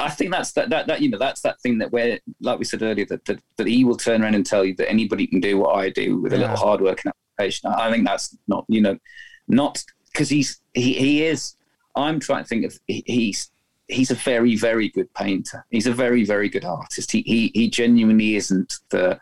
I 0.00 0.10
think 0.10 0.32
that's 0.32 0.52
that, 0.52 0.70
that 0.70 0.88
that 0.88 1.02
you 1.02 1.08
know 1.08 1.18
that's 1.18 1.40
that 1.42 1.60
thing 1.60 1.78
that 1.78 1.92
where 1.92 2.18
like 2.40 2.58
we 2.58 2.64
said 2.64 2.82
earlier 2.82 3.06
that, 3.06 3.24
that 3.26 3.40
that 3.56 3.66
he 3.68 3.84
will 3.84 3.96
turn 3.96 4.22
around 4.22 4.34
and 4.34 4.44
tell 4.44 4.64
you 4.64 4.74
that 4.74 4.90
anybody 4.90 5.26
can 5.26 5.40
do 5.40 5.56
what 5.56 5.76
I 5.76 5.90
do 5.90 6.20
with 6.20 6.32
a 6.32 6.36
little 6.36 6.56
hard 6.56 6.80
work 6.80 7.04
and 7.04 7.12
application. 7.38 7.70
I 7.70 7.92
think 7.92 8.04
that's 8.04 8.36
not 8.48 8.64
you 8.68 8.80
know 8.80 8.98
not 9.46 9.84
because 10.12 10.28
he's 10.28 10.60
he 10.74 10.94
he 10.94 11.24
is. 11.24 11.56
I'm 11.94 12.18
trying 12.18 12.42
to 12.42 12.48
think 12.48 12.64
of 12.64 12.76
he's 12.86 13.52
he's 13.86 14.10
a 14.10 14.16
very 14.16 14.56
very 14.56 14.88
good 14.88 15.12
painter. 15.14 15.64
He's 15.70 15.86
a 15.86 15.92
very 15.92 16.24
very 16.24 16.48
good 16.48 16.64
artist. 16.64 17.12
He 17.12 17.22
he 17.22 17.52
he 17.54 17.70
genuinely 17.70 18.34
isn't 18.34 18.80
the 18.90 19.20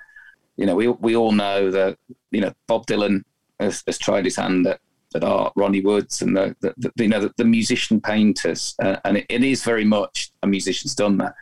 you 0.56 0.64
know 0.64 0.74
we 0.74 0.88
we 0.88 1.16
all 1.16 1.32
know 1.32 1.70
that 1.70 1.98
you 2.30 2.40
know 2.40 2.52
Bob 2.66 2.86
Dylan 2.86 3.24
has, 3.60 3.82
has 3.86 3.98
tried 3.98 4.24
his 4.24 4.36
hand 4.36 4.66
at 4.66 4.80
that 5.12 5.24
are 5.24 5.52
Ronnie 5.56 5.80
Woods 5.80 6.22
and 6.22 6.36
the, 6.36 6.56
the, 6.60 6.74
the 6.76 7.04
you 7.04 7.08
know 7.08 7.20
the, 7.20 7.32
the 7.36 7.44
musician 7.44 8.00
painters, 8.00 8.74
uh, 8.82 8.96
and 9.04 9.18
it, 9.18 9.26
it 9.28 9.44
is 9.44 9.62
very 9.62 9.84
much 9.84 10.32
a 10.42 10.46
musician's 10.46 10.94
done 10.94 11.18
that. 11.18 11.34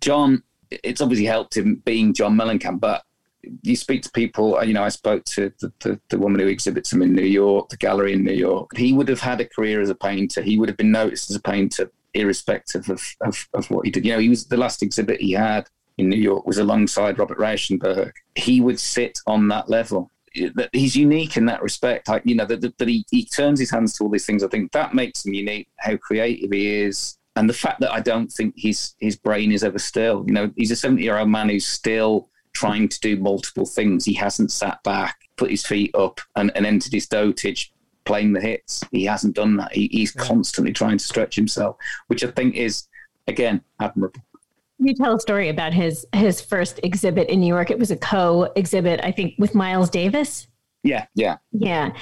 John, 0.00 0.42
it's 0.70 1.00
obviously 1.00 1.26
helped 1.26 1.56
him 1.56 1.82
being 1.84 2.12
John 2.12 2.36
Mellencamp, 2.36 2.80
but 2.80 3.02
you 3.62 3.76
speak 3.76 4.02
to 4.02 4.10
people. 4.10 4.62
You 4.64 4.74
know, 4.74 4.82
I 4.82 4.88
spoke 4.88 5.24
to 5.24 5.52
the, 5.60 5.72
the, 5.80 6.00
the, 6.08 6.18
woman 6.18 6.40
who 6.40 6.46
exhibits 6.48 6.92
him 6.92 7.02
in 7.02 7.14
New 7.14 7.22
York, 7.22 7.68
the 7.68 7.76
gallery 7.76 8.12
in 8.12 8.24
New 8.24 8.32
York. 8.32 8.70
He 8.76 8.92
would 8.92 9.08
have 9.08 9.20
had 9.20 9.40
a 9.40 9.46
career 9.46 9.80
as 9.80 9.90
a 9.90 9.94
painter. 9.94 10.42
He 10.42 10.58
would 10.58 10.68
have 10.68 10.76
been 10.76 10.92
noticed 10.92 11.30
as 11.30 11.36
a 11.36 11.42
painter, 11.42 11.90
irrespective 12.14 12.88
of, 12.90 13.02
of, 13.20 13.48
of 13.54 13.70
what 13.70 13.84
he 13.84 13.90
did. 13.90 14.04
You 14.04 14.12
know, 14.12 14.18
he 14.18 14.28
was 14.28 14.46
the 14.46 14.56
last 14.56 14.82
exhibit 14.82 15.20
he 15.20 15.32
had 15.32 15.68
in 15.98 16.08
New 16.08 16.20
York 16.20 16.46
was 16.46 16.58
alongside 16.58 17.18
Robert 17.18 17.38
Rauschenberg. 17.38 18.12
He 18.34 18.60
would 18.60 18.78
sit 18.78 19.18
on 19.26 19.48
that 19.48 19.70
level 19.70 20.10
that 20.54 20.70
he's 20.72 20.96
unique 20.96 21.36
in 21.36 21.46
that 21.46 21.62
respect. 21.62 22.08
I, 22.08 22.20
you 22.24 22.34
know 22.34 22.46
that, 22.46 22.78
that 22.78 22.88
he, 22.88 23.04
he 23.10 23.24
turns 23.24 23.60
his 23.60 23.70
hands 23.70 23.94
to 23.94 24.04
all 24.04 24.10
these 24.10 24.26
things. 24.26 24.42
I 24.42 24.48
think 24.48 24.72
that 24.72 24.94
makes 24.94 25.24
him 25.24 25.34
unique. 25.34 25.68
How 25.78 25.96
creative 25.96 26.50
he 26.52 26.80
is, 26.82 27.18
and 27.36 27.48
the 27.48 27.54
fact 27.54 27.80
that 27.80 27.92
I 27.92 28.00
don't 28.00 28.30
think 28.30 28.54
his 28.56 28.94
his 28.98 29.16
brain 29.16 29.52
is 29.52 29.64
ever 29.64 29.78
still. 29.78 30.24
You 30.26 30.34
know, 30.34 30.50
he's 30.56 30.70
a 30.70 30.76
seventy 30.76 31.04
year 31.04 31.18
old 31.18 31.28
man 31.28 31.48
who's 31.48 31.66
still 31.66 32.28
trying 32.52 32.88
to 32.88 33.00
do 33.00 33.16
multiple 33.16 33.66
things. 33.66 34.04
He 34.04 34.14
hasn't 34.14 34.50
sat 34.50 34.82
back, 34.82 35.16
put 35.36 35.50
his 35.50 35.66
feet 35.66 35.94
up, 35.94 36.20
and, 36.36 36.50
and 36.56 36.64
entered 36.64 36.92
his 36.92 37.06
dotage 37.06 37.70
playing 38.06 38.32
the 38.32 38.40
hits. 38.40 38.82
He 38.92 39.04
hasn't 39.04 39.36
done 39.36 39.56
that. 39.58 39.72
He, 39.74 39.88
he's 39.92 40.14
yeah. 40.16 40.22
constantly 40.22 40.72
trying 40.72 40.96
to 40.96 41.04
stretch 41.04 41.36
himself, 41.36 41.76
which 42.06 42.24
I 42.24 42.30
think 42.30 42.54
is 42.54 42.86
again 43.26 43.60
admirable. 43.80 44.22
You 44.78 44.94
tell 44.94 45.16
a 45.16 45.20
story 45.20 45.48
about 45.48 45.72
his 45.72 46.06
his 46.12 46.40
first 46.40 46.80
exhibit 46.82 47.28
in 47.28 47.40
New 47.40 47.46
York. 47.46 47.70
It 47.70 47.78
was 47.78 47.90
a 47.90 47.96
co 47.96 48.44
exhibit, 48.56 49.00
I 49.02 49.10
think, 49.10 49.34
with 49.38 49.54
Miles 49.54 49.90
Davis. 49.90 50.46
Yeah, 50.82 51.06
yeah, 51.14 51.36
yeah. 51.52 51.92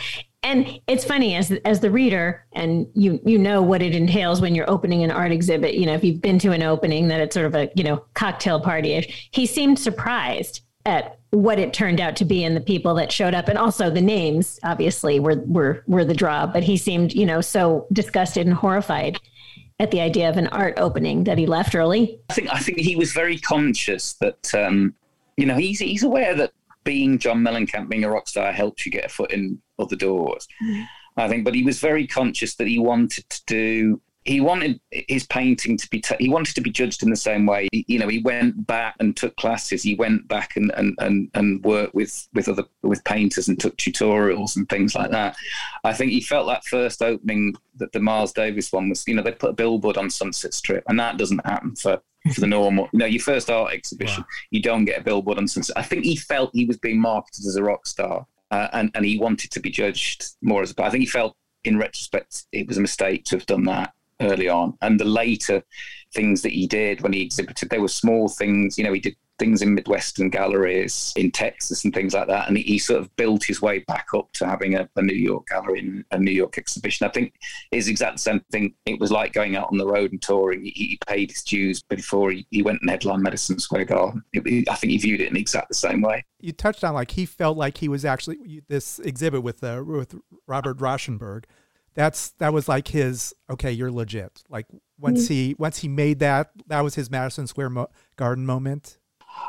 And 0.43 0.81
it's 0.87 1.05
funny 1.05 1.37
as 1.37 1.53
as 1.65 1.81
the 1.81 1.91
reader, 1.91 2.45
and 2.53 2.87
you 2.95 3.21
you 3.25 3.39
know 3.39 3.63
what 3.63 3.81
it 3.81 3.95
entails 3.95 4.41
when 4.41 4.55
you're 4.55 4.69
opening 4.69 5.05
an 5.05 5.11
art 5.11 5.33
exhibit. 5.33 5.75
You 5.75 5.87
know, 5.87 5.95
if 5.95 6.05
you've 6.05 6.21
been 6.21 6.39
to 6.41 6.53
an 6.53 6.63
opening, 6.63 7.09
that 7.09 7.21
it's 7.21 7.35
sort 7.35 7.47
of 7.47 7.55
a 7.55 7.71
you 7.77 7.85
know 7.85 8.05
cocktail 8.15 8.61
party 8.61 8.93
ish. 8.93 9.29
He 9.31 9.47
seemed 9.47 9.79
surprised 9.79 10.61
at 10.87 11.19
what 11.31 11.59
it 11.59 11.73
turned 11.73 12.01
out 12.01 12.17
to 12.17 12.25
be 12.25 12.45
and 12.45 12.57
the 12.57 12.61
people 12.61 12.95
that 12.95 13.11
showed 13.11 13.35
up 13.35 13.49
and 13.49 13.59
also 13.59 13.91
the 13.91 14.01
names 14.01 14.61
obviously 14.63 15.19
were 15.19 15.43
were 15.47 15.83
were 15.87 16.05
the 16.05 16.15
draw 16.15 16.47
but 16.47 16.63
he 16.63 16.77
seemed 16.77 17.13
you 17.13 17.27
know 17.27 17.41
so 17.41 17.87
disgusted 17.93 18.47
and 18.47 18.55
horrified 18.55 19.19
at 19.81 19.91
the 19.91 20.01
idea 20.01 20.29
of 20.29 20.37
an 20.37 20.47
art 20.49 20.75
opening 20.77 21.25
that 21.25 21.39
he 21.39 21.47
left 21.47 21.75
early? 21.75 22.21
I 22.31 22.35
think 22.35 22.53
I 22.53 22.59
think 22.59 22.79
he 22.79 22.97
was 22.97 23.13
very 23.13 23.39
conscious 23.39 24.15
that 24.15 24.55
um, 24.55 24.95
you 25.37 25.47
know 25.47 25.57
he's 25.57 25.81
he's 25.81 26.03
aware 26.03 26.35
that 26.35 26.53
being 26.85 27.19
John 27.19 27.43
Mellencamp, 27.43 27.89
being 27.89 28.05
a 28.05 28.11
rock 28.11 28.29
star, 28.29 28.53
helps 28.53 28.85
you 28.85 28.93
get 28.93 29.07
a 29.07 29.09
foot 29.09 29.33
in 29.33 29.61
other 29.79 29.97
doors. 29.97 30.47
Mm-hmm. 30.63 30.83
I 31.17 31.29
think, 31.29 31.45
but 31.45 31.55
he 31.55 31.63
was 31.63 31.79
very 31.79 32.07
conscious 32.07 32.57
that 32.57 32.67
he 32.67 32.79
wanted 32.79 33.29
to 33.31 33.43
do 33.47 34.01
he 34.25 34.41
wanted 34.41 34.81
his 34.91 35.27
painting 35.27 35.77
to 35.77 35.89
be 35.91 36.01
t- 36.01 36.17
he 36.19 36.31
wanted 36.31 36.55
to 36.55 36.63
be 36.63 36.71
judged 36.71 37.03
in 37.03 37.11
the 37.11 37.17
same 37.17 37.45
way. 37.45 37.69
You 37.73 37.99
know 37.99 38.09
he 38.09 38.21
went 38.21 38.67
back 38.67 38.97
and 38.99 39.17
took 39.17 39.37
classes. 39.37 39.83
He 39.83 39.95
went 39.95 40.27
back 40.29 40.57
and 40.57 40.73
and 40.77 40.97
and, 40.99 41.31
and 41.35 41.63
worked 41.63 41.95
with 41.95 42.27
with 42.33 42.49
other 42.49 42.65
with 42.83 43.05
painters 43.05 43.49
and 43.49 43.61
took 43.61 43.77
tutorials 43.77 44.57
and 44.57 44.69
things 44.69 44.95
like 44.95 45.11
that. 45.11 45.37
I 45.85 45.93
think 45.93 46.13
he 46.13 46.21
felt 46.21 46.47
that 46.47 46.65
first 46.65 47.03
opening 47.03 47.55
that 47.77 47.93
the 47.93 48.01
miles 48.01 48.33
davis 48.33 48.73
one 48.73 48.89
was 48.89 49.07
you 49.07 49.15
know 49.15 49.23
they 49.23 49.33
put 49.33 49.51
a 49.51 49.55
billboard 49.55 49.97
on 49.97 50.09
sunset 50.09 50.55
strip 50.55 50.85
and 50.89 50.99
that 50.99 51.19
doesn't 51.19 51.45
happen 51.45 51.75
for 51.75 52.01
for 52.33 52.41
the 52.41 52.47
normal 52.47 52.89
you 52.93 53.01
know 53.01 53.07
your 53.07 53.21
first 53.21 53.51
art 53.51 53.73
exhibition 53.73 54.23
wow. 54.23 54.29
you 54.51 54.63
don't 54.63 54.85
get 54.85 55.01
a 55.01 55.05
billboard 55.05 55.39
on 55.39 55.49
sunset. 55.49 55.77
I 55.77 55.83
think 55.83 56.05
he 56.05 56.17
felt 56.17 56.51
he 56.55 56.65
was 56.65 56.79
being 56.79 57.01
marketed 57.01 57.45
as 57.47 57.57
a 57.57 57.63
rock 57.63 57.87
star 57.87 58.27
uh, 58.51 58.69
and 58.73 58.91
and 58.95 59.05
he 59.05 59.19
wanted 59.19 59.51
to 59.51 59.61
be 59.61 59.71
judged 59.71 60.25
more 60.41 60.63
as 60.63 60.73
a 60.77 60.83
i 60.83 60.89
think 60.89 61.03
he 61.03 61.07
felt 61.07 61.37
in 61.65 61.77
retrospect 61.77 62.45
it 62.53 62.67
was 62.67 62.79
a 62.79 62.81
mistake 62.81 63.25
to 63.25 63.37
have 63.37 63.47
done 63.47 63.65
that 63.65 63.93
early 64.21 64.49
on. 64.49 64.77
And 64.83 64.99
the 64.99 65.05
later 65.05 65.63
things 66.15 66.43
that 66.43 66.53
he 66.53 66.67
did 66.67 67.01
when 67.01 67.13
he 67.13 67.23
exhibited, 67.23 67.71
they 67.71 67.79
were 67.79 67.89
small 67.89 68.29
things. 68.29 68.79
You 68.79 68.85
know, 68.85 68.93
he 68.93 69.01
did 69.01 69.17
things 69.39 69.63
in 69.63 69.75
Midwestern 69.75 70.31
galleries 70.31 71.13
in 71.17 71.31
Texas 71.31 71.85
and 71.85 71.93
things 71.93 72.15
like 72.15 72.29
that. 72.29 72.49
And 72.49 72.57
he, 72.57 72.79
sort 72.79 73.01
of 73.01 73.15
built 73.17 73.43
his 73.45 73.63
way 73.63 73.79
back 73.81 74.09
up 74.15 74.31
to 74.35 74.47
having 74.47 74.75
a, 74.75 74.89
a 74.97 75.03
New 75.03 75.17
York 75.17 75.47
gallery 75.49 75.81
and 75.81 76.05
a 76.11 76.19
New 76.19 76.31
York 76.31 76.59
exhibition. 76.59 77.07
I 77.07 77.11
think 77.11 77.35
is 77.73 77.89
exactly 77.89 78.17
the 78.17 78.21
same 78.21 78.41
thing. 78.53 78.75
It 78.87 79.01
was 79.01 79.11
like 79.11 79.33
going 79.33 79.57
out 79.57 79.69
on 79.73 79.79
the 79.79 79.87
road 79.87 80.13
and 80.13 80.21
touring. 80.21 80.65
He, 80.65 80.71
he 80.71 80.99
paid 81.07 81.31
his 81.31 81.43
dues 81.43 81.83
before 81.83 82.31
he, 82.31 82.47
he 82.51 82.63
went 82.63 82.81
and 82.83 82.91
headlined 82.91 83.23
Madison 83.23 83.59
Square 83.59 83.87
Garden. 83.87 84.23
It, 84.33 84.69
I 84.69 84.75
think 84.75 84.91
he 84.93 84.99
viewed 84.99 85.21
it 85.21 85.31
in 85.31 85.37
exactly 85.37 85.69
the 85.71 85.75
same 85.75 86.03
way. 86.03 86.25
You 86.41 86.53
touched 86.53 86.85
on 86.85 86.95
like 86.95 87.13
he 87.13 87.27
felt 87.27 87.57
like 87.57 87.79
he 87.79 87.89
was 87.89 88.05
actually 88.05 88.63
this 88.69 88.99
exhibit 88.99 89.43
with 89.43 89.65
uh, 89.65 89.83
with 89.85 90.15
Robert 90.47 90.79
Rauschenberg 90.79 91.45
that's 91.95 92.31
that 92.33 92.53
was 92.53 92.69
like 92.69 92.89
his 92.89 93.35
okay 93.51 93.71
you're 93.71 93.91
legit 93.91 94.43
like 94.49 94.67
once 94.99 95.25
mm-hmm. 95.25 95.35
he 95.35 95.57
once 95.59 95.79
he 95.79 95.89
made 95.89 96.19
that 96.19 96.51
that 96.67 96.83
was 96.83 96.95
his 96.95 97.11
madison 97.11 97.47
square 97.47 97.71
Mo- 97.71 97.91
garden 98.17 98.45
moment 98.45 98.99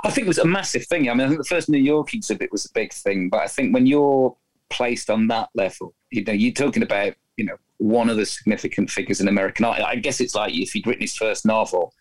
i 0.04 0.10
think 0.10 0.26
it 0.26 0.28
was 0.28 0.38
a 0.38 0.46
massive 0.46 0.86
thing 0.86 1.10
i 1.10 1.14
mean 1.14 1.26
i 1.26 1.28
think 1.28 1.40
the 1.40 1.46
first 1.46 1.70
new 1.70 1.80
york 1.80 2.14
exhibit 2.14 2.52
was 2.52 2.66
a 2.66 2.70
big 2.74 2.94
thing 2.94 3.30
but 3.30 3.42
i 3.42 3.48
think 3.48 3.74
when 3.74 3.86
you're 3.86 4.36
placed 4.70 5.10
on 5.10 5.28
that 5.28 5.50
level 5.56 5.94
you 6.12 6.24
know 6.24 6.34
you're 6.34 6.54
talking 6.54 6.84
about 6.84 7.14
you 7.38 7.46
know 7.46 7.56
one 7.78 8.10
of 8.10 8.18
the 8.18 8.26
significant 8.26 8.90
figures 8.90 9.20
in 9.22 9.28
american 9.28 9.66
art 9.66 9.82
i 9.82 9.96
guess 9.96 10.22
it's 10.22 10.36
like 10.36 10.54
if 10.54 10.72
he'd 10.72 10.88
written 10.88 11.02
his 11.02 11.16
first 11.16 11.46
novel 11.46 11.94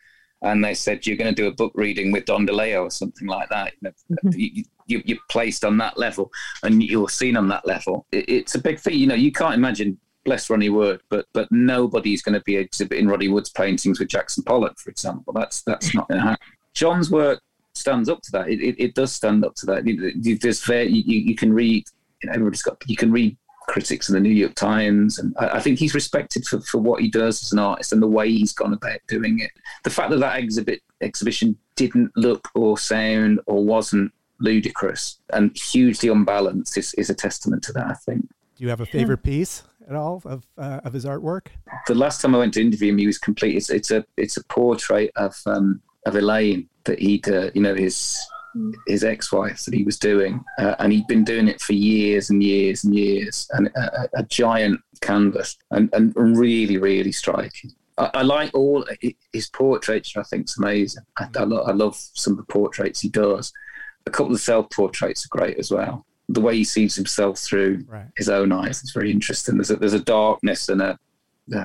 and 0.45 0.63
they 0.63 0.75
said 0.75 1.07
you're 1.07 1.17
going 1.17 1.35
to 1.35 1.43
do 1.43 1.49
a 1.49 1.53
book 1.55 1.73
reading 1.75 2.13
with 2.13 2.27
Don 2.27 2.47
DeLillo 2.47 2.83
or 2.83 2.91
something 2.91 3.27
like 3.27 3.49
that. 3.49 3.73
You 3.73 3.79
know, 3.83 3.91
mm-hmm. 4.25 4.39
you, 4.39 4.65
you, 4.87 5.03
you're 5.07 5.19
placed 5.31 5.65
on 5.65 5.79
that 5.79 5.97
level 5.97 6.31
and 6.63 6.83
you're 6.83 7.09
seen 7.09 7.37
on 7.37 7.49
that 7.49 7.67
level. 7.67 8.07
It, 8.13 8.29
it's 8.29 8.55
a 8.55 8.59
big 8.59 8.79
thing. 8.79 8.99
You 8.99 9.07
know, 9.07 9.15
you 9.15 9.33
can't 9.33 9.55
imagine 9.55 9.99
bless 10.25 10.51
Ronnie 10.51 10.71
Wood, 10.71 11.01
but 11.09 11.27
but 11.33 11.49
nobody's 11.51 12.23
going 12.23 12.35
to 12.35 12.45
be 12.45 12.57
exhibiting 12.57 13.07
Ronnie 13.07 13.29
Wood's 13.29 13.51
paintings 13.51 13.99
with 13.99 14.09
Jackson 14.09 14.43
Pollock, 14.45 14.79
for 14.79 14.91
example. 14.91 15.33
That's 15.33 15.63
that's 15.63 15.95
not 15.95 16.09
going 16.09 16.21
to 16.21 16.27
happen. 16.29 16.47
John's 16.75 17.11
work 17.11 17.41
stands 17.75 18.09
up 18.09 18.23
to 18.23 18.33
that. 18.33 18.49
It, 18.49 18.61
it, 18.61 18.77
it 18.79 18.95
does 18.95 19.13
stand 19.13 19.45
up 19.45 19.55
to 19.57 19.67
that. 19.67 20.39
There's 20.41 20.63
fair, 20.63 20.85
you, 20.85 21.03
you 21.19 21.35
can 21.35 21.53
read. 21.53 21.87
You 22.23 22.29
know, 22.29 22.35
everybody's 22.35 22.63
got. 22.63 22.83
You 22.87 22.97
can 22.97 23.13
read 23.13 23.37
critics 23.67 24.09
in 24.09 24.15
the 24.15 24.21
New 24.21 24.31
York 24.31 24.55
Times, 24.55 25.19
and 25.19 25.35
I, 25.39 25.57
I, 25.57 25.61
think 25.61 25.79
he's 25.79 25.95
respected 25.95 26.47
for, 26.47 26.61
for 26.61 26.79
what 26.79 27.01
he 27.01 27.09
does 27.09 27.43
as 27.43 27.53
an 27.53 27.59
artist 27.59 27.93
and 27.93 28.03
the 28.03 28.07
way 28.07 28.31
he's 28.31 28.53
gone 28.53 28.75
about 28.75 28.99
doing 29.09 29.41
it. 29.41 29.51
The 29.85 29.91
fact 29.91 30.11
that 30.11 30.21
that 30.21 30.39
exhibit 30.39 30.83
exhibition 31.01 31.57
didn't 31.77 32.13
look 32.17 32.49
or 32.55 32.79
sound 32.79 33.41
or 33.47 33.65
wasn't 33.65 34.13
ludicrous 34.41 35.19
and 35.33 35.57
hugely 35.57 36.09
unbalanced 36.09 36.77
is, 36.77 36.93
is 36.95 37.11
a 37.11 37.15
testament 37.15 37.63
to 37.65 37.73
that. 37.73 37.87
I 37.87 37.95
think. 37.95 38.29
Do 38.57 38.63
you 38.63 38.71
have 38.71 38.81
a 38.81 38.87
favorite 38.87 39.23
piece? 39.23 39.65
At 39.89 39.97
all 39.97 40.23
of 40.25 40.47
uh, 40.59 40.81
of 40.85 40.93
his 40.93 41.05
artwork? 41.05 41.47
The 41.87 41.95
last 41.95 42.21
time 42.21 42.35
I 42.35 42.39
went 42.39 42.55
to 42.55 42.61
interview 42.61 42.91
him, 42.93 42.99
he 42.99 43.07
was 43.07 43.19
complete. 43.19 43.57
It's, 43.57 43.71
it's 43.71 43.91
a 43.91 44.05
it's 44.17 44.37
a 44.37 44.45
portrait 44.45 45.11
of 45.17 45.37
um, 45.47 45.81
of 46.07 46.17
Elaine 46.17 46.69
that 46.85 46.99
he'd 46.99 47.29
uh, 47.29 47.51
you 47.55 47.63
know 47.63 47.75
his 47.75 48.19
his 48.87 49.03
ex-wife 49.03 49.65
that 49.65 49.75
he 49.75 49.83
was 49.83 49.99
doing, 49.99 50.45
uh, 50.59 50.77
and 50.79 50.93
he'd 50.93 51.07
been 51.09 51.25
doing 51.25 51.49
it 51.49 51.61
for 51.61 51.73
years 51.73 52.31
and 52.31 52.43
years 52.43 52.85
and 52.85 52.95
years, 52.95 53.49
and 53.53 53.67
a, 53.69 54.09
a 54.15 54.23
giant 54.25 54.81
canvas, 55.01 55.57
and, 55.73 55.91
and 55.93 56.15
really 56.17 56.79
really 56.79 57.13
striking. 57.13 57.73
I, 57.99 58.11
I, 58.15 58.23
like 58.23 58.53
all 58.55 58.85
his 59.33 59.49
portraiture. 59.49 60.21
I 60.21 60.25
think 60.25 60.43
it's 60.43 60.59
amazing. 60.59 61.03
I, 61.19 61.29
I, 61.37 61.45
lo- 61.45 61.65
I 61.65 61.73
love 61.73 61.97
some 61.97 62.35
of 62.35 62.37
the 62.39 62.53
portraits 62.53 63.01
he 63.01 63.09
does. 63.09 63.53
A 64.07 64.11
couple 64.11 64.35
of 64.35 64.41
self 64.41 64.71
portraits 64.71 65.25
are 65.25 65.37
great 65.37 65.59
as 65.59 65.71
well 65.71 66.05
the 66.29 66.41
way 66.41 66.57
he 66.57 66.65
sees 66.65 66.95
himself 66.95 67.39
through 67.39 67.85
right. 67.87 68.07
his 68.17 68.29
own 68.29 68.53
eyes 68.53 68.83
is 68.83 68.93
very 68.93 69.11
interesting. 69.11 69.57
There's 69.57 69.71
a, 69.71 69.77
there's 69.77 69.93
a 69.93 70.01
darkness 70.01 70.69
and 70.69 70.81
a, 70.81 70.99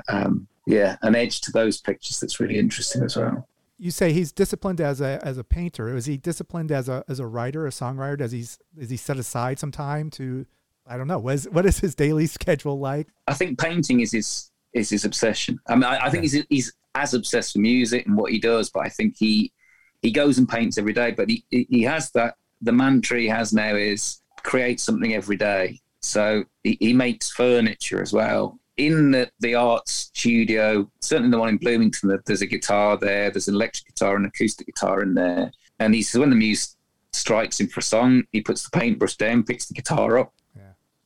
um, 0.10 0.48
yeah, 0.68 0.98
an 1.02 1.16
edge 1.16 1.42
to 1.42 1.52
those 1.52 1.80
pictures 1.80 2.20
that's 2.20 2.40
really 2.40 2.58
interesting 2.58 3.04
as 3.04 3.16
well. 3.16 3.48
You 3.78 3.92
say 3.92 4.12
he's 4.12 4.34
disciplined 4.34 4.82
as 4.82 5.00
a 5.00 5.22
as 5.24 5.38
a 5.38 5.44
painter. 5.44 5.96
Is 5.96 6.06
he 6.06 6.18
disciplined 6.18 6.70
as 6.72 6.90
a 6.90 7.06
as 7.08 7.20
a 7.20 7.26
writer, 7.26 7.66
a 7.66 7.70
songwriter? 7.70 8.18
Does 8.18 8.34
he 8.34 8.46
does 8.78 8.90
he 8.90 8.98
set 8.98 9.18
aside 9.18 9.58
some 9.58 9.72
time 9.72 10.10
to? 10.12 10.46
I 10.86 10.98
don't 10.98 11.08
know. 11.08 11.20
What 11.20 11.36
is 11.36 11.50
what 11.50 11.66
is 11.66 11.80
his 11.80 11.96
daily 11.96 12.26
schedule 12.28 12.78
like? 12.78 13.08
I 13.28 13.34
think 13.34 13.58
painting 13.58 14.02
is 14.02 14.12
his 14.12 14.52
is 14.74 14.90
his 14.90 15.06
obsession. 15.06 15.60
I 15.68 15.76
mean, 15.76 15.86
I, 15.86 16.08
I 16.08 16.10
think 16.10 16.24
he's 16.24 16.46
he's 16.50 16.74
as 16.94 17.14
obsessed 17.14 17.56
with 17.56 17.62
music 17.62 18.06
and 18.06 18.18
what 18.18 18.32
he 18.32 18.40
does, 18.40 18.70
but 18.70 18.86
I 18.86 18.90
think 18.90 19.16
he 19.18 19.54
he 20.02 20.12
goes 20.12 20.38
and 20.38 20.48
paints 20.48 20.78
every 20.78 20.94
day. 20.94 21.12
But 21.12 21.30
he 21.30 21.46
he 21.50 21.82
has 21.84 22.12
that 22.12 22.36
the 22.62 22.74
mantra 22.74 23.20
he 23.20 23.28
has 23.28 23.54
now 23.54 23.76
is 23.76 24.22
creates 24.44 24.84
something 24.84 25.14
every 25.14 25.38
day. 25.38 25.80
So 26.02 26.44
he, 26.64 26.78
he 26.80 26.94
makes 26.94 27.30
furniture 27.30 28.02
as 28.02 28.14
well. 28.14 28.60
In 28.78 29.12
the, 29.12 29.30
the 29.42 29.56
art 29.56 29.88
studio, 29.90 30.90
certainly 31.02 31.32
the 31.32 31.40
one 31.40 31.50
in 31.50 31.58
Bloomington, 31.58 32.18
there's 32.26 32.42
a 32.42 32.48
guitar 32.48 32.98
there, 32.98 33.30
there's 33.30 33.50
an 33.50 33.56
electric 33.56 33.88
guitar 33.88 34.16
and 34.16 34.26
acoustic 34.26 34.68
guitar 34.68 35.04
in 35.04 35.14
there. 35.14 35.52
And 35.80 35.94
he 35.94 36.02
says 36.02 36.20
when 36.20 36.30
the 36.30 36.36
muse 36.36 36.78
strikes 37.12 37.60
him 37.60 37.68
for 37.68 37.82
a 37.82 37.84
song, 37.84 38.24
he 38.32 38.42
puts 38.42 38.64
the 38.64 38.78
paintbrush 38.78 39.18
down, 39.18 39.44
picks 39.44 39.66
the 39.66 39.74
guitar 39.74 40.18
up, 40.18 40.34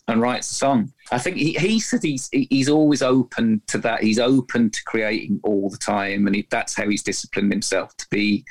and 0.07 0.21
writes 0.21 0.51
a 0.51 0.55
song. 0.55 0.91
I 1.11 1.17
think 1.17 1.37
he, 1.37 1.53
he 1.53 1.79
said 1.79 2.03
he's 2.03 2.29
he's 2.31 2.69
always 2.69 3.01
open 3.01 3.61
to 3.67 3.77
that. 3.79 4.03
He's 4.03 4.19
open 4.19 4.69
to 4.69 4.83
creating 4.83 5.39
all 5.43 5.69
the 5.69 5.77
time, 5.77 6.27
and 6.27 6.35
he, 6.35 6.47
that's 6.49 6.75
how 6.75 6.87
he's 6.89 7.03
disciplined 7.03 7.51
himself 7.51 7.95
to 7.97 8.05
be 8.09 8.43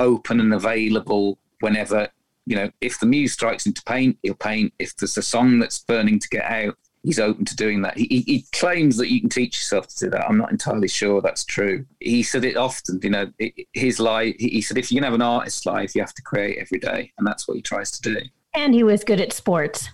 open 0.00 0.40
and 0.40 0.54
available 0.54 1.38
whenever 1.60 2.08
you 2.46 2.56
know, 2.56 2.70
if 2.80 2.98
the 3.00 3.06
muse 3.06 3.32
strikes 3.32 3.66
him 3.66 3.72
to 3.74 3.82
paint, 3.82 4.18
he'll 4.22 4.34
paint. 4.34 4.72
If 4.78 4.96
there's 4.96 5.16
a 5.18 5.22
song 5.22 5.58
that's 5.58 5.80
burning 5.80 6.18
to 6.20 6.28
get 6.28 6.44
out, 6.44 6.76
he's 7.02 7.20
open 7.20 7.44
to 7.44 7.56
doing 7.56 7.82
that. 7.82 7.96
He, 7.96 8.24
he, 8.26 8.44
claims 8.52 8.96
that 8.96 9.10
you 9.10 9.20
can 9.20 9.28
teach 9.28 9.56
yourself 9.56 9.86
to 9.88 10.06
do 10.06 10.10
that. 10.10 10.28
I'm 10.28 10.38
not 10.38 10.50
entirely 10.50 10.88
sure 10.88 11.20
that's 11.20 11.44
true. 11.44 11.84
He 12.00 12.22
said 12.22 12.44
it 12.44 12.56
often, 12.56 13.00
you 13.02 13.10
know, 13.10 13.30
his 13.72 14.00
life, 14.00 14.34
he 14.38 14.60
said, 14.60 14.78
if 14.78 14.90
you 14.90 14.96
can 14.96 15.04
have 15.04 15.14
an 15.14 15.22
artist's 15.22 15.66
life, 15.66 15.94
you 15.94 16.02
have 16.02 16.14
to 16.14 16.22
create 16.22 16.58
every 16.58 16.78
day. 16.78 17.12
And 17.18 17.26
that's 17.26 17.46
what 17.46 17.54
he 17.54 17.62
tries 17.62 17.90
to 17.92 18.02
do. 18.02 18.20
And 18.54 18.74
he 18.74 18.82
was 18.82 19.04
good 19.04 19.20
at 19.20 19.32
sports. 19.32 19.88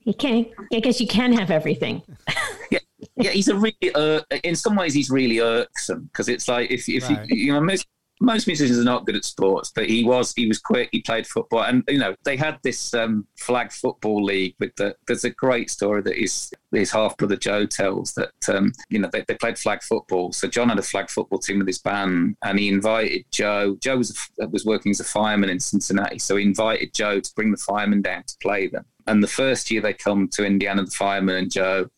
He 0.00 0.12
can, 0.12 0.46
I 0.72 0.80
guess 0.80 1.00
you 1.00 1.06
can 1.06 1.32
have 1.34 1.50
everything. 1.50 2.02
yeah. 2.70 2.78
Yeah, 3.16 3.30
he's 3.30 3.48
a 3.48 3.54
really, 3.54 3.94
uh, 3.94 4.20
in 4.44 4.56
some 4.56 4.76
ways, 4.76 4.94
he's 4.94 5.10
really 5.10 5.40
irksome 5.40 6.04
because 6.04 6.28
it's 6.28 6.48
like 6.48 6.70
if, 6.70 6.88
if 6.88 7.08
right. 7.08 7.28
you, 7.28 7.36
you 7.36 7.52
know, 7.52 7.60
most 7.60 7.86
most 8.20 8.46
musicians 8.46 8.78
are 8.78 8.84
not 8.84 9.06
good 9.06 9.16
at 9.16 9.24
sports, 9.24 9.72
but 9.74 9.88
he 9.88 10.04
was 10.04 10.34
he 10.36 10.46
was 10.46 10.58
quick. 10.58 10.90
He 10.92 11.00
played 11.00 11.26
football, 11.26 11.62
and 11.62 11.82
you 11.88 11.98
know 11.98 12.14
they 12.24 12.36
had 12.36 12.58
this 12.62 12.92
um, 12.92 13.26
flag 13.36 13.72
football 13.72 14.22
league 14.22 14.54
with 14.60 14.76
the. 14.76 14.94
There's 15.06 15.24
a 15.24 15.30
great 15.30 15.70
story 15.70 16.02
that 16.02 16.16
his 16.16 16.52
his 16.70 16.92
half 16.92 17.16
brother 17.16 17.36
Joe 17.36 17.64
tells 17.64 18.12
that 18.14 18.32
um, 18.48 18.72
you 18.90 18.98
know 18.98 19.08
they, 19.10 19.24
they 19.26 19.34
played 19.34 19.58
flag 19.58 19.82
football. 19.82 20.32
So 20.32 20.48
John 20.48 20.68
had 20.68 20.78
a 20.78 20.82
flag 20.82 21.08
football 21.08 21.38
team 21.38 21.58
with 21.58 21.66
his 21.66 21.78
band, 21.78 22.36
and 22.44 22.58
he 22.58 22.68
invited 22.68 23.24
Joe. 23.30 23.76
Joe 23.80 23.96
was 23.96 24.28
a, 24.38 24.48
was 24.48 24.66
working 24.66 24.90
as 24.90 25.00
a 25.00 25.04
fireman 25.04 25.48
in 25.48 25.58
Cincinnati, 25.58 26.18
so 26.18 26.36
he 26.36 26.44
invited 26.44 26.92
Joe 26.92 27.20
to 27.20 27.34
bring 27.34 27.50
the 27.50 27.56
firemen 27.56 28.02
down 28.02 28.24
to 28.24 28.36
play 28.42 28.68
them. 28.68 28.84
And 29.06 29.22
the 29.22 29.28
first 29.28 29.70
year 29.70 29.80
they 29.80 29.94
come 29.94 30.28
to 30.32 30.44
Indiana, 30.44 30.84
the 30.84 30.90
firemen 30.90 31.36
and 31.36 31.50
Joe, 31.50 31.88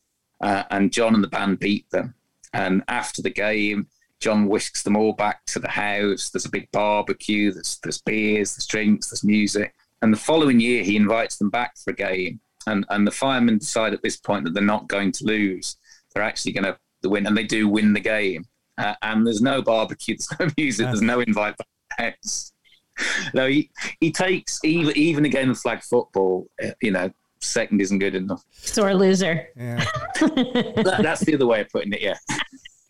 uh, 0.41 0.63
and 0.71 0.93
John 0.93 1.15
and 1.17 1.25
the 1.25 1.29
band 1.29 1.59
beat 1.59 1.91
them. 1.91 2.15
And 2.55 2.85
after 2.87 3.23
the 3.23 3.31
game, 3.31 3.89
John 4.23 4.47
whisks 4.47 4.85
them 4.85 4.97
all 4.97 5.13
back 5.13 5.45
to 5.47 5.59
the 5.59 5.69
house. 5.69 6.31
There's 6.31 6.47
a 6.47 6.51
big 6.51 6.71
barbecue. 6.73 7.53
There's 7.53 7.79
there's 7.83 8.01
beers, 8.01 8.55
there's 8.55 8.67
drinks, 8.67 9.11
there's 9.11 9.25
music. 9.25 9.75
And 10.01 10.13
the 10.13 10.19
following 10.19 10.61
year, 10.61 10.85
he 10.85 10.97
invites 10.97 11.37
them 11.37 11.51
back 11.51 11.77
for 11.77 11.91
a 11.91 11.97
game. 11.97 12.41
And 12.67 12.87
and 12.91 13.07
the 13.07 13.11
firemen 13.11 13.59
decide 13.59 13.93
at 13.93 14.03
this 14.03 14.17
point 14.17 14.45
that 14.45 14.55
they're 14.55 14.63
not 14.63 14.89
going 14.89 15.11
to 15.13 15.25
lose. 15.25 15.77
They're 16.15 16.23
actually 16.23 16.53
going 16.53 16.73
to 17.03 17.09
win, 17.09 17.27
and 17.27 17.37
they 17.37 17.45
do 17.45 17.69
win 17.69 17.93
the 17.93 18.01
game. 18.01 18.47
Uh, 18.79 18.95
and 19.03 19.27
there's 19.27 19.43
no 19.43 19.61
barbecue, 19.61 20.17
there's 20.39 20.41
no 20.41 20.55
music, 20.57 20.87
there's 20.87 21.03
no 21.03 21.21
invite 21.21 21.57
back 21.57 21.67
to 21.67 21.97
the 21.99 22.05
house. 22.05 22.53
no, 23.35 23.49
he 23.49 23.71
he 24.01 24.13
takes 24.13 24.61
even 24.65 24.97
even 24.97 25.25
a 25.25 25.29
game 25.29 25.51
of 25.51 25.59
flag 25.59 25.83
football. 25.83 26.47
Uh, 26.63 26.71
you 26.81 26.93
know, 26.93 27.11
second 27.41 27.81
isn't 27.81 27.99
good 27.99 28.15
enough. 28.15 28.45
Sore 28.53 28.95
loser. 28.95 29.49
Yeah. 29.57 29.85
that, 30.21 31.01
that's 31.03 31.25
the 31.25 31.35
other 31.35 31.47
way 31.47 31.63
of 31.63 31.71
putting 31.71 31.93
it. 31.93 32.03
Yeah. 32.03 32.17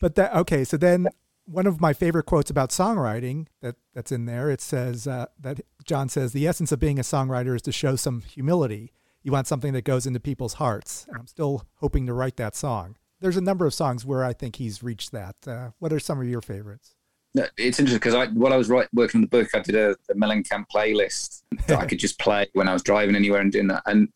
But 0.00 0.16
that 0.16 0.34
okay. 0.34 0.64
So 0.64 0.76
then 0.76 1.08
one 1.44 1.66
of 1.66 1.80
my 1.80 1.92
favorite 1.92 2.24
quotes 2.24 2.50
about 2.50 2.70
songwriting 2.70 3.46
that 3.60 3.76
that's 3.94 4.12
in 4.12 4.26
there. 4.26 4.50
It 4.50 4.60
says 4.60 5.06
uh, 5.06 5.26
that 5.40 5.60
John 5.84 6.08
says 6.08 6.32
the 6.32 6.46
essence 6.46 6.72
of 6.72 6.78
being 6.78 6.98
a 6.98 7.02
songwriter 7.02 7.54
is 7.54 7.62
to 7.62 7.72
show 7.72 7.96
some 7.96 8.22
humility. 8.22 8.92
you 9.22 9.32
want 9.32 9.46
something 9.46 9.72
that 9.72 9.84
goes 9.84 10.06
into 10.06 10.20
people's 10.20 10.54
hearts. 10.54 11.06
And 11.08 11.16
I'm 11.18 11.26
still 11.26 11.66
hoping 11.76 12.06
to 12.06 12.12
write 12.12 12.36
that 12.36 12.56
song. 12.56 12.96
There's 13.20 13.36
a 13.36 13.40
number 13.40 13.66
of 13.66 13.74
songs 13.74 14.04
where 14.04 14.24
I 14.24 14.32
think 14.32 14.56
he's 14.56 14.82
reached 14.82 15.12
that. 15.12 15.36
Uh, 15.46 15.70
what 15.78 15.92
are 15.92 16.00
some 16.00 16.20
of 16.20 16.28
your 16.28 16.40
favorites? 16.40 16.94
It's 17.34 17.78
interesting 17.78 17.96
because 17.96 18.14
I, 18.14 18.26
while 18.26 18.52
I 18.52 18.56
was 18.56 18.68
write, 18.68 18.88
working 18.92 19.18
on 19.18 19.22
the 19.22 19.28
book, 19.28 19.48
I 19.54 19.60
did 19.60 19.74
a, 19.74 19.92
a 20.10 20.14
Mellencamp 20.14 20.66
playlist 20.72 21.42
that 21.66 21.78
I 21.78 21.86
could 21.86 21.98
just 21.98 22.18
play 22.18 22.46
when 22.52 22.68
I 22.68 22.72
was 22.72 22.82
driving 22.82 23.16
anywhere 23.16 23.40
and 23.40 23.50
doing 23.50 23.68
that. 23.68 23.82
And 23.86 24.08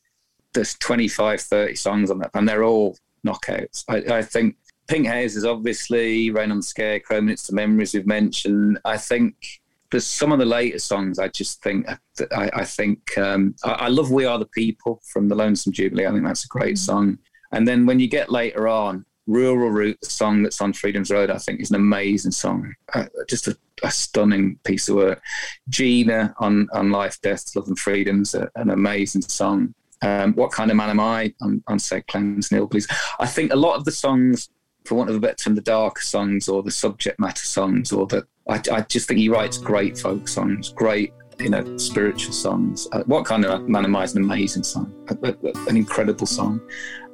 there's 0.53 0.75
25, 0.75 1.41
30 1.41 1.75
songs 1.77 2.11
on 2.11 2.19
that, 2.19 2.31
and 2.35 2.49
they're 2.49 2.65
all 2.65 2.97
knockouts. 3.27 3.85
I, 3.89 4.19
I 4.19 4.23
think 4.23 4.57
Pink 4.89 5.07
Houses 5.07 5.39
is 5.39 5.45
obviously 5.45 6.31
Rain 6.31 6.51
on 6.51 6.59
the 6.59 6.63
Scarecrow, 6.63 7.21
Minutes 7.21 7.47
to 7.47 7.55
Memories 7.55 7.95
we've 7.95 8.07
mentioned. 8.07 8.79
I 8.85 8.97
think 8.97 9.61
there's 9.91 10.07
some 10.07 10.33
of 10.33 10.39
the 10.39 10.45
later 10.45 10.79
songs 10.79 11.19
I 11.19 11.29
just 11.29 11.63
think 11.63 11.87
I, 11.89 12.51
I 12.55 12.65
think 12.65 13.17
um, 13.19 13.55
I, 13.65 13.73
I, 13.73 13.89
love 13.89 14.11
We 14.11 14.25
Are 14.25 14.39
the 14.39 14.47
People 14.47 15.01
from 15.05 15.29
the 15.29 15.35
Lonesome 15.35 15.73
Jubilee. 15.73 16.07
I 16.07 16.11
think 16.11 16.25
that's 16.25 16.45
a 16.45 16.49
great 16.49 16.75
mm-hmm. 16.75 16.93
song. 16.93 17.19
And 17.53 17.67
then 17.67 17.87
when 17.87 18.01
you 18.01 18.09
get 18.09 18.31
later 18.31 18.69
on, 18.69 19.05
Rural 19.27 19.71
Route, 19.71 19.99
the 20.01 20.11
song 20.11 20.43
that's 20.43 20.61
on 20.61 20.73
Freedom's 20.73 21.11
Road, 21.11 21.31
I 21.31 21.39
think 21.39 21.61
is 21.61 21.71
an 21.71 21.77
amazing 21.77 22.31
song. 22.31 22.73
Uh, 22.95 23.07
just 23.29 23.49
a, 23.49 23.57
a, 23.83 23.91
stunning 23.91 24.59
piece 24.65 24.89
of 24.89 24.97
work. 24.97 25.23
Jena 25.69 26.35
on, 26.39 26.69
on 26.73 26.91
Life, 26.91 27.21
Death, 27.23 27.55
Love 27.57 27.67
and 27.67 27.79
Freedom's 27.79 28.35
a, 28.35 28.49
an 28.55 28.71
amazing 28.71 29.23
song. 29.23 29.75
Um, 30.03 30.35
what 30.35 30.53
kind 30.53 30.71
of 30.71 30.77
man 30.77 30.91
am 30.91 31.01
I 31.01 31.35
on, 31.41 31.63
on 31.67 31.79
Sad 31.79 32.07
Clowns 32.07 32.49
& 32.49 32.51
Hillbillies? 32.51 32.91
I 33.19 33.27
think 33.27 33.53
a 33.53 33.57
lot 33.57 33.77
of 33.77 33.85
the 33.85 33.93
songs, 33.93 34.49
for 34.87 34.95
want 34.95 35.11
of 35.11 35.17
a 35.17 35.21
better 35.21 35.35
term, 35.35 35.55
the 35.55 35.61
darker 35.61 36.03
songs 36.03 36.49
or 36.49 36.63
the 36.63 36.71
subject 36.71 37.19
matter 37.19 37.45
songs, 37.45 37.93
or 37.93 38.07
the 38.07 38.27
I, 38.49 38.61
I 38.73 38.81
just 38.83 39.09
think 39.09 39.19
he 39.19 39.29
writes 39.29 39.59
great 39.59 39.99
folk 39.99 40.29
songs, 40.29 40.71
great 40.71 41.13
you 41.39 41.51
know 41.51 41.77
spiritual 41.77 42.33
songs. 42.33 42.89
Uh, 42.93 43.03
what 43.05 43.25
kind 43.25 43.45
of 43.45 43.69
man 43.69 43.85
am 43.85 43.97
I 43.97 44.05
is 44.05 44.15
an 44.15 44.23
amazing 44.23 44.63
song, 44.63 44.93
a, 45.09 45.29
a, 45.29 45.69
an 45.69 45.77
incredible 45.77 46.27
song, 46.27 46.61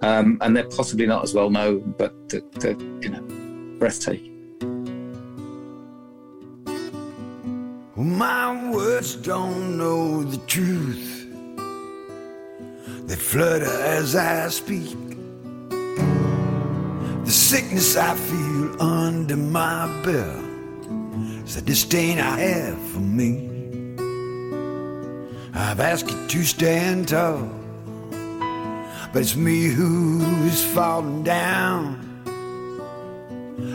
um, 0.02 0.38
and 0.40 0.56
they're 0.56 0.68
possibly 0.68 1.06
not 1.06 1.22
as 1.22 1.34
well 1.34 1.50
known, 1.50 1.94
but 1.98 2.12
they're, 2.28 2.42
they're 2.52 2.80
you 3.00 3.10
know 3.10 3.78
breathtaking. 3.78 4.30
My 7.96 8.72
words 8.72 9.16
don't 9.16 9.76
know 9.76 10.22
the 10.22 10.38
truth. 10.46 11.28
They 13.06 13.16
flutter 13.16 13.64
as 13.64 14.16
I 14.16 14.48
speak. 14.48 14.96
The 17.24 17.30
sickness 17.30 17.96
I 17.96 18.16
feel 18.16 18.82
under 18.82 19.36
my 19.36 19.86
belt 20.02 20.44
is 21.46 21.54
the 21.54 21.62
disdain 21.62 22.18
I 22.18 22.36
have 22.38 22.78
for 22.90 22.98
me. 22.98 23.48
I've 25.54 25.78
asked 25.78 26.10
you 26.10 26.26
to 26.26 26.42
stand 26.42 27.08
tall, 27.08 27.48
but 29.12 29.22
it's 29.22 29.36
me 29.36 29.66
who's 29.66 30.64
falling 30.64 31.22
down. 31.22 31.98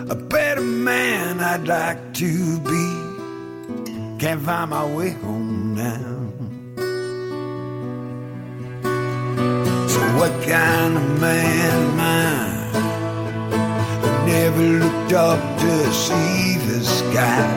A 0.09 0.15
better 0.15 0.61
man 0.61 1.39
I'd 1.39 1.67
like 1.67 2.13
to 2.15 2.59
be. 2.59 4.17
Can't 4.19 4.41
find 4.41 4.71
my 4.71 4.85
way 4.93 5.11
home 5.11 5.73
now. 5.73 6.15
So, 9.87 9.99
what 10.19 10.33
kind 10.43 10.97
of 10.97 11.21
man 11.21 11.71
am 11.71 11.99
I? 11.99 12.56
Never 14.27 14.61
looked 14.83 15.13
up 15.13 15.39
to 15.59 15.93
see 15.93 16.57
the 16.57 16.83
sky, 16.83 17.47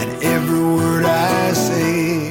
and 0.00 0.22
every 0.22 0.64
word 0.76 1.04
I 1.04 1.52
say 1.52 2.30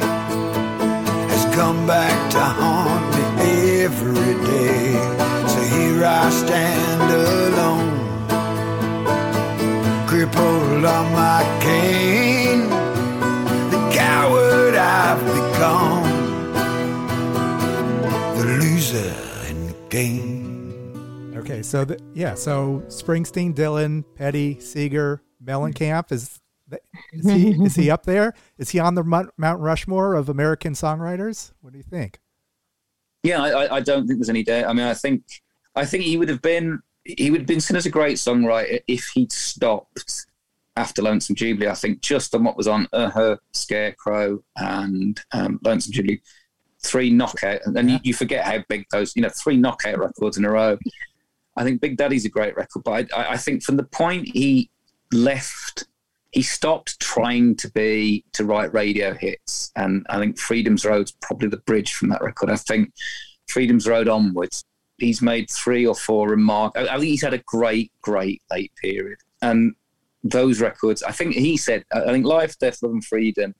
has 1.31 1.43
come 1.53 1.85
back 1.85 2.31
to 2.31 2.39
haunt 2.39 3.05
me 3.37 3.81
every 3.83 4.33
day. 4.45 4.93
So 5.51 5.59
here 5.75 6.05
I 6.05 6.29
stand 6.29 7.11
alone, 7.11 7.97
crippled 10.07 10.85
on 10.85 11.11
my 11.11 11.43
cane, 11.59 12.69
the 13.71 13.81
coward 13.93 14.75
I've 14.75 15.21
become 15.35 16.07
the 18.37 18.45
loser 18.61 19.15
in 19.49 19.67
the 19.67 19.75
game. 19.89 20.36
Okay, 21.47 21.63
so 21.63 21.85
the, 21.85 21.97
yeah, 22.13 22.35
so 22.35 22.83
Springsteen, 22.87 23.55
Dylan, 23.55 24.03
Petty, 24.15 24.59
Seeger, 24.59 25.21
Mellencamp 25.41 26.11
is 26.11 26.41
is 27.13 27.31
he 27.31 27.51
is 27.63 27.73
he 27.73 27.89
up 27.89 28.03
there? 28.03 28.33
Is 28.57 28.71
he 28.71 28.79
on 28.79 28.95
the 28.95 29.03
Mount 29.37 29.59
Rushmore 29.61 30.15
of 30.15 30.27
American 30.27 30.73
songwriters? 30.73 31.53
What 31.61 31.71
do 31.71 31.77
you 31.77 31.85
think? 31.85 32.19
Yeah, 33.23 33.41
I, 33.41 33.77
I 33.77 33.79
don't 33.79 34.05
think 34.05 34.19
there's 34.19 34.27
any 34.29 34.43
doubt. 34.43 34.65
I 34.65 34.73
mean, 34.73 34.87
I 34.87 34.93
think 34.93 35.23
I 35.73 35.85
think 35.85 36.03
he 36.03 36.17
would 36.17 36.27
have 36.27 36.41
been 36.41 36.81
he 37.05 37.31
would 37.31 37.39
have 37.39 37.47
been 37.47 37.61
seen 37.61 37.77
as 37.77 37.85
a 37.85 37.91
great 37.91 38.17
songwriter 38.17 38.81
if 38.89 39.07
he'd 39.13 39.31
stopped 39.31 40.25
after 40.75 41.01
Lonesome 41.01 41.37
Jubilee. 41.37 41.69
I 41.69 41.75
think 41.75 42.01
just 42.01 42.35
on 42.35 42.43
what 42.43 42.57
was 42.57 42.67
on 42.67 42.89
uh, 42.91 43.09
her 43.11 43.39
Scarecrow 43.53 44.43
and 44.57 45.17
um, 45.31 45.61
Lonesome 45.63 45.93
Jubilee, 45.93 46.21
three 46.83 47.09
knockout, 47.09 47.61
and 47.63 47.73
then 47.73 47.87
yeah. 47.87 47.93
you, 47.95 47.99
you, 48.03 48.13
forget 48.13 48.43
how 48.43 48.61
big 48.67 48.85
those, 48.91 49.15
you 49.15 49.21
know, 49.21 49.29
three 49.29 49.55
knockout 49.55 49.97
records 49.97 50.37
in 50.37 50.43
a 50.43 50.51
row. 50.51 50.77
I 51.57 51.63
think 51.63 51.81
Big 51.81 51.97
Daddy's 51.97 52.25
a 52.25 52.29
great 52.29 52.55
record, 52.55 52.83
but 52.83 53.11
I, 53.13 53.31
I 53.31 53.37
think 53.37 53.63
from 53.63 53.77
the 53.77 53.83
point 53.83 54.29
he 54.33 54.69
left, 55.11 55.87
he 56.31 56.43
stopped 56.43 56.99
trying 56.99 57.55
to 57.57 57.71
be 57.71 58.23
to 58.33 58.45
write 58.45 58.73
radio 58.73 59.13
hits, 59.15 59.71
and 59.75 60.05
I 60.09 60.19
think 60.19 60.37
Freedom's 60.37 60.85
Road's 60.85 61.13
probably 61.21 61.49
the 61.49 61.57
bridge 61.57 61.93
from 61.93 62.09
that 62.09 62.21
record. 62.21 62.51
I 62.51 62.57
think 62.57 62.93
Freedom's 63.47 63.87
Road 63.87 64.07
onwards, 64.07 64.63
he's 64.99 65.21
made 65.21 65.49
three 65.49 65.85
or 65.85 65.95
four 65.95 66.29
remark. 66.29 66.77
I, 66.77 66.85
think 66.85 67.05
he's 67.05 67.23
had 67.23 67.33
a 67.33 67.39
great, 67.39 67.91
great 68.01 68.43
late 68.51 68.71
period, 68.79 69.17
and 69.41 69.73
those 70.23 70.61
records. 70.61 71.01
I 71.01 71.11
think 71.11 71.33
he 71.33 71.57
said, 71.57 71.85
I 71.91 72.11
think 72.11 72.25
Life, 72.25 72.57
Death, 72.59 72.83
Love, 72.83 72.91
and 72.91 73.03
Freedom. 73.03 73.55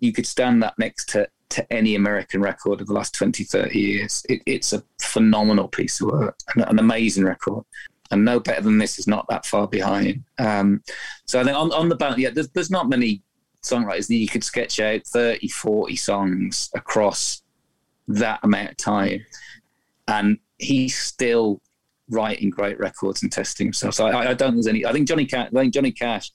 You 0.00 0.12
could 0.12 0.26
stand 0.26 0.60
that 0.64 0.74
next 0.78 1.10
to 1.10 1.28
to 1.52 1.72
any 1.72 1.94
American 1.94 2.40
record 2.40 2.80
of 2.80 2.86
the 2.86 2.92
last 2.92 3.14
20, 3.14 3.44
30 3.44 3.78
years. 3.78 4.24
It, 4.28 4.42
it's 4.46 4.72
a 4.72 4.82
phenomenal 5.00 5.68
piece 5.68 6.00
of 6.00 6.08
work, 6.08 6.38
an, 6.54 6.62
an, 6.62 6.78
amazing 6.78 7.24
record. 7.24 7.64
And 8.10 8.24
no 8.24 8.40
better 8.40 8.62
than 8.62 8.78
this 8.78 8.98
is 8.98 9.06
not 9.06 9.26
that 9.28 9.46
far 9.46 9.66
behind. 9.66 10.24
Um, 10.38 10.82
so 11.26 11.40
I 11.40 11.44
think 11.44 11.56
on, 11.56 11.72
on 11.72 11.88
the 11.88 11.96
bounce, 11.96 12.18
yeah, 12.18 12.30
there's, 12.30 12.48
there's 12.48 12.70
not 12.70 12.88
many 12.88 13.22
songwriters 13.62 14.08
that 14.08 14.16
you 14.16 14.28
could 14.28 14.44
sketch 14.44 14.80
out 14.80 15.06
30, 15.06 15.48
40 15.48 15.96
songs 15.96 16.70
across 16.74 17.42
that 18.08 18.40
amount 18.42 18.70
of 18.70 18.76
time. 18.76 19.24
And 20.08 20.38
he's 20.58 20.98
still 20.98 21.60
writing 22.10 22.50
great 22.50 22.78
records 22.78 23.22
and 23.22 23.30
testing 23.30 23.68
himself. 23.68 23.94
So 23.94 24.06
I, 24.06 24.30
I 24.30 24.34
don't 24.34 24.52
think 24.52 24.54
there's 24.54 24.66
any. 24.66 24.84
I 24.84 24.92
think 24.92 25.08
Johnny. 25.08 25.28
I 25.32 25.48
think 25.48 25.72
Johnny 25.72 25.92
Cash 25.92 26.30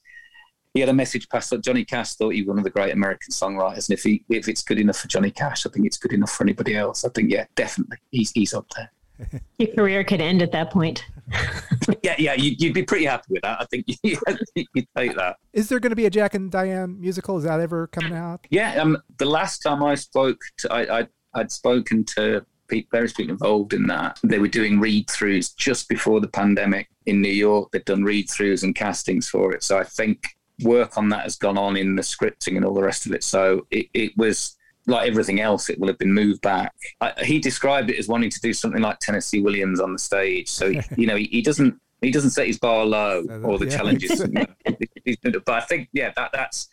he 0.77 0.81
had 0.81 0.89
a 0.89 0.93
message 0.93 1.27
passed. 1.29 1.49
That 1.49 1.63
Johnny 1.63 1.83
Cash 1.83 2.13
thought 2.13 2.33
he 2.33 2.41
was 2.41 2.49
one 2.49 2.57
of 2.59 2.63
the 2.63 2.69
great 2.69 2.93
American 2.93 3.31
songwriters, 3.31 3.89
and 3.89 3.97
if 3.97 4.03
he 4.03 4.23
if 4.29 4.47
it's 4.47 4.61
good 4.61 4.79
enough 4.79 4.97
for 4.97 5.07
Johnny 5.07 5.31
Cash, 5.31 5.65
I 5.65 5.69
think 5.69 5.85
it's 5.85 5.97
good 5.97 6.13
enough 6.13 6.31
for 6.31 6.43
anybody 6.43 6.75
else. 6.75 7.03
I 7.03 7.09
think 7.09 7.31
yeah, 7.31 7.45
definitely, 7.55 7.97
he's 8.11 8.31
he's 8.31 8.53
up 8.53 8.67
there. 8.75 8.91
Your 9.57 9.73
career 9.73 10.03
could 10.03 10.21
end 10.21 10.43
at 10.43 10.51
that 10.51 10.69
point. 10.69 11.03
yeah, 12.03 12.15
yeah, 12.19 12.35
you'd, 12.35 12.61
you'd, 12.61 12.75
be 12.75 12.83
pretty 12.83 13.05
happy 13.05 13.25
with 13.29 13.41
that. 13.41 13.59
I 13.59 13.65
think 13.65 13.85
you'd, 13.87 14.19
you'd 14.55 14.87
take 14.95 15.15
that. 15.15 15.37
Is 15.51 15.67
there 15.67 15.79
going 15.79 15.89
to 15.89 15.95
be 15.95 16.05
a 16.05 16.09
Jack 16.11 16.35
and 16.35 16.51
Diane 16.51 17.01
musical? 17.01 17.37
Is 17.37 17.43
that 17.43 17.59
ever 17.59 17.87
coming 17.87 18.13
out? 18.13 18.45
Yeah, 18.51 18.79
um, 18.79 18.97
the 19.17 19.25
last 19.25 19.63
time 19.63 19.83
I 19.83 19.95
spoke, 19.95 20.39
to, 20.59 20.71
I, 20.71 20.99
I 20.99 21.07
I'd 21.33 21.51
spoken 21.51 22.05
to 22.15 22.45
Pete, 22.67 22.87
various 22.91 23.13
people 23.13 23.31
involved 23.31 23.73
in 23.73 23.87
that. 23.87 24.19
They 24.23 24.39
were 24.39 24.47
doing 24.47 24.79
read 24.79 25.07
throughs 25.07 25.55
just 25.55 25.89
before 25.89 26.19
the 26.19 26.27
pandemic 26.27 26.89
in 27.05 27.21
New 27.21 27.29
York. 27.29 27.71
They'd 27.71 27.85
done 27.85 28.03
read 28.03 28.27
throughs 28.27 28.63
and 28.63 28.75
castings 28.75 29.27
for 29.27 29.53
it. 29.53 29.63
So 29.63 29.77
I 29.77 29.83
think 29.83 30.36
work 30.63 30.97
on 30.97 31.09
that 31.09 31.23
has 31.23 31.35
gone 31.35 31.57
on 31.57 31.77
in 31.77 31.95
the 31.95 32.01
scripting 32.01 32.55
and 32.55 32.65
all 32.65 32.73
the 32.73 32.81
rest 32.81 33.05
of 33.05 33.11
it. 33.11 33.23
So 33.23 33.67
it, 33.71 33.87
it 33.93 34.17
was 34.17 34.57
like 34.87 35.07
everything 35.07 35.41
else, 35.41 35.69
it 35.69 35.79
will 35.79 35.87
have 35.87 35.97
been 35.97 36.13
moved 36.13 36.41
back. 36.41 36.73
I, 37.01 37.13
he 37.23 37.39
described 37.39 37.89
it 37.89 37.99
as 37.99 38.07
wanting 38.07 38.29
to 38.29 38.39
do 38.39 38.53
something 38.53 38.81
like 38.81 38.99
Tennessee 38.99 39.41
Williams 39.41 39.79
on 39.79 39.93
the 39.93 39.99
stage. 39.99 40.47
So 40.47 40.67
you 40.97 41.07
know, 41.07 41.15
he, 41.15 41.25
he, 41.25 41.41
doesn't 41.41 41.79
he 42.01 42.09
doesn't 42.09 42.31
set 42.31 42.47
his 42.47 42.57
bar 42.57 42.85
low 42.85 43.23
or 43.43 43.59
the 43.59 43.65
yeah. 43.65 43.77
challenges. 43.77 44.25
but 45.45 45.49
I 45.49 45.61
think 45.61 45.89
yeah, 45.91 46.11
that 46.15 46.31
that's 46.33 46.69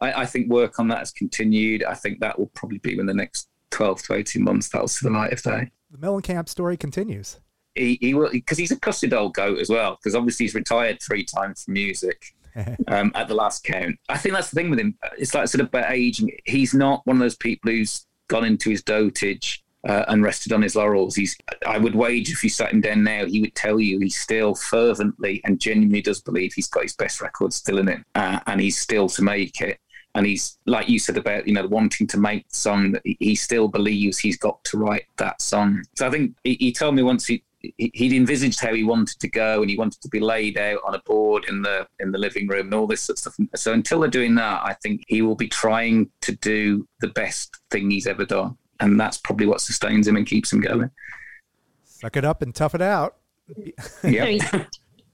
I, 0.00 0.22
I, 0.22 0.26
think 0.26 0.50
work 0.50 0.78
on 0.80 0.88
that 0.88 0.98
has 0.98 1.12
continued. 1.12 1.84
I 1.84 1.94
think 1.94 2.20
that 2.20 2.38
will 2.38 2.50
probably 2.54 2.78
be 2.78 2.98
in 2.98 3.06
the 3.06 3.14
next 3.14 3.48
twelve 3.70 4.02
to 4.02 4.14
eighteen 4.14 4.42
months. 4.42 4.68
That'll 4.68 4.88
see 4.88 5.06
the 5.06 5.12
mm. 5.12 5.16
light 5.16 5.32
of 5.32 5.42
day. 5.42 5.70
The 5.90 5.98
Mellencamp 5.98 6.48
story 6.48 6.76
continues. 6.76 7.38
He, 7.74 7.96
he 8.00 8.12
will 8.12 8.30
because 8.30 8.58
he's 8.58 8.72
a 8.72 8.78
cussed 8.78 9.12
old 9.12 9.34
goat 9.34 9.58
as 9.58 9.70
well. 9.70 9.96
Because 9.96 10.16
obviously 10.16 10.44
he's 10.44 10.54
retired 10.54 11.00
three 11.00 11.24
times 11.24 11.64
from 11.64 11.74
music 11.74 12.34
um, 12.88 13.12
at 13.14 13.28
the 13.28 13.34
last 13.34 13.64
count. 13.64 13.96
I 14.08 14.18
think 14.18 14.34
that's 14.34 14.50
the 14.50 14.56
thing 14.56 14.70
with 14.70 14.78
him. 14.78 14.96
It's 15.18 15.34
like 15.34 15.48
sort 15.48 15.60
of 15.60 15.68
about 15.68 15.90
aging. 15.90 16.30
He's 16.44 16.74
not 16.74 17.06
one 17.06 17.16
of 17.16 17.20
those 17.20 17.36
people 17.36 17.70
who's 17.70 18.06
gone 18.28 18.44
into 18.44 18.70
his 18.70 18.82
dotage 18.82 19.62
uh, 19.88 20.04
and 20.08 20.22
rested 20.22 20.52
on 20.52 20.62
his 20.62 20.76
laurels. 20.76 21.16
He's. 21.16 21.36
I 21.66 21.78
would 21.78 21.94
wager 21.94 22.32
if 22.32 22.44
you 22.44 22.50
sat 22.50 22.72
him 22.72 22.80
down 22.80 23.02
now, 23.02 23.26
he 23.26 23.40
would 23.40 23.54
tell 23.54 23.80
you 23.80 23.98
he 23.98 24.10
still 24.10 24.54
fervently 24.54 25.40
and 25.44 25.60
genuinely 25.60 26.02
does 26.02 26.20
believe 26.20 26.52
he's 26.54 26.68
got 26.68 26.84
his 26.84 26.94
best 26.94 27.20
record 27.20 27.52
still 27.52 27.78
in 27.78 27.88
it, 27.88 28.00
uh, 28.14 28.38
and 28.46 28.60
he's 28.60 28.78
still 28.78 29.08
to 29.08 29.22
make 29.22 29.60
it. 29.60 29.78
and 30.14 30.26
he's 30.26 30.58
like 30.66 30.88
you 30.88 30.98
said 30.98 31.16
about 31.16 31.46
you 31.46 31.54
know 31.54 31.66
wanting 31.66 32.06
to 32.06 32.18
make 32.18 32.48
the 32.48 32.56
song 32.56 32.92
that 32.92 33.02
he 33.04 33.34
still 33.34 33.68
believes 33.68 34.18
he's 34.18 34.36
got 34.36 34.62
to 34.64 34.78
write 34.78 35.06
that 35.16 35.40
song. 35.40 35.82
So 35.96 36.06
I 36.06 36.10
think 36.10 36.36
he, 36.44 36.54
he 36.54 36.72
told 36.72 36.94
me 36.94 37.02
once 37.02 37.26
he 37.26 37.42
he'd 37.76 38.12
envisaged 38.12 38.60
how 38.60 38.74
he 38.74 38.84
wanted 38.84 39.18
to 39.20 39.28
go 39.28 39.60
and 39.60 39.70
he 39.70 39.76
wanted 39.76 40.00
to 40.02 40.08
be 40.08 40.20
laid 40.20 40.58
out 40.58 40.80
on 40.84 40.94
a 40.94 40.98
board 41.00 41.44
in 41.48 41.62
the 41.62 41.86
in 42.00 42.12
the 42.12 42.18
living 42.18 42.48
room 42.48 42.66
and 42.66 42.74
all 42.74 42.86
this 42.86 43.02
sort 43.02 43.18
of 43.18 43.20
stuff. 43.20 43.36
So 43.54 43.72
until 43.72 44.00
they're 44.00 44.10
doing 44.10 44.34
that, 44.36 44.62
I 44.64 44.74
think 44.82 45.04
he 45.08 45.22
will 45.22 45.36
be 45.36 45.48
trying 45.48 46.10
to 46.22 46.32
do 46.36 46.86
the 47.00 47.08
best 47.08 47.56
thing 47.70 47.90
he's 47.90 48.06
ever 48.06 48.24
done. 48.24 48.56
And 48.80 48.98
that's 48.98 49.18
probably 49.18 49.46
what 49.46 49.60
sustains 49.60 50.08
him 50.08 50.16
and 50.16 50.26
keeps 50.26 50.52
him 50.52 50.60
going. 50.60 50.90
Suck 51.84 52.16
it 52.16 52.24
up 52.24 52.42
and 52.42 52.54
tough 52.54 52.74
it 52.74 52.82
out. 52.82 53.16
yeah. 54.02 54.38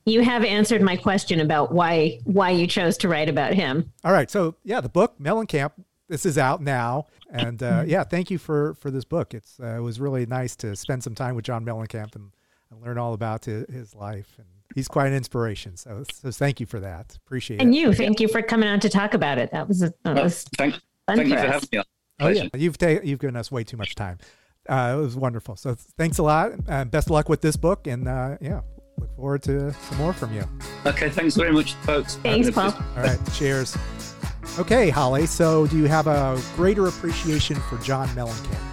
you 0.07 0.23
have 0.23 0.45
answered 0.45 0.81
my 0.81 0.97
question 0.97 1.41
about 1.41 1.73
why 1.73 2.19
why 2.25 2.51
you 2.51 2.67
chose 2.67 2.97
to 2.99 3.09
write 3.09 3.29
about 3.29 3.53
him. 3.53 3.93
All 4.05 4.13
right. 4.13 4.31
So 4.31 4.55
yeah, 4.65 4.81
the 4.81 4.89
book 4.89 5.15
Mellencamp. 5.21 5.73
This 6.09 6.25
is 6.25 6.39
out 6.39 6.63
now, 6.63 7.07
and 7.31 7.63
uh, 7.63 7.85
yeah, 7.87 8.03
thank 8.03 8.31
you 8.31 8.39
for 8.39 8.73
for 8.81 8.91
this 8.91 9.05
book. 9.05 9.35
It's 9.35 9.61
uh, 9.61 9.77
it 9.77 9.81
was 9.81 10.01
really 10.01 10.25
nice 10.25 10.57
to 10.57 10.75
spend 10.75 11.05
some 11.05 11.15
time 11.15 11.35
with 11.35 11.45
John 11.45 11.67
Mellencamp 11.67 12.17
and, 12.17 12.31
and 12.71 12.81
learn 12.83 12.99
all 12.99 13.15
about 13.15 13.45
his, 13.45 13.67
his, 13.73 13.95
life. 13.95 14.35
And 14.39 14.47
he's 14.75 14.89
quite 14.89 15.09
an 15.09 15.15
inspiration. 15.15 15.77
So 15.77 16.05
so 16.13 16.31
thank 16.31 16.61
you 16.61 16.67
for 16.67 16.81
that. 16.81 17.17
Appreciate 17.27 17.61
and 17.61 17.75
it. 17.75 17.79
And 17.79 17.89
you, 17.89 17.95
thank 17.95 18.21
you 18.21 18.29
for 18.29 18.43
coming 18.43 18.69
on 18.69 18.81
to 18.81 18.89
talk 18.89 19.15
about 19.15 19.39
it. 19.39 19.51
That 19.53 19.69
was, 19.69 19.83
a, 19.83 19.93
that 20.05 20.23
was 20.23 20.45
thank, 20.57 20.77
thank 21.07 21.29
you 21.29 21.35
for 21.35 21.41
having 21.41 21.69
me 21.73 21.79
on. 21.79 21.85
Oh 22.21 22.29
yeah, 22.29 22.49
you've 22.55 22.77
ta- 22.77 23.01
you've 23.03 23.21
given 23.21 23.37
us 23.37 23.53
way 23.53 23.65
too 23.65 23.77
much 23.77 23.95
time. 23.95 24.19
Uh, 24.69 24.97
it 24.99 25.01
was 25.01 25.17
wonderful. 25.17 25.57
So 25.57 25.75
thanks 25.97 26.19
a 26.19 26.23
lot. 26.23 26.53
Uh, 26.69 26.85
best 26.85 27.07
of 27.07 27.13
luck 27.13 27.29
with 27.29 27.41
this 27.41 27.57
book, 27.57 27.87
and 27.87 28.09
uh, 28.09 28.37
yeah, 28.41 28.61
look 28.99 29.15
forward 29.17 29.43
to 29.45 29.73
some 29.73 29.99
more 29.99 30.13
from 30.13 30.35
you. 30.35 30.45
Okay, 30.85 31.09
thanks 31.09 31.37
very 31.37 31.53
much, 31.53 31.75
folks. 31.75 32.17
Thanks, 32.17 32.51
Paul. 32.51 32.75
All 32.97 33.03
right, 33.03 33.19
cheers. 33.35 33.77
Okay, 34.59 34.91
Holly. 34.91 35.27
So, 35.27 35.67
do 35.67 35.77
you 35.77 35.85
have 35.85 36.07
a 36.07 36.41
greater 36.57 36.87
appreciation 36.87 37.57
for 37.57 37.79
John 37.79 38.09
Mellencamp 38.09 38.53
now? 38.53 38.68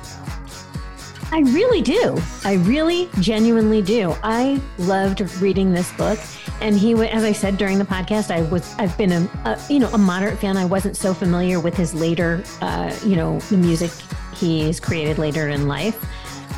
I 1.32 1.40
really 1.40 1.82
do. 1.82 2.18
I 2.44 2.54
really, 2.54 3.10
genuinely 3.20 3.82
do. 3.82 4.16
I 4.24 4.62
loved 4.78 5.22
reading 5.42 5.74
this 5.74 5.92
book, 5.94 6.20
and 6.62 6.78
he, 6.78 6.94
as 6.94 7.24
I 7.24 7.32
said 7.32 7.58
during 7.58 7.78
the 7.78 7.86
podcast, 7.86 8.32
I 8.32 8.44
was, 8.44 8.74
I've 8.78 8.98
been 8.98 9.12
a, 9.12 9.30
a 9.46 9.60
you 9.70 9.80
know, 9.80 9.90
a 9.90 9.98
moderate 9.98 10.40
fan. 10.40 10.56
I 10.56 10.66
wasn't 10.66 10.96
so 10.96 11.14
familiar 11.14 11.60
with 11.60 11.76
his 11.76 11.94
later, 11.94 12.44
uh, 12.62 12.96
you 13.06 13.16
know, 13.16 13.40
the 13.40 13.58
music 13.58 13.92
he's 14.34 14.80
created 14.80 15.18
later 15.18 15.50
in 15.50 15.68
life. 15.68 16.04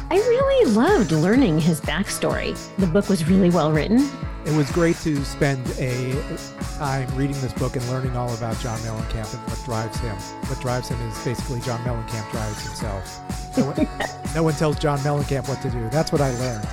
I 0.09 0.15
really 0.15 0.71
loved 0.71 1.11
learning 1.11 1.59
his 1.59 1.81
backstory. 1.81 2.57
The 2.77 2.87
book 2.87 3.09
was 3.09 3.27
really 3.27 3.49
well 3.49 3.73
written. 3.73 4.09
It 4.45 4.55
was 4.55 4.71
great 4.71 4.95
to 4.97 5.23
spend 5.25 5.67
a 5.77 6.13
time 6.77 7.13
reading 7.17 7.35
this 7.41 7.51
book 7.51 7.75
and 7.75 7.85
learning 7.89 8.15
all 8.15 8.33
about 8.33 8.57
John 8.61 8.79
Mellencamp 8.79 9.33
and 9.33 9.43
what 9.49 9.65
drives 9.65 9.99
him. 9.99 10.15
What 10.15 10.61
drives 10.61 10.87
him 10.87 11.01
is 11.09 11.25
basically 11.25 11.59
John 11.59 11.81
Mellencamp 11.81 12.31
drives 12.31 12.61
himself. 12.65 13.57
No 13.57 13.65
one, 13.65 13.87
no 14.35 14.43
one 14.43 14.53
tells 14.53 14.79
John 14.79 14.99
Mellencamp 14.99 15.49
what 15.49 15.61
to 15.61 15.69
do. 15.69 15.89
That's 15.89 16.13
what 16.13 16.21
I 16.21 16.31
learned. 16.39 16.67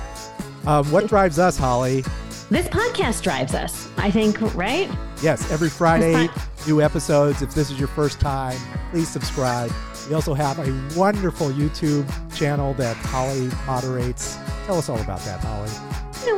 Um, 0.65 0.89
what 0.89 1.07
drives 1.07 1.37
us, 1.37 1.57
Holly? 1.57 2.05
This 2.49 2.67
podcast 2.69 3.21
drives 3.21 3.53
us, 3.53 3.89
I 3.97 4.11
think, 4.11 4.39
right? 4.55 4.89
Yes, 5.21 5.51
every 5.51 5.69
Friday, 5.69 6.29
new 6.65 6.81
episodes. 6.81 7.41
If 7.41 7.53
this 7.53 7.69
is 7.69 7.77
your 7.77 7.89
first 7.89 8.21
time, 8.21 8.57
please 8.91 9.09
subscribe. 9.09 9.71
We 10.07 10.13
also 10.13 10.33
have 10.33 10.59
a 10.59 10.97
wonderful 10.97 11.49
YouTube 11.49 12.07
channel 12.35 12.73
that 12.75 12.95
Holly 12.97 13.49
moderates. 13.65 14.37
Tell 14.65 14.77
us 14.77 14.89
all 14.89 14.99
about 15.01 15.19
that, 15.21 15.39
Holly. 15.39 15.69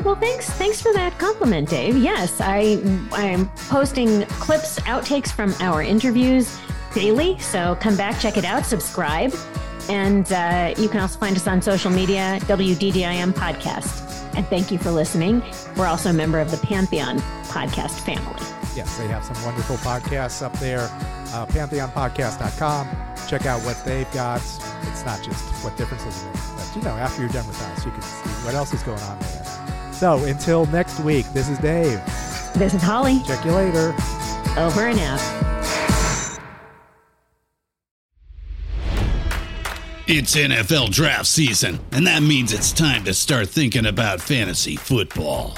Well, 0.03 0.15
thanks. 0.15 0.49
Thanks 0.49 0.81
for 0.81 0.91
that 0.93 1.17
compliment, 1.17 1.69
Dave. 1.69 1.97
Yes, 1.97 2.41
I 2.41 2.81
I'm 3.13 3.49
posting 3.69 4.25
clips, 4.25 4.79
outtakes 4.81 5.31
from 5.31 5.53
our 5.59 5.81
interviews 5.81 6.59
daily. 6.93 7.39
So 7.39 7.77
come 7.79 7.95
back, 7.95 8.19
check 8.19 8.37
it 8.37 8.43
out, 8.43 8.65
subscribe, 8.65 9.33
and 9.89 10.31
uh, 10.31 10.73
you 10.77 10.89
can 10.89 10.99
also 10.99 11.17
find 11.19 11.35
us 11.35 11.47
on 11.47 11.61
social 11.61 11.91
media, 11.91 12.39
WDDIM 12.41 13.33
Podcast. 13.33 14.03
And 14.35 14.45
thank 14.47 14.71
you 14.71 14.77
for 14.77 14.91
listening. 14.91 15.41
We're 15.77 15.87
also 15.87 16.09
a 16.09 16.13
member 16.13 16.39
of 16.39 16.51
the 16.51 16.57
Pantheon 16.57 17.19
podcast 17.47 17.99
family. 18.01 18.56
Yes, 18.77 18.97
they 18.97 19.07
have 19.07 19.25
some 19.25 19.43
wonderful 19.43 19.75
podcasts 19.77 20.43
up 20.43 20.53
there. 20.59 20.87
Uh, 21.33 21.47
PantheonPodcast.com 21.47 23.07
check 23.27 23.45
out 23.45 23.61
what 23.63 23.83
they've 23.83 24.11
got. 24.11 24.37
It's 24.83 25.05
not 25.05 25.21
just 25.21 25.43
what 25.63 25.75
differences 25.77 26.23
make, 26.23 26.33
but 26.33 26.75
you 26.75 26.81
know, 26.81 26.91
after 26.91 27.21
you're 27.21 27.31
done 27.31 27.47
with 27.47 27.61
us, 27.61 27.85
you 27.85 27.91
can 27.91 28.01
see 28.01 28.29
what 28.45 28.53
else 28.55 28.73
is 28.73 28.83
going 28.83 29.01
on 29.01 29.19
there. 29.19 29.91
So 29.93 30.23
until 30.25 30.65
next 30.67 30.99
week, 30.99 31.25
this 31.33 31.49
is 31.49 31.57
Dave. 31.59 31.99
This 32.53 32.73
is 32.73 32.81
Holly. 32.81 33.21
Check 33.25 33.43
you 33.43 33.51
later. 33.51 33.95
Over 34.57 34.85
and 34.85 34.99
out. 34.99 35.19
It's 40.09 40.35
NFL 40.35 40.91
draft 40.91 41.25
season, 41.25 41.79
and 41.91 42.07
that 42.07 42.23
means 42.23 42.53
it's 42.53 42.71
time 42.71 43.03
to 43.03 43.13
start 43.13 43.49
thinking 43.49 43.85
about 43.85 44.21
fantasy 44.21 44.77
football. 44.77 45.57